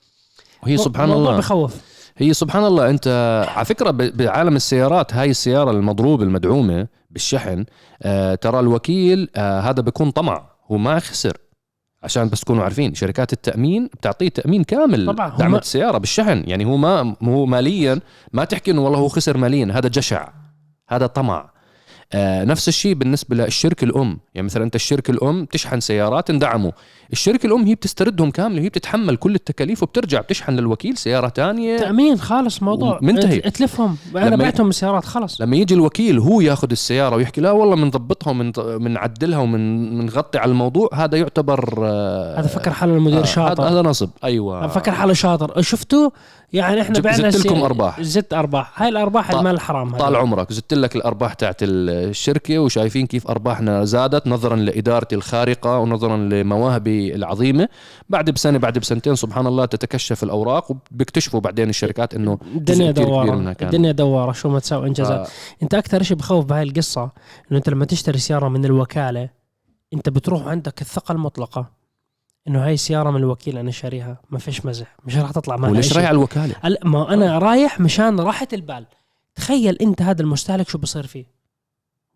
وهي 0.63 0.77
سبحان 0.77 1.11
الله. 1.11 1.39
بخوف. 1.39 1.99
هي 2.21 2.35
سبحان 2.35 2.64
الله 2.64 2.91
أنت 2.91 3.09
على 3.57 3.64
فكرة 3.64 3.91
بعالم 3.91 4.57
السيارات 4.57 5.14
هاي 5.14 5.31
السيارة 5.31 5.71
المضروبة 5.71 6.25
المدعومة 6.25 6.87
بالشحن 7.11 7.64
آه 8.03 8.35
ترى 8.35 8.61
الوكيل 8.61 9.29
آه 9.37 9.61
هذا 9.61 9.83
بيكون 9.83 10.11
طمع 10.11 10.51
هو 10.71 10.77
ما 10.79 10.99
خسر 10.99 11.37
عشان 12.03 12.29
بس 12.29 12.41
تكونوا 12.41 12.64
عارفين 12.64 12.95
شركات 12.95 13.33
التأمين 13.33 13.87
بتعطيه 13.87 14.29
تأمين 14.29 14.64
كامل 14.64 15.07
طبعاً، 15.07 15.37
دعم 15.37 15.55
السيارة 15.55 15.99
بالشحن 15.99 16.43
يعني 16.47 16.64
هو 16.64 16.77
ما 16.77 17.16
هو 17.23 17.47
ماليا 17.47 18.01
ما 18.33 18.45
تحكي 18.45 18.71
إنه 18.71 18.81
والله 18.85 18.99
هو 18.99 19.09
خسر 19.09 19.37
ماليا 19.37 19.73
هذا 19.73 19.89
جشع 19.89 20.29
هذا 20.89 21.07
طمع. 21.07 21.51
نفس 22.15 22.69
الشيء 22.69 22.95
بالنسبة 22.95 23.37
للشركه 23.37 23.85
الأم. 23.85 24.19
يعني 24.35 24.45
مثلا 24.45 24.65
أنت 24.65 24.75
الشركة 24.75 25.11
الأم 25.11 25.45
تشحن 25.45 25.81
سيارات 25.81 26.31
اندعموا 26.31 26.71
الشركة 27.13 27.47
الأم 27.47 27.65
هي 27.65 27.75
بتستردهم 27.75 28.31
كاملة 28.31 28.63
هي 28.63 28.69
بتتحمل 28.69 29.17
كل 29.17 29.35
التكاليف 29.35 29.83
وبترجع 29.83 30.21
بتشحن 30.21 30.53
للوكيل 30.53 30.97
سيارة 30.97 31.29
تانية. 31.29 31.79
تأمين 31.79 32.19
خالص 32.19 32.63
موضوع. 32.63 32.99
منتهي. 33.03 33.39
ات- 33.39 33.47
اتلفهم 33.47 33.97
أنا 34.17 34.37
بعتهم 34.37 34.69
السيارات 34.69 35.05
خلص 35.05 35.41
لما 35.41 35.57
يجي 35.57 35.75
الوكيل 35.75 36.19
هو 36.19 36.41
ياخذ 36.41 36.71
السيارة 36.71 37.17
ويحكي 37.17 37.41
لا 37.41 37.51
والله 37.51 37.77
بنضبطها 37.77 38.31
ومن 38.31 38.53
بنعدلها 38.53 39.39
ومن 39.39 39.91
بنغطي 40.01 40.39
على 40.39 40.51
الموضوع 40.51 40.89
هذا 40.95 41.19
يعتبر 41.19 41.75
آه، 41.79 42.41
هذا 42.41 42.47
فكر 42.47 42.71
حاله 42.71 42.95
المدير 42.97 43.21
آه، 43.21 43.25
شاطر. 43.25 43.69
هذا 43.69 43.83
نصب. 43.83 44.11
أيوه. 44.25 44.67
فكر 44.67 44.93
حاله 44.93 45.13
شاطر. 45.13 45.61
شفتوا 45.63 46.11
يعني 46.53 46.80
إحنا 46.80 47.01
بعنا 47.01 47.30
زدت 47.30 47.46
لكم 47.46 47.62
أرباح. 47.62 48.01
زدت 48.03 48.34
أرباح. 48.34 48.82
هاي 48.82 48.88
الأرباح 48.88 49.30
طال- 49.30 49.38
المال 49.38 49.55
الحرام 49.55 49.96
طال 49.96 50.16
عمرك. 50.16 50.53
زدت 50.53 50.74
لك 50.74 50.96
الأرباح 50.96 51.32
تاعت 51.34 51.57
الشركة 51.62 52.59
وشايفين 52.59 53.07
كيف 53.07 53.26
أرباحنا 53.28 53.84
زادت 53.84 54.26
نظرا 54.26 54.57
لإدارتي 54.57 55.14
الخارقة 55.14 55.78
ونظرا 55.78 56.16
لمواهبي 56.16 57.14
العظيمة. 57.14 57.68
بعد 58.09 58.30
بسنة 58.30 58.59
بعد 58.59 58.78
بسنتين 58.78 59.14
سبحان 59.14 59.46
الله 59.46 59.64
تتكشف 59.64 60.22
الأوراق 60.22 60.70
وبيكتشفوا 60.70 61.40
بعدين 61.40 61.68
الشركات 61.68 62.14
إنه 62.14 62.38
الدنيا 62.57 62.90
دوارة. 62.90 63.55
الدنيا 63.62 63.92
دوارة. 63.92 64.32
شو 64.32 64.48
ما 64.48 64.59
تساوي 64.59 64.88
انجازات 64.88 65.18
آه، 65.26 65.62
إنت 65.62 65.74
أكثر 65.74 66.03
شيء 66.03 66.16
بخوف 66.16 66.44
بهاي 66.44 66.62
القصة 66.62 67.03
إنه 67.51 67.59
أنت 67.59 67.68
لما 67.68 67.84
تشتري 67.84 68.18
سيارة 68.18 68.48
من 68.48 68.64
الوكالة 68.64 69.28
إنت 69.94 70.09
بتروح 70.09 70.46
عندك 70.46 70.80
الثقة 70.80 71.12
المطلقة. 71.12 71.80
إنه 72.49 72.64
هاي 72.64 72.74
السياره 72.74 73.11
من 73.11 73.16
الوكيل 73.16 73.59
أنا 73.59 73.70
شاريها 73.70 74.20
ما 74.30 74.38
فيش 74.38 74.66
مزح 74.66 74.97
مش 75.05 75.16
راح 75.16 75.30
تطلع 75.30 75.57
معها 75.57 75.70
وليش. 75.70 75.93
رايح 75.97 76.09
على 76.09 76.14
الوكالة 76.14 76.55
ما 76.84 77.14
أنا 77.14 77.38
رايح 77.38 77.80
مشان 77.80 78.20
راحة 78.20 78.49
البال 78.53 78.86
تخيل 79.34 79.76
أنت 79.76 80.03
هذا 80.03 80.22
المستهلك 80.22 80.68
شو 80.68 80.78
بصير 80.78 81.07
فيه 81.07 81.24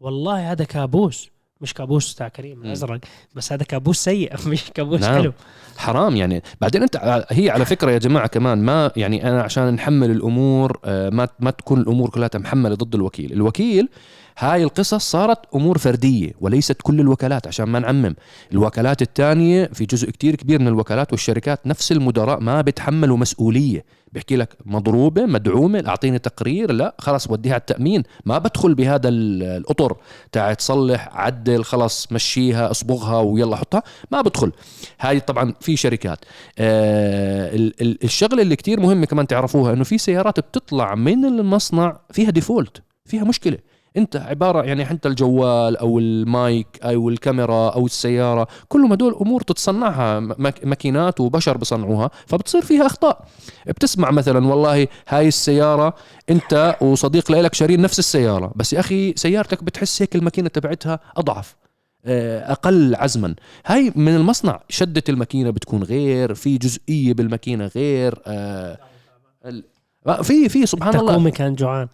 والله 0.00 0.52
هذا 0.52 0.64
كابوس 0.64 1.30
مش 1.60 1.74
كابوس 1.74 2.14
تاع 2.14 2.28
كريم. 2.28 2.62
الأزرق 2.62 3.00
بس 3.34 3.52
هذا 3.52 3.64
كابوس 3.64 3.98
سيء 3.98 4.32
مش 4.48 4.70
كابوس 4.70 5.00
نعم. 5.00 5.22
حلو 5.22 5.32
حرام 5.76 6.16
يعني 6.16 6.42
بعدين 6.60 6.82
أنت 6.82 7.24
هي 7.30 7.50
على 7.50 7.64
فكرة 7.64 7.90
يا 7.90 7.98
جماعة 7.98 8.26
كمان 8.26 8.58
ما 8.58 8.90
يعني 8.96 9.28
أنا 9.28 9.42
عشان 9.42 9.74
نحمل 9.74 10.10
الأمور 10.10 10.80
آه، 10.84 11.10
ما 11.10 11.28
ما 11.40 11.50
تكون 11.50 11.80
الأمور 11.80 12.10
كلها 12.10 12.30
محمله 12.34 12.74
ضد 12.74 12.94
الوكيل 12.94 13.32
الوكيل 13.32 13.88
هاي 14.38 14.62
القصص 14.64 15.10
صارت 15.10 15.38
أمور 15.54 15.78
فردية 15.78 16.32
وليست 16.40 16.76
كل 16.82 17.00
الوكالات 17.00 17.46
عشان 17.46 17.64
ما 17.64 17.78
نعمم. 17.78 18.14
الوكالات 18.52 19.02
الثانية 19.02 19.70
في 19.72 19.84
جزء 19.84 20.10
كتير 20.10 20.34
كبير 20.34 20.60
من 20.60 20.68
الوكالات 20.68 21.12
والشركات 21.12 21.66
نفس 21.66 21.92
المدراء 21.92 22.40
ما 22.40 22.60
بيتحملوا 22.60 23.16
مسؤولية. 23.16 23.84
بيحكي 24.12 24.36
لك 24.36 24.56
مضروبة 24.66 25.26
مدعومة 25.26 25.84
أعطيني 25.86 26.18
تقرير 26.18 26.72
لا 26.72 26.94
خلاص 26.98 27.30
وديها 27.30 27.52
على 27.52 27.60
التأمين. 27.60 28.02
ما 28.24 28.38
بدخل 28.38 28.74
بهذا 28.74 29.08
ال- 29.08 29.42
الأطر 29.42 29.96
تاع 30.32 30.54
تصلح 30.54 31.08
عدل 31.12 31.64
خلاص 31.64 32.12
مشيها 32.12 32.70
أصبغها 32.70 33.18
ويلا 33.20 33.56
حطها 33.56 33.82
ما 34.10 34.20
بدخل. 34.20 34.52
هاي 35.00 35.20
طبعا 35.20 35.54
في 35.60 35.76
شركات. 35.76 36.18
آه 36.58 37.54
ال- 37.56 37.74
ال- 37.82 38.04
الشغلة 38.04 38.42
اللي 38.42 38.56
كتير 38.56 38.80
مهمة 38.80 39.06
كمان 39.06 39.26
تعرفوها 39.26 39.72
إنه 39.72 39.84
في 39.84 39.98
سيارات 39.98 40.40
بتطلع 40.40 40.94
من 40.94 41.24
المصنع 41.24 41.98
فيها 42.12 42.30
ديفولت 42.30 42.82
فيها 43.04 43.24
مشكلة. 43.24 43.58
انت 43.96 44.16
عبارة 44.16 44.62
يعني 44.62 44.84
حتى 44.84 45.08
الجوال 45.08 45.76
أو 45.76 45.98
المايك 45.98 46.66
أو 46.82 47.08
الكاميرا 47.08 47.68
أو 47.70 47.86
السيارة 47.86 48.48
كلهم 48.68 48.92
هدول 48.92 49.14
أمور 49.20 49.40
تتصنعها 49.40 50.20
ماكينات 50.64 51.20
وبشر 51.20 51.56
بصنعوها 51.56 52.10
فبتصير 52.26 52.62
فيها 52.62 52.86
أخطاء. 52.86 53.26
بتسمع 53.66 54.10
مثلا 54.10 54.46
والله 54.46 54.88
هاي 55.08 55.28
السيارة 55.28 55.94
أنت 56.30 56.76
وصديق 56.80 57.32
لك 57.32 57.54
شارين 57.54 57.82
نفس 57.82 57.98
السيارة 57.98 58.52
بس 58.56 58.72
يا 58.72 58.80
أخي 58.80 59.14
سيارتك 59.16 59.64
بتحس 59.64 60.02
هيك 60.02 60.16
الماكينة 60.16 60.48
تبعتها 60.48 61.00
أضعف 61.16 61.56
آه، 62.06 62.52
أقل 62.52 62.94
عزما. 62.94 63.34
هاي 63.66 63.92
من 63.96 64.16
المصنع 64.16 64.60
شدة 64.68 65.02
الماكينة 65.08 65.50
بتكون 65.50 65.82
غير 65.82 66.34
في 66.34 66.58
جزئية 66.58 67.12
بالماكينة 67.14 67.66
غير 67.66 68.18
آه، 68.26 68.78
آه، 69.44 70.22
في 70.22 70.48
في 70.48 70.66
سبحان 70.66 70.96
الله. 70.96 71.30
كان 71.30 71.54
جوعان. 71.54 71.88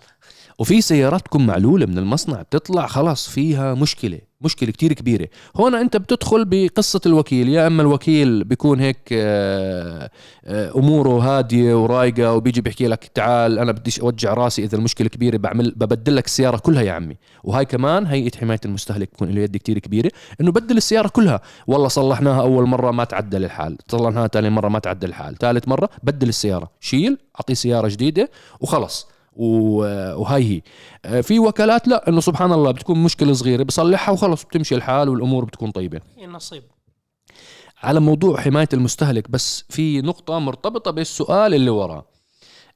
وفي 0.61 0.81
سيارات 0.81 1.21
تكون 1.21 1.47
معلولة 1.47 1.87
من 1.87 1.99
المصنع 1.99 2.43
بتطلع 2.43 2.87
خلاص 2.87 3.29
فيها 3.29 3.75
مشكلة 3.75 4.19
مشكلة 4.41 4.71
كتير 4.71 4.93
كبيرة. 4.93 5.29
هون 5.57 5.75
أنت 5.75 5.97
بتدخل 5.97 6.45
بقصة 6.45 7.01
الوكيل 7.07 7.49
يا 7.49 7.67
أما 7.67 7.83
الوكيل 7.83 8.45
بيكون 8.45 8.81
هيك 8.81 8.99
آه، 9.13 10.11
آه، 10.45 10.73
أموره 10.77 11.19
هادية 11.19 11.83
ورايقة 11.83 12.33
وبيجي 12.33 12.61
بيحكي 12.61 12.89
لك 12.89 13.05
تعال 13.15 13.59
أنا 13.59 13.73
بديش 13.73 14.01
أوجع 14.01 14.35
راسي 14.35 14.65
إذا 14.65 14.77
المشكلة 14.77 15.09
كبيرة 15.09 15.37
بعمل 15.37 15.75
ببدل 15.77 16.17
لك 16.17 16.25
السيارة 16.25 16.57
كلها 16.57 16.83
يا 16.83 16.93
عمي. 16.93 17.17
وهاي 17.45 17.65
كمان 17.65 18.07
هيئه 18.07 18.39
حماية 18.39 18.61
المستهلك 18.65 19.09
بكون 19.13 19.29
له 19.31 19.41
يد 19.41 19.57
كتير 19.57 19.79
كبيرة 19.79 20.11
إنه 20.41 20.53
بدل 20.53 20.77
السيارة 20.77 21.09
كلها. 21.09 21.41
والله 21.67 21.89
صلحناها 21.89 22.41
أول 22.41 22.67
مرة 22.67 22.91
ما 22.91 23.05
تعدل 23.05 23.45
الحال 23.45 23.77
صلحناها 23.89 24.27
ثاني 24.27 24.51
مرة 24.51 24.69
ما 24.69 24.79
تعدل 24.79 25.09
الحال 25.09 25.39
ثالث 25.39 25.69
مرة 25.69 25.91
بدل 26.03 26.29
السيارة 26.29 26.71
شيل 26.81 27.19
أعطيه 27.37 27.55
سيارة 27.55 27.89
جديدة 27.89 28.31
وخلص. 28.61 29.20
وهاي 29.33 30.45
هي. 30.45 30.63
آه، 31.05 31.21
في 31.21 31.39
وكالات 31.39 31.89
لا 31.89 32.09
إنه 32.09 32.21
سبحان 32.21 32.53
الله 32.53 32.71
بتكون 32.71 33.03
مشكلة 33.03 33.33
صغيرة 33.33 33.63
بصلحها 33.63 34.13
وخلص 34.13 34.45
بتمشي 34.45 34.75
الحال 34.75 35.09
والأمور 35.09 35.45
بتكون 35.45 35.71
طيبة. 35.71 36.01
نصيب 36.29 36.63
على 37.83 38.01
موضوع 38.01 38.41
حماية 38.41 38.69
المستهلك 38.73 39.31
بس 39.31 39.65
في 39.69 40.01
نقطة 40.01 40.39
مرتبطة 40.39 40.91
بالسؤال 40.91 41.55
اللي 41.55 41.71
وراه. 41.71 42.07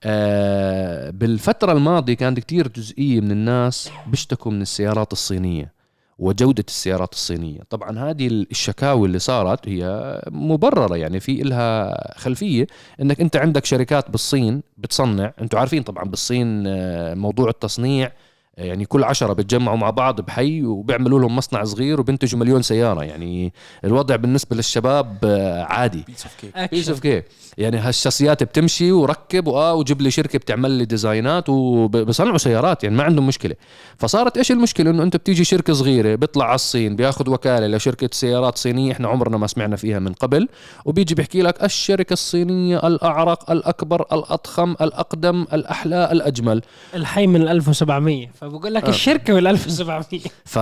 آه، 0.05 1.11
بالفترة 1.11 1.73
الماضية 1.73 2.15
كانت 2.15 2.41
كتير 2.41 2.69
جزئية 2.69 3.21
من 3.21 3.31
الناس 3.31 3.91
بيشتكوا 4.07 4.53
من 4.53 4.63
السيارات 4.63 5.13
الصينية. 5.13 5.74
وجودة 6.19 6.65
السيارات 6.69 7.13
الصينية. 7.13 7.61
طبعا 7.71 7.99
هذه 8.11 8.27
الشكاوي 8.27 9.07
اللي 9.07 9.19
صارت 9.19 9.69
هي 9.69 10.21
مبررة 10.31 10.97
يعني 10.97 11.21
في 11.21 11.43
إلها 11.43 11.95
خلفية 12.19 12.67
إنك 13.01 13.21
أنت 13.21 13.37
عندك 13.37 13.65
شركات 13.65 14.11
بالصين 14.11 14.63
بتصنع. 14.79 15.33
أنتوا 15.41 15.59
عارفين 15.59 15.83
طبعا 15.83 16.05
بالصين 16.05 16.67
آه، 16.67 17.15
موضوع 17.15 17.49
التصنيع 17.49 18.13
يعني 18.59 18.85
كل 18.85 19.05
عشرة 19.05 19.33
بتجمعوا 19.33 19.77
مع 19.77 19.91
بعض 19.91 20.21
بحي 20.21 20.63
وبيعملوا 20.63 21.21
لهم 21.21 21.37
مصنع 21.37 21.65
صغير 21.65 22.01
وبينتجوا 22.01 22.41
مليون 22.41 22.63
سيارة. 22.63 23.05
يعني 23.05 23.53
الوضع 23.85 24.17
بالنسبة 24.17 24.57
للشباب 24.57 25.19
آه، 25.25 25.63
عادي. 25.63 26.05
piece 26.07 26.23
of 26.25 26.35
cake 26.41 26.71
piece 26.71 26.89
of 26.89 27.01
cake 27.01 27.25
يعني 27.59 27.77
هالشاسيات 27.79 28.43
بتمشي 28.43 28.93
وركب 28.93 29.47
واه 29.47 29.75
وجيب 29.75 30.01
لي 30.03 30.11
شركة 30.11 30.39
بتعمل 30.39 30.71
لي 30.71 30.85
design 30.85 31.40
ات 31.40 31.49
وبصنعوا 31.49 32.39
سيارات 32.39 32.85
يعني 32.85 32.97
ما 32.97 33.03
عندهم 33.03 33.27
مشكلة. 33.27 33.55
فصارت 33.99 34.37
إيش 34.39 34.53
المشكلة؟ 34.53 34.91
إنه 34.91 35.03
أنت 35.03 35.17
بتيجي 35.17 35.45
شركة 35.45 35.73
صغيرة 35.73 36.15
بيطلع 36.15 36.45
على 36.45 36.55
الصين 36.55 36.97
بياخذ 36.97 37.31
وكالة 37.31 37.67
لشركة 37.67 38.09
سيارات 38.13 38.59
صينية 38.59 38.93
إحنا 38.93 39.09
عمرنا 39.09 39.37
ما 39.37 39.47
سمعنا 39.47 39.77
فيها 39.77 39.99
من 39.99 40.13
قبل 40.13 40.49
وبيجي 40.85 41.15
بيحكي 41.15 41.43
لك 41.43 41.65
الشركة 41.65 42.13
الصينية 42.13 42.87
الأعرق 42.87 43.51
الأكبر 43.51 44.01
الأضخم 44.13 44.71
الأقدم 44.81 45.47
الأحلى 45.53 46.13
الأجمل. 46.13 46.63
الحي 46.95 47.27
من 47.27 47.49
1700 47.49 48.27
فبقول 48.51 48.75
لك 48.75 48.85
آه. 48.85 48.89
الشركة 48.89 49.35
من 49.35 49.47
1700 49.47 50.21
ف... 50.45 50.59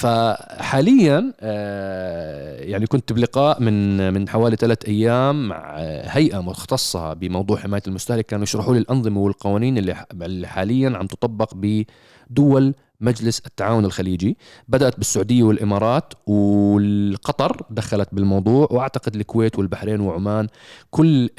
فحاليا 0.00 1.32
آه، 1.40 2.60
يعني 2.62 2.86
كنت 2.86 3.12
بلقاء 3.12 3.62
من 3.62 4.12
من 4.14 4.28
حوالي 4.28 4.56
ثلاث 4.56 4.78
أيام 4.88 5.48
مع 5.48 5.76
هيئة 6.04 6.40
مختصة 6.40 7.12
بموضوع 7.12 7.56
حماية 7.58 7.82
المستهلك. 7.86 8.26
كانوا 8.26 8.42
يشرحوا 8.44 8.74
لي 8.74 8.80
الأنظمة 8.80 9.20
والقوانين 9.20 9.78
اللي 10.22 10.46
حاليا 10.48 10.96
عم 10.96 11.06
تطبق 11.06 11.52
بدول 11.54 12.74
مجلس 13.00 13.42
التعاون 13.46 13.84
الخليجي. 13.84 14.36
بدأت 14.68 14.96
بالسعودية 14.96 15.42
والإمارات 15.42 16.12
والقطر 16.26 17.62
دخلت 17.70 18.08
بالموضوع 18.12 18.68
وأعتقد 18.70 19.14
الكويت 19.16 19.58
والبحرين 19.58 20.00
وعمان. 20.00 20.46
كل 20.90 21.24
ال- 21.24 21.30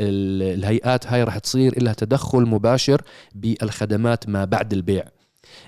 الهيئات 0.59 1.07
هاي 1.07 1.23
راح 1.23 1.37
تصير 1.37 1.83
لها 1.83 1.93
تدخل 1.93 2.41
مباشر 2.45 3.01
بالخدمات 3.35 4.29
ما 4.29 4.45
بعد 4.45 4.73
البيع. 4.73 5.03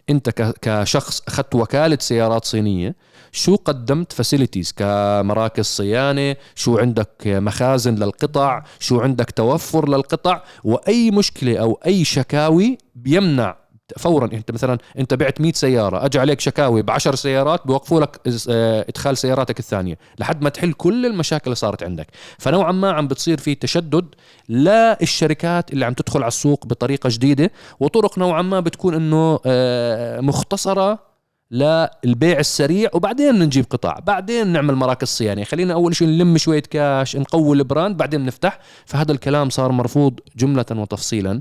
انت 0.10 0.30
كشخص 0.62 1.22
أخذت 1.28 1.56
وكالة 1.56 1.98
سيارات 2.02 2.46
صينية 2.46 2.96
شو 3.32 3.56
قدمت 3.56 4.14
facilities 4.14 4.72
كمراكز 4.72 5.66
صيانة 5.66 6.36
شو 6.56 6.78
عندك 6.78 7.12
مخازن 7.26 7.96
للقطع 7.96 8.64
شو 8.80 9.00
عندك 9.00 9.32
توفر 9.32 9.90
للقطع؟ 9.90 10.42
وأي 10.64 11.12
مشكلة 11.12 11.58
أو 11.58 11.80
أي 11.86 12.04
شكاوي 12.04 12.78
بيمنع 12.96 13.58
فورا 13.98 14.26
أنت 14.34 14.52
مثلا 14.52 14.78
أنت 15.00 15.14
بعت 15.14 15.42
100 15.42 15.52
سيارة 15.54 16.06
اجى 16.06 16.20
عليك 16.20 16.40
شكاوي 16.40 16.82
ب 16.82 16.92
10 16.92 17.16
سيارات 17.16 17.68
بوقفوا 17.68 18.02
لك 18.02 18.22
آه، 18.50 18.86
إدخال 18.90 19.18
سياراتك 19.18 19.60
الثانية 19.60 19.98
لحد 20.20 20.42
ما 20.42 20.50
تحل 20.50 20.74
كل 20.74 21.06
المشاكل 21.06 21.44
اللي 21.46 21.56
صارت 21.56 21.84
عندك. 21.84 22.08
فنوعا 22.38 22.72
ما 22.72 22.92
عم 22.92 23.08
بتصير 23.08 23.38
في 23.38 23.56
تشدد 23.56 24.06
للشركات 24.50 25.74
اللي 25.74 25.86
عم 25.86 25.94
تدخل 25.94 26.20
على 26.20 26.28
السوق 26.28 26.66
بطريقة 26.66 27.10
جديدة 27.12 27.52
وطرق 27.80 28.20
نوعا 28.20 28.42
ما 28.42 28.60
بتكون 28.60 28.94
إنه 28.94 29.40
آه، 29.46 30.20
مختصرة 30.20 31.09
للبيع 31.52 32.40
السريع 32.40 32.90
وبعدين 32.94 33.40
نجيب 33.40 33.66
قطع 33.70 34.00
بعدين 34.00 34.48
نعمل 34.48 34.76
مراكز 34.76 35.08
صيانة. 35.08 35.44
خلينا 35.44 35.74
أول 35.74 35.96
شيء 35.96 36.08
نلم 36.08 36.38
شوية 36.38 36.64
كاش 36.70 37.16
نقوي 37.16 37.58
البراند 37.58 37.98
بعدين 37.98 38.26
نفتح. 38.26 38.60
فهذا 38.86 39.12
الكلام 39.12 39.50
صار 39.50 39.72
مرفوض 39.72 40.20
جملة 40.36 40.66
وتفصيلا. 40.72 41.40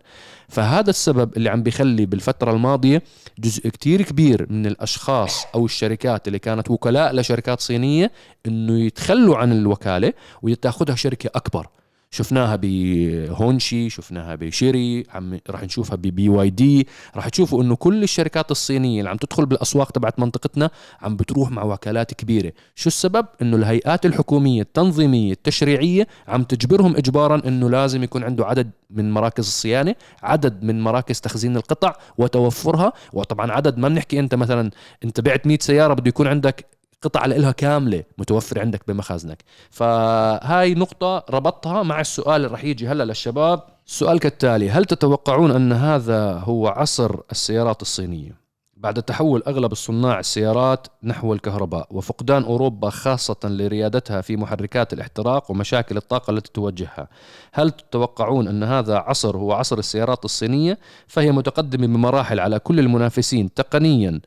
فهذا 0.49 0.91
السبب 0.91 1.37
اللي 1.37 1.51
عم 1.51 1.63
بيخلي 1.63 2.07
بالفترة 2.07 2.53
الماضية 2.53 3.03
جزء 3.39 3.69
كتير 3.69 4.03
كبير 4.03 4.47
من 4.51 4.67
الأشخاص 4.67 5.47
أو 5.55 5.65
الشركات 5.65 6.29
اللي 6.29 6.39
كانت 6.39 6.71
وكلاء 6.71 7.15
لشركات 7.15 7.61
صينية 7.61 8.13
إنه 8.47 8.81
يتخلوا 8.81 9.37
عن 9.37 9.53
الوكالة 9.53 10.13
وتاخذها 10.43 10.95
شركة 10.95 11.31
أكبر. 11.35 11.67
شفناها 12.11 12.59
بهونشي 12.63 13.91
شفناها 13.91 14.35
بشيري 14.35 15.05
عم 15.15 15.39
راح 15.51 15.63
نشوفها 15.63 15.97
ببي 15.97 16.29
واي 16.29 16.51
دي. 16.51 16.87
راح 17.17 17.29
تشوفوا 17.29 17.63
إنه 17.63 17.77
كل 17.77 18.03
الشركات 18.03 18.51
الصينية 18.51 18.99
اللي 18.99 19.11
عم 19.11 19.17
تدخل 19.17 19.47
بالأسواق 19.47 19.91
تبعت 19.91 20.21
منطقتنا 20.21 20.71
عم 21.03 21.17
بتروح 21.17 21.51
مع 21.51 21.63
وكالات 21.63 22.15
كبيرة. 22.15 22.53
شو 22.75 22.87
السبب؟ 22.87 23.27
إنه 23.43 23.57
الهيئات 23.57 24.07
الحكومية 24.07 24.63
التنظيمية 24.63 25.33
التشريعية 25.33 26.07
عم 26.29 26.43
تجبرهم 26.43 26.97
اجبارا 26.97 27.43
إنه 27.49 27.71
لازم 27.71 28.03
يكون 28.03 28.25
عنده 28.25 28.47
عدد 28.47 28.71
من 28.91 29.13
مراكز 29.13 29.47
الصيانة 29.47 29.95
عدد 30.23 30.63
من 30.63 30.81
مراكز 30.81 31.21
تخزين 31.21 31.57
القطع 31.57 31.93
وتوفرها. 32.19 32.93
وطبعا 33.13 33.53
عدد 33.53 33.79
ما 33.79 33.89
بنحكي 33.89 34.19
أنت 34.19 34.35
مثلا 34.35 34.71
أنت 35.05 35.21
بعت 35.21 35.47
100 35.47 35.59
سيارة 35.61 35.95
بده 35.95 36.09
يكون 36.09 36.27
عندك 36.27 36.78
قطع 37.03 37.27
لها 37.27 37.53
كاملة 37.53 38.05
متوفرة 38.19 38.61
عندك 38.61 38.83
بمخازنك. 38.89 39.45
فهاي 39.71 40.75
نقطة 40.75 41.25
ربطتها 41.31 41.83
مع 41.83 42.01
السؤال 42.01 42.37
اللي 42.37 42.55
رح 42.55 42.65
يجي 42.65 42.89
هلا 42.89 43.05
للشباب. 43.05 43.63
السؤال 43.87 44.19
كالتالي 44.19 44.71
هل 44.71 44.85
تتوقعون 44.85 45.51
أن 45.51 45.73
هذا 45.73 46.33
هو 46.33 46.69
عصر 46.69 47.17
السيارات 47.31 47.83
الصينية؟ 47.83 48.49
بعد 48.77 49.03
تحول 49.03 49.43
أغلب 49.47 49.73
الصناع 49.73 50.19
السيارات 50.19 50.87
نحو 51.03 51.33
الكهرباء 51.33 51.87
وفقدان 51.91 52.45
أوروبا 52.45 52.91
خاصة 52.91 53.37
لريادتها 53.45 54.21
في 54.21 54.37
محركات 54.37 54.93
الاحتراق 54.93 55.51
ومشاكل 55.51 55.97
الطاقة 55.97 56.31
التي 56.31 56.53
تواجهها 56.53 57.09
هل 57.53 57.71
تتوقعون 57.71 58.49
أن 58.49 58.63
هذا 58.63 58.97
عصر 58.97 59.37
هو 59.37 59.53
عصر 59.53 59.79
السيارات 59.79 60.25
الصينية؟ 60.25 60.79
فهي 61.07 61.33
متقدمة 61.33 61.87
بمراحل 61.87 62.41
على 62.41 62.59
كل 62.59 62.79
المنافسين 62.79 63.55
تقنيا 63.55 64.21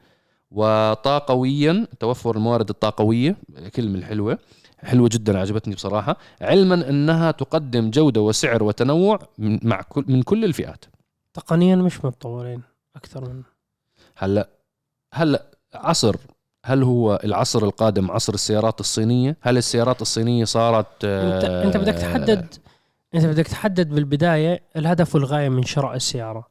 وطاقويا 0.52 1.88
توفر 2.00 2.36
الموارد 2.36 2.70
الطاقوية 2.70 3.36
كلمة 3.76 3.98
الحلوة. 3.98 4.38
حلوة 4.78 5.10
جدا 5.12 5.40
عجبتني 5.40 5.76
بصراحة. 5.76 6.18
علما 6.42 6.90
أنها 6.90 7.32
تقدم 7.32 7.90
جودة 7.90 8.22
وسعر 8.22 8.64
وتنوع 8.64 9.20
من, 9.38 9.60
مع 9.64 9.82
كل 9.82 10.06
من 10.08 10.22
كل 10.24 10.46
الفئات. 10.46 10.86
تقنيا 11.34 11.76
مش 11.76 12.06
متطورين 12.06 12.62
أكثر 12.96 13.30
من 13.30 13.44
هلأ 14.18 14.50
هلأ 15.14 15.46
عصر. 15.74 16.16
هل 16.66 16.84
هو 16.84 17.20
العصر 17.24 17.64
القادم 17.64 18.12
عصر 18.12 18.34
السيارات 18.34 18.80
الصينية؟ 18.80 19.38
هل 19.42 19.58
السيارات 19.58 20.02
الصينية 20.02 20.46
صارت 20.46 21.06
انت 21.06 21.44
أنت 21.44 21.78
بدك 21.78 21.94
تحدد 21.94 22.56
أنت 23.16 23.26
بدك 23.26 23.48
تحدد 23.48 23.90
بالبداية 23.90 24.62
الهدف 24.76 25.16
والغاية 25.16 25.50
من 25.50 25.64
شراء 25.64 25.96
السيارة. 25.96 26.48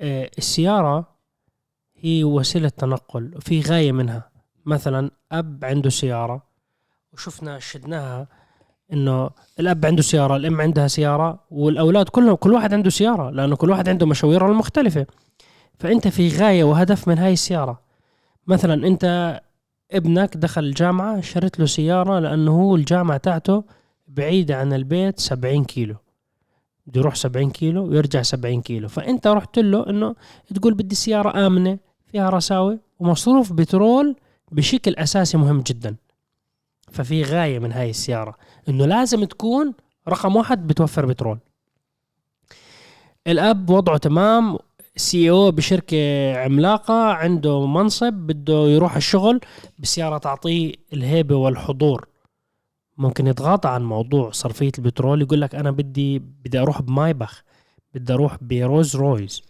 آه، 0.00 0.30
السيارة 0.38 1.11
هي 2.02 2.24
وسيلة 2.24 2.68
تنقل 2.68 3.32
وفي 3.36 3.60
غاية 3.60 3.92
منها. 3.92 4.30
مثلا 4.66 5.10
أب 5.32 5.64
عنده 5.64 5.90
سيارة 5.90 6.42
وشفنا 7.12 7.58
شدناها 7.58 8.28
إنه 8.92 9.30
الأب 9.60 9.86
عنده 9.86 10.02
سيارة 10.02 10.36
الأم 10.36 10.60
عندها 10.60 10.88
سيارة 10.88 11.44
والأولاد 11.50 12.08
كلهم 12.08 12.34
كل 12.34 12.52
واحد 12.52 12.74
عنده 12.74 12.90
سيارة 12.90 13.30
لأنه 13.30 13.56
كل 13.56 13.70
واحد 13.70 13.88
عنده 13.88 14.06
مشاويره 14.06 14.46
المختلفة. 14.50 15.06
فأنت 15.78 16.08
في 16.08 16.28
غاية 16.28 16.64
وهدف 16.64 17.08
من 17.08 17.18
هاي 17.18 17.32
السيارة. 17.32 17.80
مثلا 18.46 18.86
أنت 18.86 19.40
ابنك 19.92 20.36
دخل 20.36 20.64
الجامعة 20.64 21.20
شريت 21.20 21.60
له 21.60 21.66
سيارة 21.66 22.18
لأنه 22.18 22.50
هو 22.62 22.76
الجامعة 22.76 23.16
تاعته 23.16 23.64
بعيدة 24.08 24.56
عن 24.56 24.72
البيت 24.72 25.20
70 25.20 25.64
كيلو. 25.64 25.96
بده 26.86 27.00
يروح 27.00 27.14
70 27.14 27.50
كيلو 27.50 27.84
ويرجع 27.84 28.22
70 28.22 28.62
كيلو. 28.62 28.88
فأنت 28.88 29.26
رحت 29.26 29.58
له 29.58 29.90
إنه 29.90 30.14
تقول 30.54 30.74
بدي 30.74 30.94
سيارة 30.94 31.46
آمنة 31.46 31.78
فيها 32.12 32.30
رساوي 32.30 32.78
ومصروف 32.98 33.52
بترول 33.52 34.16
بشكل 34.52 34.94
أساسي 34.94 35.36
مهم 35.36 35.60
جدا. 35.60 35.96
ففي 36.90 37.22
غاية 37.22 37.58
من 37.58 37.72
هاي 37.72 37.90
السيارة 37.90 38.34
إنه 38.68 38.86
لازم 38.86 39.24
تكون 39.24 39.74
رقم 40.08 40.36
واحد 40.36 40.66
بتوفر 40.66 41.06
بترول. 41.06 41.38
الأب 43.26 43.70
وضعه 43.70 43.96
تمام 43.96 44.58
سي 44.96 45.30
أو 45.30 45.50
بشركة 45.50 46.34
عملاقة 46.36 47.12
عنده 47.12 47.66
منصب 47.66 48.12
بده 48.12 48.68
يروح 48.68 48.96
الشغل 48.96 49.40
بسيارة 49.78 50.18
تعطيه 50.18 50.74
الهيبة 50.92 51.36
والحضور. 51.36 52.08
ممكن 52.98 53.26
يتغاضى 53.26 53.68
عن 53.68 53.84
موضوع 53.84 54.30
صرفية 54.30 54.72
البترول 54.78 55.22
يقول 55.22 55.40
لك 55.40 55.54
أنا 55.54 55.70
بدي 55.70 56.18
بدي 56.18 56.58
أروح 56.58 56.82
ب 56.82 56.90
Maybach 56.90 57.44
بدي 57.94 58.12
أروح 58.12 58.36
ب 58.40 58.49
Rolls 58.49 58.96
Royce 58.96 59.42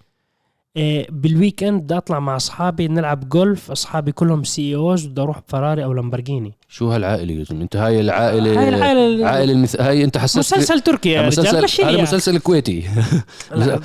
إيه 0.76 1.06
بال 1.10 1.26
weekend 1.26 1.82
بدي 1.82 1.96
أطلع 1.96 2.20
مع 2.20 2.36
أصحابي 2.36 2.88
نلعب 2.88 3.28
جولف 3.28 3.70
أصحابي 3.70 4.12
كلهم 4.12 4.44
CEOs 4.44 5.06
بدي 5.06 5.20
أروح 5.20 5.40
بفراري 5.48 5.84
أو 5.84 5.92
لامبرجيني 5.92 6.52
شو 6.68 6.90
هالعائلة 6.90 7.34
يا 7.34 7.44
زلمة؟ 7.44 7.62
أنت 7.62 7.76
هاي 7.76 8.00
العائله 8.00 8.60
هاي 8.60 8.68
العائلة 8.68 9.26
عائلة 9.26 9.52
المث... 9.52 9.80
هاي 9.80 10.04
أنت 10.04 10.18
حسست 10.18 10.38
مسلسل 10.38 10.80
تركي 10.80 11.08
يا 11.08 11.26
مسلسل 11.26 11.64
مشي 11.64 11.82
هذا 11.82 11.90
لي 11.90 12.02
مسلسل 12.02 12.38
كويتي. 12.38 12.84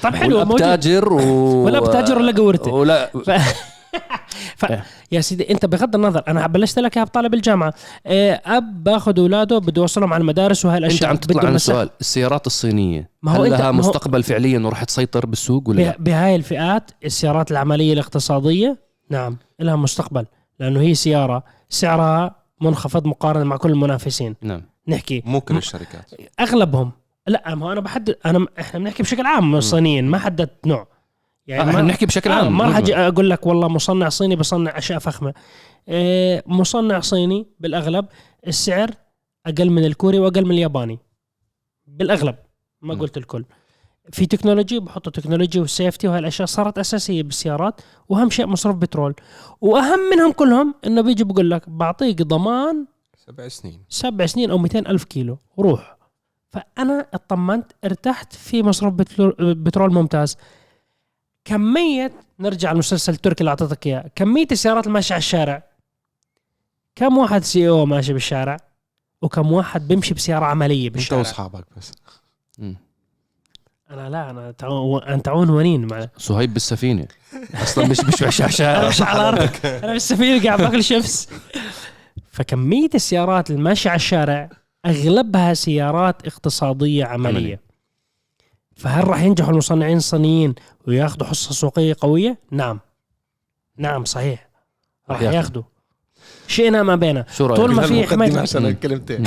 طب 0.03 0.15
حلو 0.15 0.57
تاجر 0.57 1.13
و... 1.13 1.19
ولا 1.65 1.79
بتاجر 1.79 2.17
ولا 2.17 2.31
قورتي 2.31 2.69
ولا 2.69 3.05
ف... 3.25 3.31
ف... 4.55 4.65
يا 5.11 5.21
سيدي 5.21 5.51
أنت 5.51 5.65
بغض 5.65 5.95
النظر 5.95 6.23
أنا 6.27 6.47
بلشت 6.47 6.79
لك 6.79 6.97
اياها 6.97 7.05
بطالب 7.05 7.33
الجامعة. 7.33 7.73
إيه، 8.05 8.41
أب 8.45 8.83
باخذ 8.83 9.19
أولاده 9.19 9.57
بده 9.57 9.81
يوصلهم 9.81 10.13
على 10.13 10.21
المدارس 10.21 10.65
وهاي 10.65 10.77
أنت 10.77 10.85
الاشياء 10.85 11.09
عم 11.09 11.15
تطلع 11.15 11.41
عن 11.45 11.47
مسا- 11.53 11.55
السؤال 11.55 11.89
السيارات 12.01 12.47
الصينية 12.47 13.09
ما 13.21 13.31
هو 13.31 13.43
هل 13.43 13.49
لها 13.51 13.59
ما 13.59 13.65
هو- 13.67 13.71
مستقبل 13.71 14.23
فعليا 14.23 14.59
وراح 14.59 14.83
تسيطر 14.83 15.25
بالسوق 15.25 15.69
ولا 15.69 15.81
لا؟ 15.81 15.95
بهاي 15.99 16.35
الفئات 16.35 16.91
السيارات 17.05 17.51
العملية 17.51 17.93
الاقتصادية 17.93 18.77
نعم 19.09 19.37
لها 19.59 19.75
مستقبل 19.75 20.25
لأنه 20.59 20.81
هي 20.81 20.93
سيارة 20.95 21.43
سعرها 21.69 22.35
منخفض 22.61 23.07
مقارنة 23.07 23.43
مع 23.43 23.57
كل 23.57 23.71
المنافسين. 23.71 24.35
نعم. 24.41 24.61
نحكي. 24.87 25.23
مو 25.25 25.41
كل 25.41 25.57
الشركات. 25.57 26.11
أغلبهم. 26.39 26.91
لا 27.27 27.55
ما 27.55 27.65
هو 27.65 27.71
أنا 27.71 27.81
بحدد 27.81 28.15
أنا 28.25 28.45
إحنا 28.59 28.79
بنحكي 28.79 29.03
بشكل 29.03 29.25
عام 29.25 29.55
الصينيين 29.55 30.05
ما 30.05 30.17
حددت 30.17 30.67
نوع. 30.67 30.87
يعني 31.47 31.69
إحنا 31.69 31.81
بنحكي 31.81 32.05
بشكل 32.05 32.31
آه 32.31 32.35
عام 32.35 32.57
ما 32.57 32.63
راح 32.65 32.77
أجي 32.77 32.95
أقول 32.95 33.29
لك 33.29 33.45
والله 33.45 33.67
مصنع 33.67 34.09
صيني 34.09 34.35
بصنع 34.35 34.77
أشياء 34.77 34.99
فخمة. 34.99 35.33
إيه 35.87 36.43
مصنع 36.47 36.99
صيني 36.99 37.47
بالأغلب 37.59 38.05
السعر 38.47 38.89
أقل 39.45 39.69
من 39.69 39.85
الكوري 39.85 40.19
وأقل 40.19 40.45
من 40.45 40.51
الياباني. 40.51 40.99
بالأغلب 41.87 42.35
ما 42.81 42.95
م. 42.95 42.99
قلت 42.99 43.17
الكل. 43.17 43.45
في 44.11 44.25
technology 44.25 44.79
بحطوا 44.79 45.11
technology 45.11 45.59
وال 45.59 45.71
safety 45.71 46.07
وهي 46.07 46.19
الأشياء 46.19 46.47
صارت 46.47 46.77
أساسية 46.77 47.23
بالسيارات 47.23 47.81
وأهم 48.09 48.29
شيء 48.29 48.45
مصروف 48.47 48.75
بترول. 48.75 49.15
وأهم 49.61 49.99
منهم 50.11 50.31
كلهم 50.31 50.75
إنه 50.85 51.01
بيجي 51.01 51.23
بقول 51.23 51.51
لك 51.51 51.69
بعطيك 51.69 52.21
ضمان 52.21 52.85
سبع 53.15 53.47
سنين. 53.47 53.83
سبع 53.89 54.25
سنين 54.25 54.51
أو 54.51 54.57
200 54.57 54.79
ألف 54.79 55.03
كيلو 55.03 55.37
روح. 55.59 55.97
فأنا 56.49 57.05
اطمنت 57.13 57.71
ارتحت 57.85 58.33
في 58.33 58.63
مصروف 58.63 58.93
بترول 59.39 59.93
ممتاز. 59.93 60.37
كمية 61.47 62.11
نرجع 62.39 62.71
المسلسل 62.71 63.13
التركي 63.13 63.41
اللي 63.41 63.49
أعطيتك 63.49 63.87
إياه. 63.87 64.11
كمية 64.15 64.47
السيارات 64.51 64.87
الماشيه 64.87 65.13
على 65.13 65.19
الشارع. 65.19 65.63
كم 66.95 67.17
واحد 67.17 67.43
CEO 67.43 67.85
ماشي 67.85 68.13
بالشارع؟ 68.13 68.57
وكم 69.21 69.51
واحد 69.51 69.87
بيمشي 69.87 70.13
بسيارة 70.13 70.45
عملية 70.45 70.87
أنت 70.87 70.93
بالشارع؟ 70.93 71.19
وأصحابك 71.19 71.65
بس. 71.77 71.91
مم. 72.59 72.75
أنا 73.91 74.09
لا 74.09 74.29
أنا 74.29 74.51
تعو... 74.51 74.97
أنت 74.97 75.27
عنوانين 75.27 75.87
مع 75.87 76.07
صهيب 76.17 76.53
بالسفينة. 76.53 77.07
أصلا 77.63 77.87
مش 77.87 77.99
مش 77.99 78.23
مش 78.23 78.41
أنا 78.41 78.47
عشان 78.47 78.87
مش 78.87 79.01
على 79.01 79.27
أرضك. 79.27 79.65
أنا 79.65 79.93
بالسفينه 79.93 80.43
قاعد 80.43 80.61
باكل 80.61 80.83
شيبس. 80.83 81.29
فكمية 82.31 82.89
السيارات 82.95 83.51
الماشيه 83.51 83.89
على 83.89 83.97
الشارع 83.97 84.49
أغلبها 84.85 85.53
سيارات 85.53 86.27
اقتصادية 86.27 87.05
عمليه 87.05 87.29
عملية. 87.29 87.66
فهل 88.78 89.07
راح 89.07 89.21
ينجحوا 89.23 89.51
المصنعين 89.51 89.97
الصينيين 89.97 90.55
وياخذوا 90.88 91.28
حصة 91.28 91.51
سوقية 91.51 91.95
قوية؟ 91.99 92.38
نعم 92.51 92.80
نعم 93.78 94.05
صحيح 94.05 94.49
راح 95.09 95.21
ياخذوا. 95.21 95.63
شئنا 96.47 96.84
أم 96.83 96.95
أبينا؟ 96.95 97.25
طول 97.38 97.73
ما 97.73 97.82
في 97.82 98.07
حماية 98.07 98.39
عشان. 98.39 98.65
الكلمتين 98.65 99.23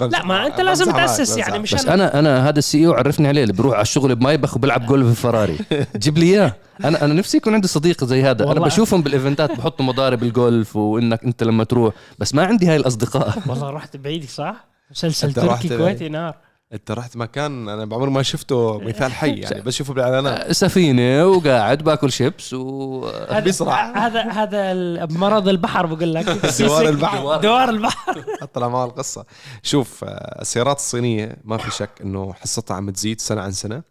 لا 0.00 0.24
ما 0.28 0.46
أنت 0.46 0.60
لازم 0.60 0.92
تأسس 0.92 1.36
يعني 1.36 1.58
بس 1.58 1.72
مشان 1.74 1.88
أنا 1.88 2.18
أنا 2.18 2.48
هذا 2.48 2.58
ال 2.58 2.86
CEO 2.86 2.92
عرفني 2.92 3.28
عليه 3.28 3.42
اللي 3.42 3.52
بروح 3.52 3.74
على 3.74 3.82
الشغل 3.82 4.14
بمايباخ 4.14 4.56
وبلعب 4.56 4.86
جولف 4.86 5.08
في 5.08 5.14
فراري 5.14 5.58
جيب 5.96 6.18
لي 6.18 6.26
إياه 6.26 6.54
أنا 6.84 7.04
أنا 7.04 7.14
نفسي 7.14 7.36
يكون 7.36 7.54
عندي 7.54 7.68
صديق 7.68 8.04
زي 8.04 8.22
هذا 8.22 8.52
أنا. 8.52 8.60
بشوفهم 8.60 9.02
بالإيفنتات 9.02 9.52
بحطوا 9.58 9.84
مضارب 9.86 10.22
الجولف 10.22 10.76
وإنك 10.76 11.24
أنت 11.24 11.42
لما 11.42 11.64
تروح 11.64 11.94
بس 12.18 12.34
ما 12.34 12.44
عندي 12.46 12.66
هاي 12.66 12.76
الأصدقاء 12.76 13.38
والله 13.46 13.70
رحت 13.70 13.96
بعيد 13.96 14.24
صح؟ 14.24 14.68
مسلسل 14.90 15.32
تركي. 15.32 15.76
كويتي 15.76 16.08
نار 16.08 16.34
انت 16.72 16.90
رحت 16.90 17.16
مكان 17.16 17.68
أنا 17.68 17.84
بعمري 17.84 18.10
ما 18.10 18.22
شفته 18.22 18.78
مثال 18.80 19.12
حي 19.12 19.34
يعني 19.40 19.60
بس 19.60 19.74
شوفه 19.74 19.94
بالإعلانات. 19.94 20.52
سفينة 20.52 21.26
وقاعد 21.26 21.82
باكل 21.84 22.12
شيبس 22.12 22.54
و 22.54 23.04
هذا 23.30 23.40
بيصرع. 23.40 24.06
هذا 24.06 24.22
هذا 24.22 24.74
مرض 25.06 25.48
البحر 25.48 25.86
بقول 25.86 26.14
لك. 26.14 26.24
دوار 26.60 26.88
البحر. 26.88 27.36
دوار 27.40 27.68
البحر. 27.68 28.24
طلع 28.54 28.68
معه 28.68 28.84
القصة. 28.84 29.24
شوف 29.62 30.04
آه، 30.04 30.40
السيارات 30.42 30.76
الصينية 30.76 31.36
ما 31.44 31.56
في 31.56 31.70
شك 31.70 31.90
إنه 32.02 32.32
حصتها 32.32 32.74
عم 32.76 32.90
تزيد 32.90 33.20
سنة 33.20 33.40
عن 33.40 33.52
سنة. 33.52 33.82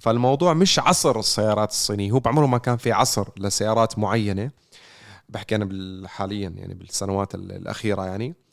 فالموضوع 0.00 0.54
مش 0.54 0.78
عصر 0.78 1.18
السيارات 1.18 1.70
الصينية 1.70 2.10
هو 2.10 2.18
بعمره 2.20 2.46
ما 2.46 2.58
كان 2.58 2.76
في 2.76 2.92
عصر 2.92 3.28
لسيارات 3.38 3.98
معينة. 3.98 4.50
بحكي 5.28 5.54
أنا 5.56 6.08
حاليا 6.08 6.48
يعني 6.56 6.74
بالسنوات 6.74 7.34
ال- 7.34 7.52
الأخيرة 7.52 8.06
يعني. 8.06 8.28
آه، 8.28 8.49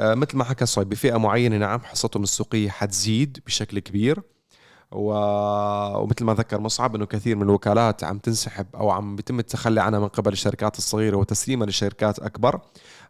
مثل 0.00 0.36
ما 0.36 0.44
حكى 0.44 0.66
صايب 0.66 0.88
بفئة 0.88 1.16
معينة 1.16 1.56
نعم 1.56 1.80
حصتهم 1.80 2.22
السوقية 2.22 2.70
حتزيد 2.70 3.38
بشكل 3.46 3.78
كبير. 3.78 4.22
و... 4.92 5.12
ومثل 6.02 6.24
ما 6.24 6.34
ذكر 6.34 6.60
مصعب 6.60 6.94
إنه 6.94 7.06
كثير 7.06 7.36
من 7.36 7.42
الوكالات 7.42 8.04
عم 8.04 8.18
تنسحب 8.18 8.66
أو 8.76 8.90
عم 8.90 9.16
بيتم 9.16 9.38
التخلي 9.38 9.80
عنها 9.80 10.00
من 10.00 10.08
قبل 10.08 10.32
الشركات 10.32 10.78
الصغيرة 10.78 11.16
وتسليمها 11.16 11.66
لشركات 11.66 12.18
أكبر. 12.18 12.60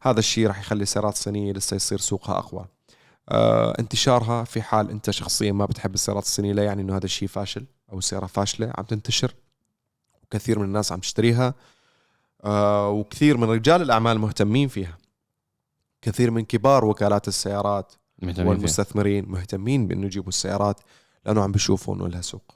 هذا 0.02 0.18
الشيء 0.18 0.46
راح 0.46 0.60
يخلي 0.60 0.82
السيارات 0.82 1.12
الصينيه 1.12 1.52
لسه 1.52 1.74
يصير 1.74 1.98
سوقها 1.98 2.38
أقوى. 2.38 2.64
آه 3.28 3.74
انتشارها 3.78 4.44
في 4.44 4.62
حال 4.62 4.90
أنت 4.90 5.10
شخصيا 5.10 5.52
ما 5.52 5.64
بتحب 5.64 5.94
السيارات 5.94 6.22
الصينية 6.22 6.52
لا 6.52 6.64
يعني 6.64 6.82
إنه 6.82 6.96
هذا 6.96 7.04
الشيء 7.04 7.28
فاشل 7.28 7.64
أو 7.92 7.98
السياره 7.98 8.26
فاشلة 8.26 8.72
عم 8.78 8.84
تنتشر. 8.84 9.34
وكثير 10.22 10.58
من 10.58 10.64
الناس 10.64 10.92
عم 10.92 11.00
تشتريها. 11.00 11.54
آه 12.44 12.90
وكثير 12.90 13.36
من 13.36 13.50
رجال 13.50 13.82
الأعمال 13.82 14.18
مهتمين 14.18 14.68
فيها. 14.68 14.99
كثير 16.02 16.30
من 16.30 16.44
كبار 16.44 16.84
وكالات 16.84 17.28
السيارات 17.28 17.92
والمستثمرين 18.22 19.28
مهتمين 19.28 19.86
بانه 19.86 20.06
يجيبوا 20.06 20.28
السيارات 20.28 20.80
لأنه 21.24 21.42
عم 21.42 21.52
بيشوفوا 21.52 21.94
إنه 21.94 22.08
لها 22.08 22.20
سوق. 22.20 22.54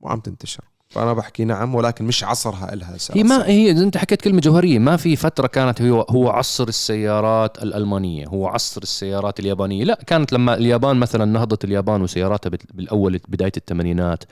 وعم 0.00 0.20
تنتشر. 0.20 0.64
فأنا 0.94 1.12
بحكي 1.12 1.44
نعم 1.44 1.74
ولكن 1.74 2.04
مش 2.04 2.24
عصرها 2.24 2.72
الها 2.72 2.96
هي 3.12 3.22
ما 3.22 3.46
هي 3.46 3.70
أنت 3.70 3.96
حكيت 3.96 4.20
كلمة 4.22 4.40
جوهرية 4.40 4.78
ما 4.78 4.96
في 4.96 5.16
فترة 5.16 5.46
كانت 5.46 5.82
هو 5.82 6.00
هو 6.00 6.30
عصر 6.30 6.68
السيارات 6.68 7.62
الألمانية 7.62 8.26
هو 8.26 8.46
عصر 8.46 8.82
السيارات 8.82 9.40
اليابانية. 9.40 9.84
لا 9.84 9.98
كانت 10.06 10.32
لما 10.32 10.54
اليابان 10.54 10.96
مثلا 10.96 11.24
نهضت 11.24 11.64
اليابان 11.64 12.02
وسياراتها 12.02 12.50
بالأول 12.74 13.20
بداية 13.28 13.52
الثمانينات 13.56 14.24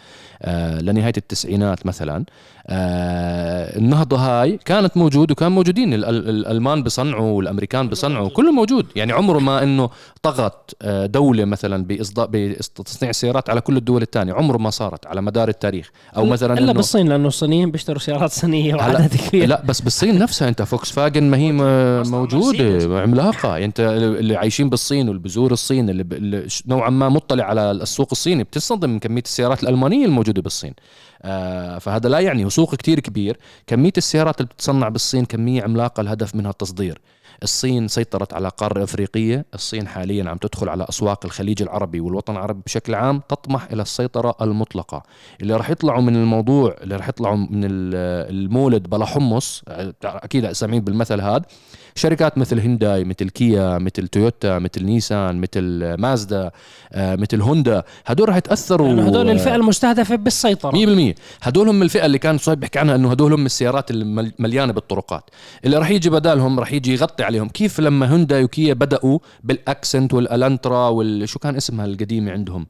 آه 0.42 0.80
لنهاية 0.80 1.12
التسعينات 1.16 1.86
مثلا. 1.86 2.24
آه 2.66 3.78
النهضة 3.78 4.16
هاي 4.16 4.58
كانت 4.64 4.96
موجود 4.96 5.30
وكان 5.30 5.52
موجودين. 5.52 5.94
ال- 5.94 6.04
ال- 6.04 6.28
الألمان 6.28 6.82
بصنعوا 6.82 7.30
والأمريكان 7.30 7.88
بصنعوا 7.88 8.28
كله 8.28 8.52
موجود. 8.52 8.86
يعني 8.96 9.12
عمره 9.12 9.38
ما 9.38 9.62
إنه 9.62 9.90
طغت 10.22 10.74
آه، 10.82 11.06
دولة 11.06 11.44
مثلا 11.44 11.84
باصداء 11.84 12.26
بتصنيع 12.26 13.10
السيارات 13.10 13.50
على 13.50 13.60
كل 13.60 13.76
الدول 13.76 14.02
الثانية. 14.02 14.32
عمره 14.32 14.58
ما 14.58 14.70
صارت 14.70 15.06
على 15.06 15.22
مدار 15.22 15.48
التاريخ 15.48 15.90
أو 16.16 16.24
مثلا 16.24 16.49
مثلا 16.52 16.64
إلا 16.64 16.72
بالصين 16.72 17.08
لأنه 17.08 17.28
الصينيين 17.28 17.70
بيشتروا 17.70 17.98
سيارات 17.98 18.30
صينية 18.30 18.74
وعدد 18.74 19.16
كبير. 19.16 19.48
لا 19.48 19.62
بس 19.64 19.80
بالصين 19.80 20.18
نفسها 20.18 20.48
أنت 20.48 20.62
فوكس 20.62 20.90
فاجن 20.90 21.30
ما 21.30 21.36
هي. 21.36 21.52
موجودة 22.10 23.00
عملاقة. 23.00 23.64
أنت 23.64 23.80
اللي 23.80 24.36
عايشين 24.36 24.70
بالصين 24.70 25.08
واللي 25.08 25.22
بزور 25.22 25.52
الصين 25.52 25.90
اللي, 25.90 26.46
نوعا 26.66 26.90
ما 26.90 27.08
مطلع 27.08 27.44
على 27.44 27.70
السوق 27.70 28.08
الصيني 28.12 28.44
بتصدم 28.44 28.90
من 28.90 28.98
كمية 28.98 29.22
السيارات 29.22 29.62
الألمانية 29.62 30.06
الموجودة 30.06 30.42
بالصين. 30.42 30.74
آه 31.22 31.78
فهذا 31.78 32.08
لا 32.08 32.18
يعني 32.20 32.50
سوق 32.50 32.74
كتير 32.74 33.00
كبير. 33.00 33.36
كمية 33.66 33.92
السيارات 33.96 34.40
اللي 34.40 34.48
بتتصنع 34.48 34.88
بالصين 34.88 35.24
كمية 35.24 35.62
عملاقة 35.62 36.00
الهدف 36.00 36.34
منها 36.34 36.50
التصدير. 36.50 36.98
الصين 37.42 37.88
سيطرت 37.88 38.34
على 38.34 38.48
قارة 38.48 38.84
أفريقية. 38.84 39.44
الصين 39.54 39.88
حاليا 39.88 40.30
عم 40.30 40.36
تدخل 40.36 40.68
على 40.68 40.86
أسواق 40.88 41.24
الخليج 41.24 41.62
العربي 41.62 42.00
والوطن 42.00 42.32
العربي 42.32 42.60
بشكل 42.66 42.94
عام 42.94 43.22
تطمح 43.28 43.68
إلى 43.72 43.82
السيطرة 43.82 44.34
المطلقة. 44.42 45.02
اللي 45.42 45.56
راح 45.56 45.70
يطلعوا 45.70 46.02
من 46.02 46.16
الموضوع 46.16 46.76
اللي 46.80 46.96
راح 46.96 47.08
يطلعوا 47.08 47.36
من 47.36 47.64
ال- 47.64 48.30
المولد 48.30 48.90
بلا 48.90 49.04
حمص 49.06 49.62
أكيد 50.04 50.52
سامعين 50.52 50.84
بالمثل 50.84 51.20
هذا 51.20 51.42
شركات 51.94 52.38
مثل 52.38 52.60
هنداي 52.60 53.04
مثل 53.04 53.30
كيا 53.30 53.78
مثل 53.78 54.08
تويوتا 54.08 54.58
مثل 54.58 54.84
نيسان 54.84 55.40
مثل 55.40 55.94
مازدا 55.98 56.50
آه، 56.92 57.16
مثل 57.16 57.40
هوندا. 57.40 57.82
هدول 58.06 58.28
راح 58.28 58.36
يتأثروا 58.36 58.88
لأنه 58.88 59.08
هدول 59.08 59.30
الفئة 59.30 59.54
المستهدفة 59.54 60.16
بالسيطرة. 60.16 60.70
100% 60.70 61.14
هدول 61.42 61.68
هم 61.68 61.82
الفئة 61.82 62.06
اللي 62.06 62.18
كان 62.18 62.38
صهيب 62.38 62.60
بيحكي 62.60 62.78
عنها 62.78 62.94
إنه 62.94 63.10
هدول 63.10 63.32
هم 63.32 63.46
السيارات 63.46 63.90
اللي 63.90 64.32
مليانة 64.38 64.72
بالطرقات. 64.72 65.30
اللي 65.64 65.78
راح 65.78 65.90
يجي 65.90 66.10
بدالهم 66.10 66.60
راح 66.60 66.72
يجي 66.72 66.92
يغطي 66.92 67.24
عليهم. 67.24 67.48
كيف 67.48 67.80
لما 67.80 68.12
هوندا 68.12 68.44
وكيا 68.44 68.74
بدأوا 68.74 69.18
بالأكسنت 69.44 70.14
والألانترا 70.14 70.88
وال 70.88 71.28
شو 71.28 71.38
كان 71.38 71.56
اسمها 71.56 71.86
القديمة 71.86 72.32
عندهم؟ 72.32 72.66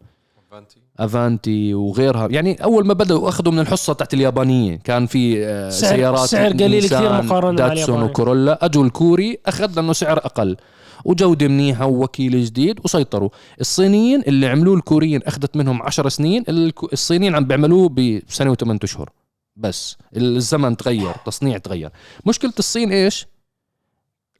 افانتي 0.98 1.74
وغيرها. 1.74 2.28
يعني 2.30 2.64
أول 2.64 2.86
ما 2.86 2.94
بدأوا 2.94 3.28
أخذوا 3.28 3.52
من 3.52 3.58
الحصة 3.58 3.92
تحت 3.92 4.14
اليابانية 4.14 4.76
كان 4.76 5.06
في 5.06 5.44
آه، 5.46 5.70
سعر- 5.70 5.90
سيارات 5.96 6.28
سعر 6.28 6.52
قليل 6.52 6.84
كثير 6.84 7.22
مقارنة 7.22 7.62
مع 7.62 7.68
داتسون. 7.74 8.02
وكورولا. 8.02 8.64
اجوا 8.64 8.84
الكوري 8.84 9.38
أخذ 9.46 9.74
لأنه 9.76 9.92
سعر 9.92 10.18
أقل. 10.18 10.56
وجودة 11.04 11.48
منيحة 11.48 11.86
ووكيل 11.86 12.44
جديد 12.44 12.80
وسيطروا. 12.84 13.28
الصينيين 13.60 14.22
اللي 14.22 14.46
عملوه 14.46 14.76
الكوريين 14.76 15.22
أخذت 15.22 15.56
منهم 15.56 15.82
عشر 15.82 16.08
سنين 16.08 16.44
الك- 16.48 16.92
الصينيين 16.92 17.34
عم 17.34 17.44
بيعملوه 17.44 17.88
بسنة 17.88 18.50
وثمان 18.50 18.78
أشهر. 18.82 19.10
بس 19.56 19.96
الزمن 20.16 20.76
تغير 20.76 21.12
تصنيع 21.26 21.58
تغير. 21.58 21.90
مشكلة 22.26 22.52
الصين 22.58 22.92
إيش؟ 22.92 23.26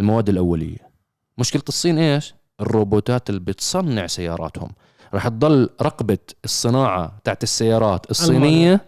المواد 0.01 0.29
الأولية. 0.29 0.91
مشكلة 1.39 1.63
الصين 1.69 1.99
إيش؟ 1.99 2.35
الروبوتات 2.61 3.31
اللي 3.31 3.41
بتصنع 3.41 4.07
سياراتهم. 4.07 4.71
راح 5.15 5.29
تضل 5.29 5.71
رقبة 5.83 6.19
الصناعة 6.45 7.19
تاعت 7.25 7.43
السيارات 7.43 8.11
الصينية 8.11 8.81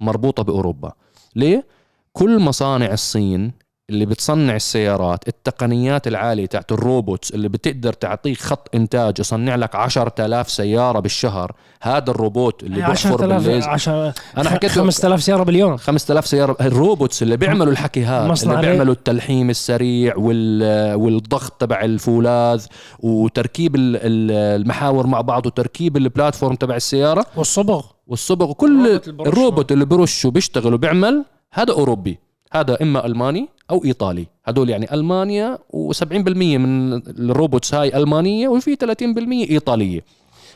مربوطة 0.00 0.42
بأوروبا. 0.42 0.92
ليه؟ 1.36 1.66
كل 2.12 2.38
مصانع 2.38 2.92
الصين 2.92 3.52
اللي 3.90 4.06
بتصنع 4.06 4.56
السيارات 4.56 5.28
التقنيات 5.28 6.06
العالية 6.06 6.46
تاعت 6.46 6.72
ال 6.72 6.80
robots 6.80 7.30
اللي 7.30 7.48
بتقدر 7.48 7.92
تعطيك 7.92 8.38
خط 8.40 8.68
إنتاج 8.74 9.18
يصنع 9.20 9.54
لك 9.56 9.74
10000 9.74 10.50
سيارة 10.50 11.00
بالشهر 11.00 11.52
هذا 11.82 12.10
الروبوت 12.10 12.62
اللي 12.62 12.76
بيحفر 12.76 12.90
10000 13.14 13.44
بالليزر. 13.46 13.68
10 13.70 14.14
أنا 14.38 14.50
حكيت 14.50 14.70
5000 14.70 15.22
سيارة 15.22 15.42
باليوم. 15.42 15.76
5000 15.76 16.26
سيارة 16.26 16.56
ال 16.60 16.69
robots 16.69 17.22
اللي 17.22 17.36
بيعملوا 17.36 17.72
الحكي 17.72 18.04
هذا 18.04 18.32
اللي 18.42 18.60
بيعملوا 18.60 18.94
التلحيم 18.94 19.50
السريع 19.50 20.16
وال 20.16 20.94
والضغط 20.94 21.52
تبع 21.60 21.80
الفولاذ 21.84 22.66
وتركيب 23.00 23.74
ال- 23.76 23.96
ال- 23.96 24.60
المحاور 24.60 25.06
مع 25.06 25.20
بعض 25.20 25.46
وتركيب 25.46 25.96
ال 25.96 26.02
platform 26.02 26.54
تبع 26.54 26.76
السيارة. 26.76 27.26
والصبغ. 27.36 27.84
والصبغ 28.06 28.50
وكل 28.50 28.86
الروبوت. 28.86 29.26
الروبوت 29.28 29.72
اللي 29.72 29.84
برش 29.84 30.24
وبيشتغل 30.24 30.74
وبيعمل 30.74 31.24
هذا 31.52 31.72
أوروبي. 31.72 32.18
هذا 32.52 32.82
إما 32.82 33.06
ألماني 33.06 33.48
أو 33.70 33.84
إيطالي. 33.84 34.26
هدول 34.46 34.70
يعني 34.70 34.94
ألمانيا 34.94 35.58
و70% 35.76 36.12
من 36.36 36.92
ال 37.08 37.17
robots 37.17 37.74
هاي 37.74 37.96
ألمانية 37.96 38.48
وفي 38.48 38.76
30% 38.76 39.50
إيطالية. 39.50 40.04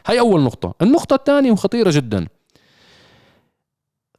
هاي 0.07 0.21
أول 0.21 0.41
نقطة. 0.43 0.75
النقطة 0.83 1.15
الثانية 1.15 1.53
وخطيرة 1.53 1.91
جدا. 1.91 2.27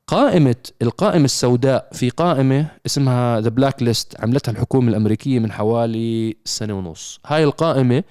قائمة 0.08 0.56
القائمة 0.82 1.26
السوداء 1.26 1.90
في 1.94 2.10
قائمة 2.10 2.66
اسمها 2.86 3.40
the 3.42 3.50
blacklist 3.50 4.20
عملتها 4.22 4.52
الحكومة 4.52 4.90
الأمريكية 4.90 5.40
من 5.40 5.52
حوالي 5.52 6.36
سنة 6.46 6.74
ونص. 6.78 7.20
هاي 7.26 7.44
القائمة 7.44 8.04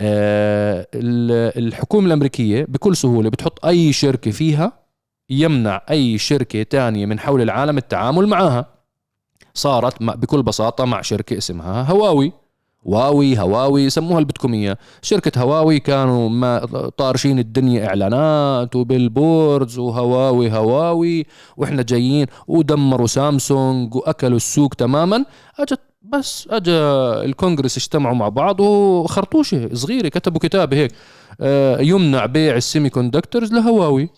آه، 0.00 0.86
ال- 0.94 1.64
الحكومة 1.66 2.06
الأمريكية 2.06 2.64
بكل 2.68 2.96
سهولة 2.96 3.30
بتحط 3.30 3.66
أي 3.66 3.92
شركة 3.92 4.30
فيها 4.30 4.72
يمنع 5.30 5.82
أي 5.90 6.18
شركة 6.18 6.62
تانية 6.62 7.06
من 7.06 7.18
حول 7.20 7.42
العالم 7.42 7.78
التعامل 7.78 8.26
معها. 8.26 8.66
صارت 9.54 10.02
بكل 10.02 10.42
بساطة 10.42 10.84
مع 10.84 11.02
شركة 11.02 11.38
اسمها 11.38 11.82
هواوي. 11.82 12.32
واوي 12.84 13.38
هواوي 13.38 13.90
سموها 13.90 14.18
اللي 14.18 14.24
بدكم 14.24 14.54
اياه 14.54 14.78
شركة 15.02 15.42
هواوي 15.42 15.80
كانوا 15.80 16.28
ما 16.28 16.58
طارشين 16.96 17.38
الدنيا 17.38 17.86
إعلانات 17.86 18.76
وبالبوردز 18.76 19.78
وهواوي 19.78 20.52
هواوي. 20.52 21.26
وإحنا 21.56 21.82
جايين 21.82 22.26
ودمروا 22.48 23.06
سامسونج 23.06 23.94
وأكلوا 23.94 24.36
السوق 24.36 24.74
تماما. 24.74 25.24
أجت 25.58 25.80
بس 26.02 26.48
اجى 26.50 26.72
الكونغرس 27.28 27.76
اجتمعوا 27.76 28.14
مع 28.14 28.28
بعض 28.28 28.60
وخرطوشة 28.60 29.74
صغيرة 29.74 30.08
كتبوا 30.08 30.40
كتاب 30.40 30.74
هيك 30.74 30.92
آه، 31.40 31.80
يمنع 31.80 32.26
بيع 32.26 32.56
ال 32.56 32.90
semiconductors 32.90 33.52
لهواوي. 33.52 34.08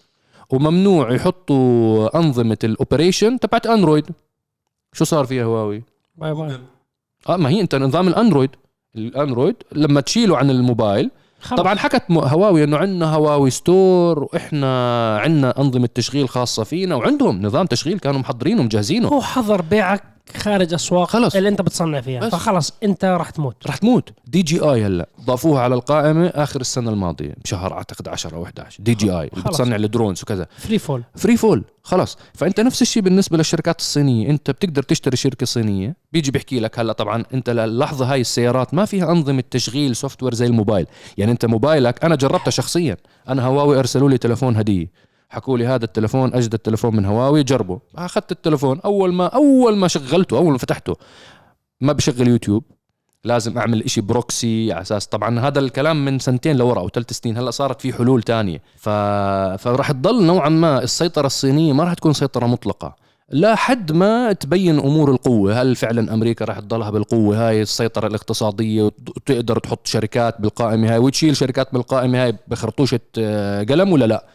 وممنوع 0.51 1.13
يحطوا 1.13 2.19
أنظمة 2.19 2.59
ال 2.65 2.72
operation 2.72 3.41
تبعت 3.41 3.67
أندرويد. 3.67 4.07
شو 4.95 5.05
صار 5.05 5.25
فيها 5.25 5.45
هواوي؟ 5.45 5.83
bye 6.17 6.35
bye. 6.35 6.59
آه 7.29 7.37
ما 7.37 7.49
هي 7.49 7.61
أنت 7.61 7.75
نظام 7.75 8.09
الأندرويد. 8.09 8.51
الأندرويد 8.97 9.57
لما 9.73 10.01
تشيله 10.01 10.37
عن 10.37 10.51
الموبايل 10.51 11.11
خلص. 11.41 11.61
طبعا 11.61 11.75
حكت 11.79 12.03
هواوي 12.11 12.65
إنه 12.65 12.77
عندنا 12.77 13.15
هواوي 13.15 13.51
store 13.51 14.23
وإحنا 14.23 15.19
عندنا 15.19 15.61
أنظمة 15.61 15.89
تشغيل 15.95 16.29
خاصة 16.29 16.65
فينا 16.65 16.95
وعندهم 16.95 17.43
نظام 17.43 17.67
تشغيل 17.67 17.99
كانوا 17.99 18.21
محضرينه 18.21 18.61
ومجهزينه. 18.61 19.09
هو 19.09 19.21
حظر 19.21 19.63
بيعك 19.63 20.03
خارج 20.37 20.75
أسواق 20.75 21.09
خلص. 21.09 21.37
اللي 21.37 21.49
أنت 21.49 21.63
بتصنع 21.63 22.01
فيها. 22.01 22.21
بس. 22.21 22.33
فخلص 22.33 22.73
أنت 22.83 23.05
راح 23.05 23.31
تموت. 23.31 23.67
رح 23.67 23.77
تموت. 23.77 24.11
DJI 24.27 24.87
هلا 24.87 25.09
ضافوها 25.25 25.61
على 25.63 25.75
القائمة 25.75 26.27
آخر 26.27 26.61
السنة 26.61 26.91
الماضية 26.91 27.35
بشهر 27.45 27.73
أعتقد 27.73 28.09
10 28.09 28.37
أو 28.37 28.45
11 28.45 28.83
DJI 28.83 29.31
اللي. 29.35 29.45
بتصنع 29.45 29.77
ال 29.77 29.83
drones 29.83 30.23
وكذا. 30.23 30.47
free 30.59 30.79
fall. 30.79 31.03
free 31.17 31.37
fall. 31.37 31.65
خلص 31.87 32.19
فأنت 32.35 32.61
نفس 32.61 32.83
الشيء 32.83 33.03
بالنسبة 33.03 33.37
للشركات 33.37 33.81
الصينية. 33.81 34.31
أنت 34.31 34.51
بتقدر 34.51 34.83
تشتري 34.83 35.17
شركة 35.17 35.47
صينية. 35.47 35.97
بيجي 36.13 36.31
بيحكي 36.31 36.61
لك 36.61 36.79
هلا 36.79 36.93
طبعا 36.93 37.25
أنت 37.35 37.51
للحظه 37.51 38.13
هاي 38.13 38.21
السيارات 38.21 38.75
ما 38.75 38.85
فيها 38.85 39.13
أنظمة 39.13 39.45
تشغيل 39.51 39.97
software 39.97 40.35
زي 40.35 40.47
الموبايل. 40.47 40.87
يعني 41.19 41.33
أنت 41.33 41.47
موبايلك 41.47 42.05
أنا 42.05 42.17
جربتها 42.17 42.51
شخصيا. 42.51 42.97
أنا 43.29 43.47
هواوي 43.47 43.79
أرسلوا 43.79 44.11
لي 44.11 44.19
تلفون 44.19 44.57
هدية. 44.57 44.91
حكوا 45.31 45.59
لي 45.59 45.67
هذا 45.67 45.85
التلفون 45.85 46.35
أجدد 46.35 46.59
تلفون 46.59 46.97
من 46.97 47.05
هواوي 47.05 47.43
جربه. 47.43 47.81
أخذت 47.97 48.33
التلفون. 48.33 48.81
أول 48.81 49.15
ما 49.15 49.27
أول 49.27 49.77
ما 49.77 49.89
شغلته 49.89 50.39
أول 50.39 50.53
ما 50.53 50.59
فتحته 50.59 50.97
ما 51.81 51.93
بشغل 51.93 52.29
يوتيوب. 52.29 52.65
لازم 53.25 53.59
أعمل 53.59 53.83
إشي 53.83 54.01
proxy 54.01 54.73
على 54.73 54.83
أساس. 54.83 55.07
طبعا 55.07 55.41
هذا 55.41 55.59
الكلام 55.61 56.05
من 56.05 56.19
سنتين 56.19 56.57
لورا 56.57 56.81
أو 56.81 56.89
ثلاث 56.89 57.13
سنين 57.13 57.37
هلأ 57.37 57.51
صارت 57.51 57.81
في 57.81 57.93
حلول 57.93 58.23
تانية. 58.23 58.63
ف... 58.77 58.89
فراح 59.59 59.93
تضل 59.93 60.25
نوعا 60.25 60.49
ما 60.49 60.83
السيطرة 60.83 61.27
الصينية 61.27 61.73
ما 61.73 61.85
راح 61.85 61.95
تكون 61.95 62.13
سيطرة 62.13 62.47
مطلقة. 62.47 63.05
لا 63.31 63.55
حد 63.55 63.93
ما 63.93 64.33
تبين 64.33 64.79
أمور 64.79 65.11
القوة 65.11 65.63
هل 65.63 65.77
فعلا 65.77 66.15
أمريكا 66.15 66.45
راح 66.45 66.61
تضلها 66.61 66.91
بالقوة 66.91 67.49
هاي 67.49 67.63
السيطرة 67.63 68.07
الاقتصادية 68.07 68.83
وتقدر 68.83 69.59
تحط 69.59 69.87
شركات 69.87 70.41
بالقائمة 70.41 70.93
هاي 70.93 70.99
وتشيل 70.99 71.37
شركات 71.37 71.73
بالقائمة 71.73 72.25
هاي 72.25 72.35
بخرطوشة 72.49 73.01
آه، 73.19 73.63
قلم 73.63 73.93
ولا 73.93 74.05
لا؟ 74.05 74.27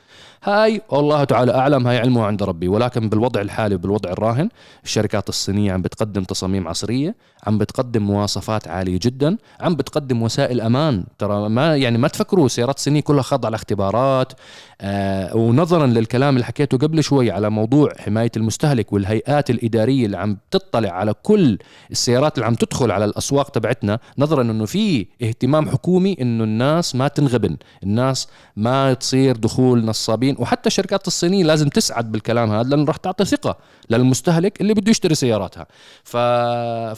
هاي 0.44 0.82
والله 0.90 1.24
تعالى 1.24 1.56
أعلم 1.56 1.88
هاي 1.88 1.98
علمه 1.98 2.26
عند 2.26 2.44
ربي. 2.44 2.68
ولكن 2.68 3.10
بالوضع 3.10 3.42
الحالي 3.42 3.76
وبالوضع 3.76 4.12
الراهن 4.12 4.50
الشركات 4.84 5.30
الصينية 5.30 5.72
عم 5.74 5.82
بتقدم 5.82 6.24
تصاميم 6.24 6.68
عصرية 6.68 7.16
عم 7.48 7.58
بتقدم 7.58 8.04
مواصفات 8.04 8.68
عالية 8.68 9.00
جدا 9.02 9.38
عم 9.60 9.76
بتقدم 9.76 10.22
وسائل 10.22 10.62
أمان. 10.62 11.04
ترى 11.18 11.50
ما 11.50 11.76
يعني 11.76 11.98
ما 11.98 12.08
تفكروا 12.08 12.48
سيارات 12.48 12.78
الصينيه 12.78 13.02
كلها 13.02 13.22
خاضعة 13.22 13.50
لاختبارات. 13.50 14.34
آه 14.82 15.36
ونظرا 15.36 15.88
للكلام 15.88 16.34
اللي 16.36 16.46
حكيته 16.46 16.78
قبل 16.78 17.04
شوي 17.04 17.32
على 17.32 17.50
موضوع 17.50 17.94
حماية 18.00 18.32
المستهلك 18.38 18.94
والهيئات 18.94 19.50
الإدارية 19.50 20.06
اللي 20.06 20.18
عم 20.18 20.38
تطلع 20.52 20.90
على 20.90 21.14
كل 21.24 21.58
السيارات 21.92 22.36
اللي 22.36 22.46
عم 22.46 22.56
تدخل 22.56 22.92
على 22.92 23.06
الأسواق 23.06 23.50
تبعتنا 23.50 24.00
نظرا 24.18 24.42
إنه 24.42 24.66
في 24.66 25.06
اهتمام 25.22 25.70
حكومي 25.70 26.18
إنه 26.22 26.44
الناس 26.44 26.96
ما 26.96 27.08
تنغبن 27.08 27.58
الناس 27.84 28.28
ما 28.56 28.94
تصير 28.94 29.36
دخول 29.36 29.86
نصابين. 29.86 30.29
وحتى 30.40 30.68
الشركات 30.68 31.08
الصينيه 31.08 31.44
لازم 31.44 31.70
تسعد 31.70 32.12
بالكلام 32.12 32.52
هذا 32.52 32.70
لأنه 32.70 32.86
راح 32.86 32.98
تعطي 32.98 33.26
ثقة 33.26 33.58
للمستهلك 33.90 34.62
اللي 34.62 34.74
بده 34.74 34.92
يشتري 34.92 35.16
سياراتها. 35.16 35.66
ف... 36.04 36.18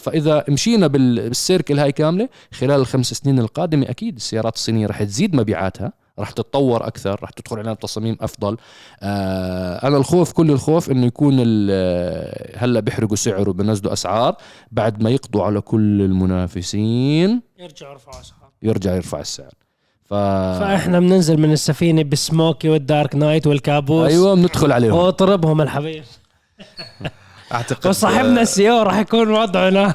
فإذا 0.00 0.44
مشينا 0.48 0.86
بال... 0.86 1.28
بالسيركل 1.28 1.78
هاي 1.78 1.92
كاملة 1.92 2.28
خلال 2.52 2.80
الخمس 2.80 3.14
سنين 3.14 3.38
القادمة 3.38 3.90
أكيد 3.90 4.16
السيارات 4.16 4.54
الصينية 4.54 4.86
راح 4.86 5.02
تزيد 5.02 5.36
مبيعاتها 5.36 5.92
راح 6.18 6.30
تتطور 6.30 6.86
أكثر 6.86 7.18
راح 7.22 7.30
تدخل 7.30 7.56
علينا 7.56 7.72
بتصاميم 7.72 8.16
أفضل. 8.20 8.56
آه 9.02 9.86
أنا 9.88 9.96
الخوف 9.96 10.32
كل 10.32 10.50
الخوف 10.50 10.90
إنه 10.90 11.06
يكون 11.06 11.34
هلأ 12.56 12.80
بيحرقوا 12.80 13.16
سعر 13.16 13.48
وبنزلوا 13.48 13.92
أسعار 13.92 14.36
بعد 14.72 15.02
ما 15.02 15.10
يقضوا 15.10 15.44
على 15.44 15.60
كل 15.60 16.02
المنافسين. 16.02 17.42
يرجعوا 17.58 17.92
يرفعوا 17.92 18.20
اسعار 18.20 18.50
يرجع 18.62 18.94
يرفع 18.94 19.20
السعر. 19.20 19.61
ف 20.12 20.14
فاحنا 20.14 21.00
بننزل 21.00 21.40
من 21.40 21.52
السفينة 21.52 22.02
بالسموكي 22.02 22.68
والدارك 22.68 23.16
نايت 23.16 23.46
والكابوس. 23.46 24.10
أيوه 24.10 24.34
بندخل 24.34 24.72
عليهم. 24.72 24.94
واطربهم 24.94 25.60
الحبيب. 25.60 26.04
أعتقد 27.52 27.86
وصاحبنا 27.86 28.40
ال 28.42 28.70
CEO 28.70 28.82
راح 28.82 28.98
يكون 28.98 29.30
وضعه 29.30 29.70
نار. 29.70 29.94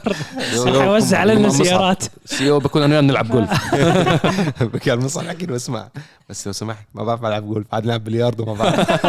راح 0.58 0.86
يوزع 0.86 1.20
علينا. 1.20 1.50
سيارات. 1.50 2.04
CEO 2.26 2.60
بكون 2.60 2.82
أنا 2.84 2.94
وياه 2.94 3.02
بنلعب 3.02 3.32
جولف. 3.32 3.76
كان 4.86 5.00
مصعب 5.00 5.28
أكيد 5.28 5.52
واسمع 5.52 5.90
بس 6.30 6.48
لو 6.48 6.54
سمحت 6.54 6.86
ما 6.94 7.04
بعرف 7.04 7.26
ألعب 7.26 7.48
جولف. 7.48 7.68
عاد 7.74 7.86
نلعب 7.86 8.04
بلياردو 8.04 8.46
ما 8.46 8.54
بعرف. 8.54 9.06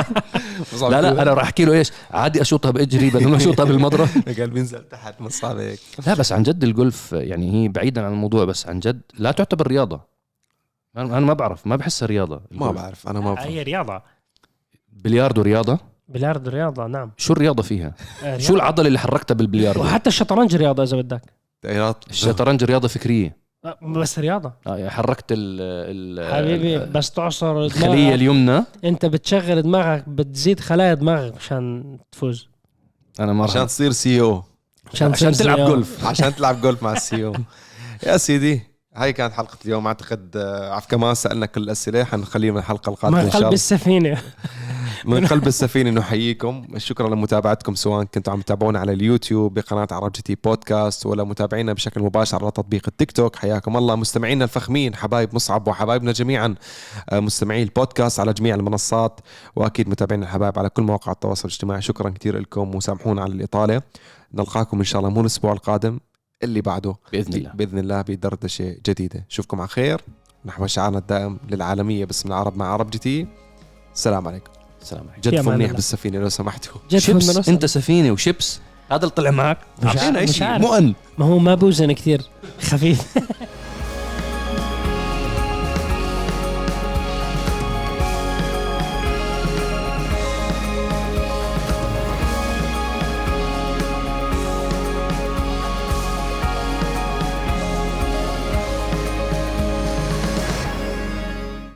لا 0.90 1.02
لا. 1.02 1.22
أنا 1.22 1.34
راح 1.34 1.42
أحكي 1.42 1.64
له 1.64 1.72
إيش. 1.72 1.90
عادي 2.10 2.42
أشوطها 2.42 2.70
بإجري 2.70 3.10
بدل 3.10 3.28
ما 3.28 3.36
أشوطها 3.36 3.64
بالمضرب. 3.64 4.08
قال 4.38 4.50
بينزل 4.50 4.82
تحت 4.90 5.20
مصعب 5.20 5.56
هيك 5.58 5.80
لا 6.06 6.14
بس 6.14 6.32
عن 6.32 6.42
جد 6.42 6.64
الجولف 6.64 7.12
يعني 7.12 7.52
هي 7.52 7.68
بعيدا 7.68 8.06
عن 8.06 8.12
الموضوع 8.12 8.44
بس 8.44 8.66
عن 8.66 8.80
جد 8.80 9.00
لا 9.18 9.30
تعتبر 9.30 9.66
رياضة. 9.66 10.17
أنا 10.96 11.18
أنا 11.18 11.26
ما 11.26 11.32
بعرف 11.32 11.66
ما 11.66 11.76
بحسها 11.76 12.06
رياضه 12.06 12.34
ما 12.36 12.42
الجولف. 12.52 12.72
بعرف 12.76 13.08
أنا 13.08 13.20
ما 13.20 13.34
بعرف 13.34 13.46
هي 13.46 13.62
رياضة. 13.62 14.02
بلياردو 14.92 15.42
رياضة؟ 15.42 15.78
بلياردو 16.08 16.50
رياضة 16.50 16.86
نعم. 16.86 17.10
شو 17.16 17.32
الرياضة 17.32 17.62
فيها؟ 17.62 17.94
آه، 18.24 18.38
شو 18.38 18.46
رياضة. 18.52 18.56
العضلة 18.56 18.86
اللي 18.88 18.98
حركتها 18.98 19.34
بالبلياردو؟ 19.34 19.80
وحتى 19.80 20.08
الشطرنج 20.08 20.56
رياضة 20.56 20.82
إذا 20.82 20.96
بدك. 20.96 21.22
الشطرنج. 22.10 22.64
رياضة 22.64 22.88
فكرية. 22.88 23.36
آه، 23.64 23.78
بس 23.82 24.18
رياضة. 24.18 24.52
آه، 24.66 24.76
يعني 24.76 24.90
حركت 24.90 25.24
ال 25.32 25.60
ال 26.20 26.34
حبيبي 26.34 26.78
بس 26.78 27.10
تعصر 27.10 27.58
الخلية 27.64 27.86
دماغك 27.88 28.14
اليمنى. 28.14 28.64
أنت 28.84 29.06
بتشغل 29.06 29.62
دماغك 29.62 30.08
بتزيد 30.08 30.60
خلايا 30.60 30.94
دماغك 30.94 31.34
مشان 31.36 31.98
تفوز. 32.12 32.48
أنا 33.20 33.32
ما 33.32 33.44
عشان 33.44 33.66
تصير 33.66 33.90
CEO 33.92 34.42
مشان, 34.92 35.12
عشان 35.12 35.32
تصير 35.32 35.44
تلعب 35.44 35.58
زي- 35.58 35.66
جولف. 35.66 36.06
عشان 36.06 36.34
تلعب 36.34 36.60
جولف 36.60 36.82
مع 36.82 36.92
ال 36.92 37.24
CEO 37.26 37.34
يا 38.06 38.16
سيدي. 38.16 38.62
هاي 38.98 39.12
كانت 39.12 39.32
حلقة 39.32 39.58
اليوم. 39.64 39.86
أعتقد 39.86 40.36
آه، 40.36 40.72
عف 40.74 40.86
كمان 40.86 41.14
سألنا 41.14 41.46
كل 41.46 41.62
الأسئلة. 41.62 42.04
حنخليها 42.04 42.52
من 42.52 42.58
الحلقة 42.58 42.90
القادمة 42.90 43.18
من 43.18 43.24
إن 43.24 43.30
قلب 43.30 43.42
الله. 43.42 43.54
السفينة. 43.54 44.22
من 45.04 45.26
قلب 45.26 45.46
السفينة 45.46 45.90
نحييكم. 45.90 46.66
شكرا 46.76 47.08
لمتابعتكم. 47.08 47.74
سواء 47.74 48.04
كنتوا 48.04 48.32
عم 48.32 48.40
تتابعونا 48.40 48.78
على 48.78 48.92
اليوتيوب 48.92 49.54
بقناة 49.54 49.88
عرب 49.90 50.12
جي 50.12 50.22
تي 50.22 50.34
بودكاست 50.34 51.06
ولا 51.06 51.24
متابعينا 51.24 51.72
بشكل 51.72 52.00
مباشر 52.00 52.38
على 52.42 52.50
تطبيق 52.50 52.82
التيك 52.88 53.12
توك. 53.12 53.36
حياكم 53.36 53.76
الله. 53.76 53.96
مستمعينا 53.96 54.44
الفخمين 54.44 54.94
حبايب 54.94 55.34
مصعب 55.34 55.68
وحبايبنا 55.68 56.12
جميعا 56.12 56.54
آه، 57.10 57.20
مستمعي 57.20 57.62
البودكاست 57.62 58.20
على 58.20 58.32
جميع 58.32 58.54
المنصات 58.54 59.20
وأكيد 59.56 59.88
متابعينا 59.88 60.24
الحبايب 60.24 60.58
على 60.58 60.68
كل 60.68 60.82
مواقع 60.82 61.12
التواصل 61.12 61.48
الاجتماعي. 61.48 61.82
شكرا 61.82 62.10
كثير 62.10 62.38
لكم. 62.38 62.74
وسامحونا 62.74 63.22
على 63.22 63.32
الإطالة. 63.32 63.82
نلقاكم 64.34 64.78
إن 64.78 64.84
شاء 64.84 65.00
الله 65.00 65.10
مو 65.10 65.20
الأسبوع 65.20 65.52
القادم. 65.52 65.98
اللي 66.42 66.60
بعده 66.60 66.94
بإذن 67.12 67.34
الله. 67.34 67.50
بإذن 67.54 67.78
الله 67.78 68.02
بدردشة 68.02 68.76
جديدة. 68.86 69.24
اشوفكم 69.30 69.60
على 69.60 69.68
خير. 69.68 70.00
نحو 70.44 70.66
شعارنا 70.66 70.98
الدائم 70.98 71.38
للعالمية 71.50 72.04
باسم 72.04 72.28
العرب 72.28 72.56
مع 72.56 72.66
عرب 72.66 72.90
جي 72.90 72.98
تي. 72.98 73.26
السلام 73.94 74.28
عليكم. 74.28 74.50
السلام 74.82 75.04
عليكم. 75.08 75.20
جدفوا 75.20 75.40
أمان 75.40 75.58
منيح. 75.58 75.72
بالسفينة 75.72 76.18
لو 76.18 76.28
سمحتوا. 76.28 76.80
جد 76.90 76.98
شيبس؟ 76.98 77.48
أنت 77.48 77.66
سفينة 77.66 78.10
وشيبس؟ 78.12 78.60
هذا 78.90 78.96
اللي 79.00 79.10
طلع 79.10 79.30
معك. 79.30 79.58
مش 79.82 79.96
اعطينا 79.96 80.26
شيء. 80.26 80.58
مؤن. 80.58 80.94
ما 81.18 81.26
هو 81.26 81.38
ما 81.38 81.54
بوزن 81.54 81.92
كثير. 81.92 82.22
خفيف. 82.60 83.18